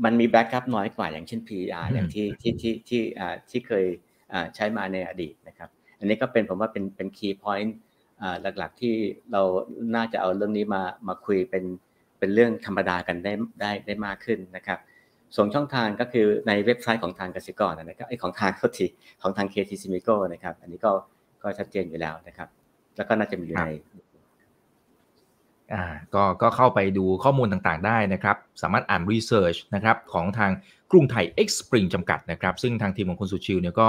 [0.04, 3.84] มันมี backup น้อยกว่าอย่างเช่น PE อย่างที่ที่ที่ที่อ่าที่เคย
[4.32, 5.68] อ่าใช้มาในอดีตนะครับ
[5.98, 7.76] อันนี้ก็เป็นผมว่าเป็นเป็น key point
[8.58, 8.94] หลักๆที่
[9.32, 9.42] เรา
[9.96, 11.64] น่าจะเอาเรื่องนี้มามาคุยเป็น
[12.18, 14.78] เป็นเรื่องธรรมดากันได้ได้ได้มากขึ้นนะครับ
[15.36, 18.86] ส่งช่องทางก็คือในเว็บไซต์ของทางกสิกรนะครับไอของทางเขาที
[19.22, 20.92] ของทาง KT s i m i c o นะครับ อันนี้ก็
[21.42, 22.48] ก็ชัดเจนอยู่แล้วนะครับ
[22.96, 23.70] แล้วก็น่าจะมีอยู่ใน
[25.74, 25.84] อ่า
[26.14, 30.50] ก็ก็เข้าไปดูข้อมูลต่างๆได้นะครับ สามารถอ่านรีเสิร์ชนะครับของทาง
[30.90, 33.88] กรุงไทย X Spring จำกัดนะครับ ซึ่งทางทีมของคุณสุชิวเนี่ยก็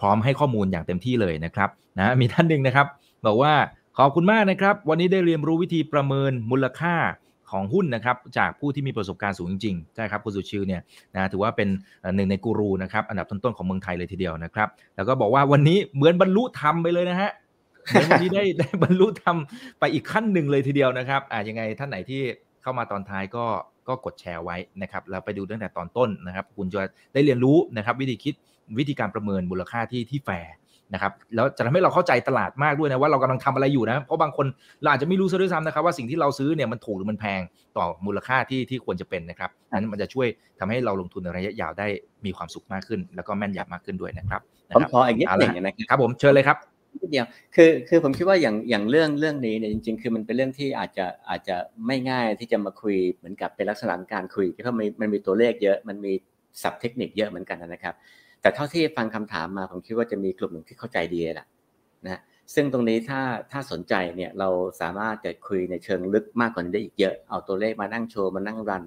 [0.00, 2.86] พร้อมให้ข้อมูลอย่างเต็มที่เลยนะครับนะมีท่านหนึ่งนะครับ
[3.26, 3.54] บอกว่า
[3.98, 6.96] ขอบคุณมากนะครับ วันนี้ได้เรียนรู้วิธีประเมินมูลค่า
[7.50, 10.80] ของหุ้นนะครับจากผู้ที่มีประสบการณ์สูงจริงๆใช่ครับคุณสุชิวเนี่ย
[11.14, 11.68] นะถือว่าเป็น
[12.16, 17.30] หนึ่งในกูรูนะครับอันดับต้นๆของเมืองไทยเลยทีเดียวนะครับ แล้วก็บอกว่าวันนี้เหมือนบรรลุธรรมไปเลยนะฮะ
[17.86, 19.36] เหมือนวันนี้ได้ได้บรรลุธรรม
[19.80, 22.22] ไปอีกขั้นหนึ่งเลยทีเดียวนะครับอ่ายังไงท่านไหนที่
[22.62, 23.44] เข้ามาตอนท้ายก็
[23.88, 26.80] ก็กดแชร์ไว้นะครับแล้วไปดูตั้งแต่ตอนต้นนะครับ คุณจะ
[27.14, 28.34] ได้เรียนรู้นะครับ วิธีคิด
[28.78, 30.52] วิธีการประเมินมูลค่าที่ที่แฟร์
[30.92, 34.46] นะครับแล้วจะทำให้เราเข้าใจตลาดมากด้วยนะว่าเรากำลังทำอะไรอยู่นะเพราะบางคน
[34.82, 37.40] เราอาจจะไม่รู้ซะด้วยซ้ำนะครับว่าสิ่งที่เราซื้อเนี่ยมันถูกหรือมันแพง
[37.76, 40.26] ต่อมูลค่าที่ที่ควรจะเป็นนะครับนั้นมันจะช่วย
[40.58, 41.86] ทำให้เราลงทุนในระยะยาวได้
[42.24, 44.40] มีความสุขมากขึ้น แล้วก็แม่นยำมากขึ้นด้วยนะครับ
[44.74, 46.56] ผมขออีกนิดหนึ่งนะครับผมเชิญเลยครับ
[47.00, 56.12] นิดเดียวคือคือผมคิดว่าอย่างอย่างเรื่องเรื่องนี้เนี่ยจริง ๆ คือมันเป็นเรื่องที่อาจจะอาจจะไม่ง่ายที่จะมาคุยเหมือนกับเป็นลักษณะการคุยเพราะมันมันมีตัวเลขเยอะมันมี
[56.62, 57.94] ศัพท์เทคนิคเยอะเหมือนกันนะครับ
[58.40, 61.46] แต่เท่าที่ฟังคำถามมาผมคิดว่าจะมีกลุ่มหนึ่งที่เข้าใจดีแหละ
[62.04, 62.20] นะ
[62.54, 63.20] ซึ่งตรงนี้ถ้า
[63.52, 64.48] ถ้าสนใจเนี่ยเรา
[64.80, 68.84] สามารถจะคุยในเชิงลึกมากกว่านี้ได้อีกเยอะเอาตัวเลขมานั่งโชว์มานั่งรัน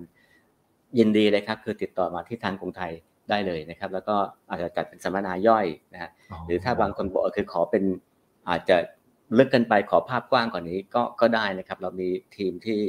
[0.97, 2.93] ยินดีเลยครับ คือติดต่อมาที่ทางกรุงไทย
[3.29, 4.15] ได้เลยนะครับ แล้วก็
[4.49, 6.11] อาจจะจัดเป็นสัมมนาย่อยนะฮะ
[6.45, 7.83] หรือถ้าบางคนบอกคือขอเป็น
[8.49, 8.77] อาจจะ
[9.37, 12.79] ลึกกันไปขอภาพกว้างกว่านี้ก็ก็ได้นะครับ เรามีทีมที่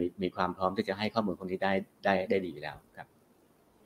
[0.00, 1.72] มีมีความพร้อมที่จะให้ข้อมูลคนที่ได้
[2.04, 3.06] ได้ได้ดีแล้วครับ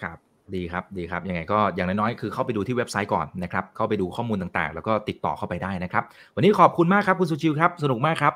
[0.03, 0.19] ครับ
[0.55, 6.05] ดีครับดีครับยังไงก็อย่างน้อยๆคือเข้าไปดูที่เว็บไซต์ก่อนนะครับเข้าไปดูข้อมูลต่างๆ แล้วก็ติดต่อเข้าไปได้นะครับ
[6.37, 8.35] วันนี้ขอบคุณมากครับคุณสุชิวครับ สนุกมากครับ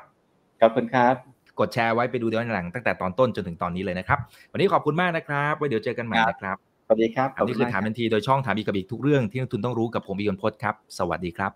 [0.61, 1.15] ขอบคุณครับ
[1.59, 4.19] กดแชร์ไว้ไปดูย้อนหลังตั้งแต่ตอนต้นจนถึงตอนนี้เลยนะครับ
[4.51, 6.57] วันนี้ขอบคุณมากนะครับ ไว้เดี๋ยวเจอกันใหม่นะครับ
[6.91, 11.51] สวัสดีครับอันนี้คือถามทันทีโดยช่องถามอีกกับอีกทุกเรื่องที่นักทุนต้องรู้กับผมอีกคนพจน์ครับ สวัสดีครับ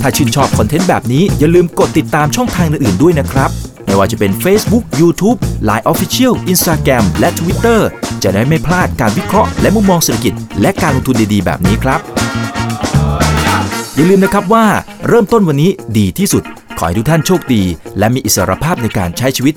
[0.00, 3.50] ถ้าชื่นชอบคอนเทนต์แบบนี้อย่าลืมกดติดตามช่องทางอื่นๆด้วยนะครับ
[3.84, 5.38] ไม่ว่าจะเป็น Facebook, YouTube,
[5.68, 7.80] Line Official, Instagram และ Twitter
[8.22, 12.00] จะได้ไม่พลาดการวิเคราะห์และมุมมองเศรษฐกิจ และการลงทุนดีๆ แบบนี้ครับ
[13.94, 14.66] อย่าลืมนะครับว่า
[15.08, 16.42] เริ่มต้นวันนี้ดีที่สุด
[16.78, 17.62] ขอให้ทุกท่านโชคดี
[17.98, 19.56] และมีอิสรภาพในการใช้ชีวิต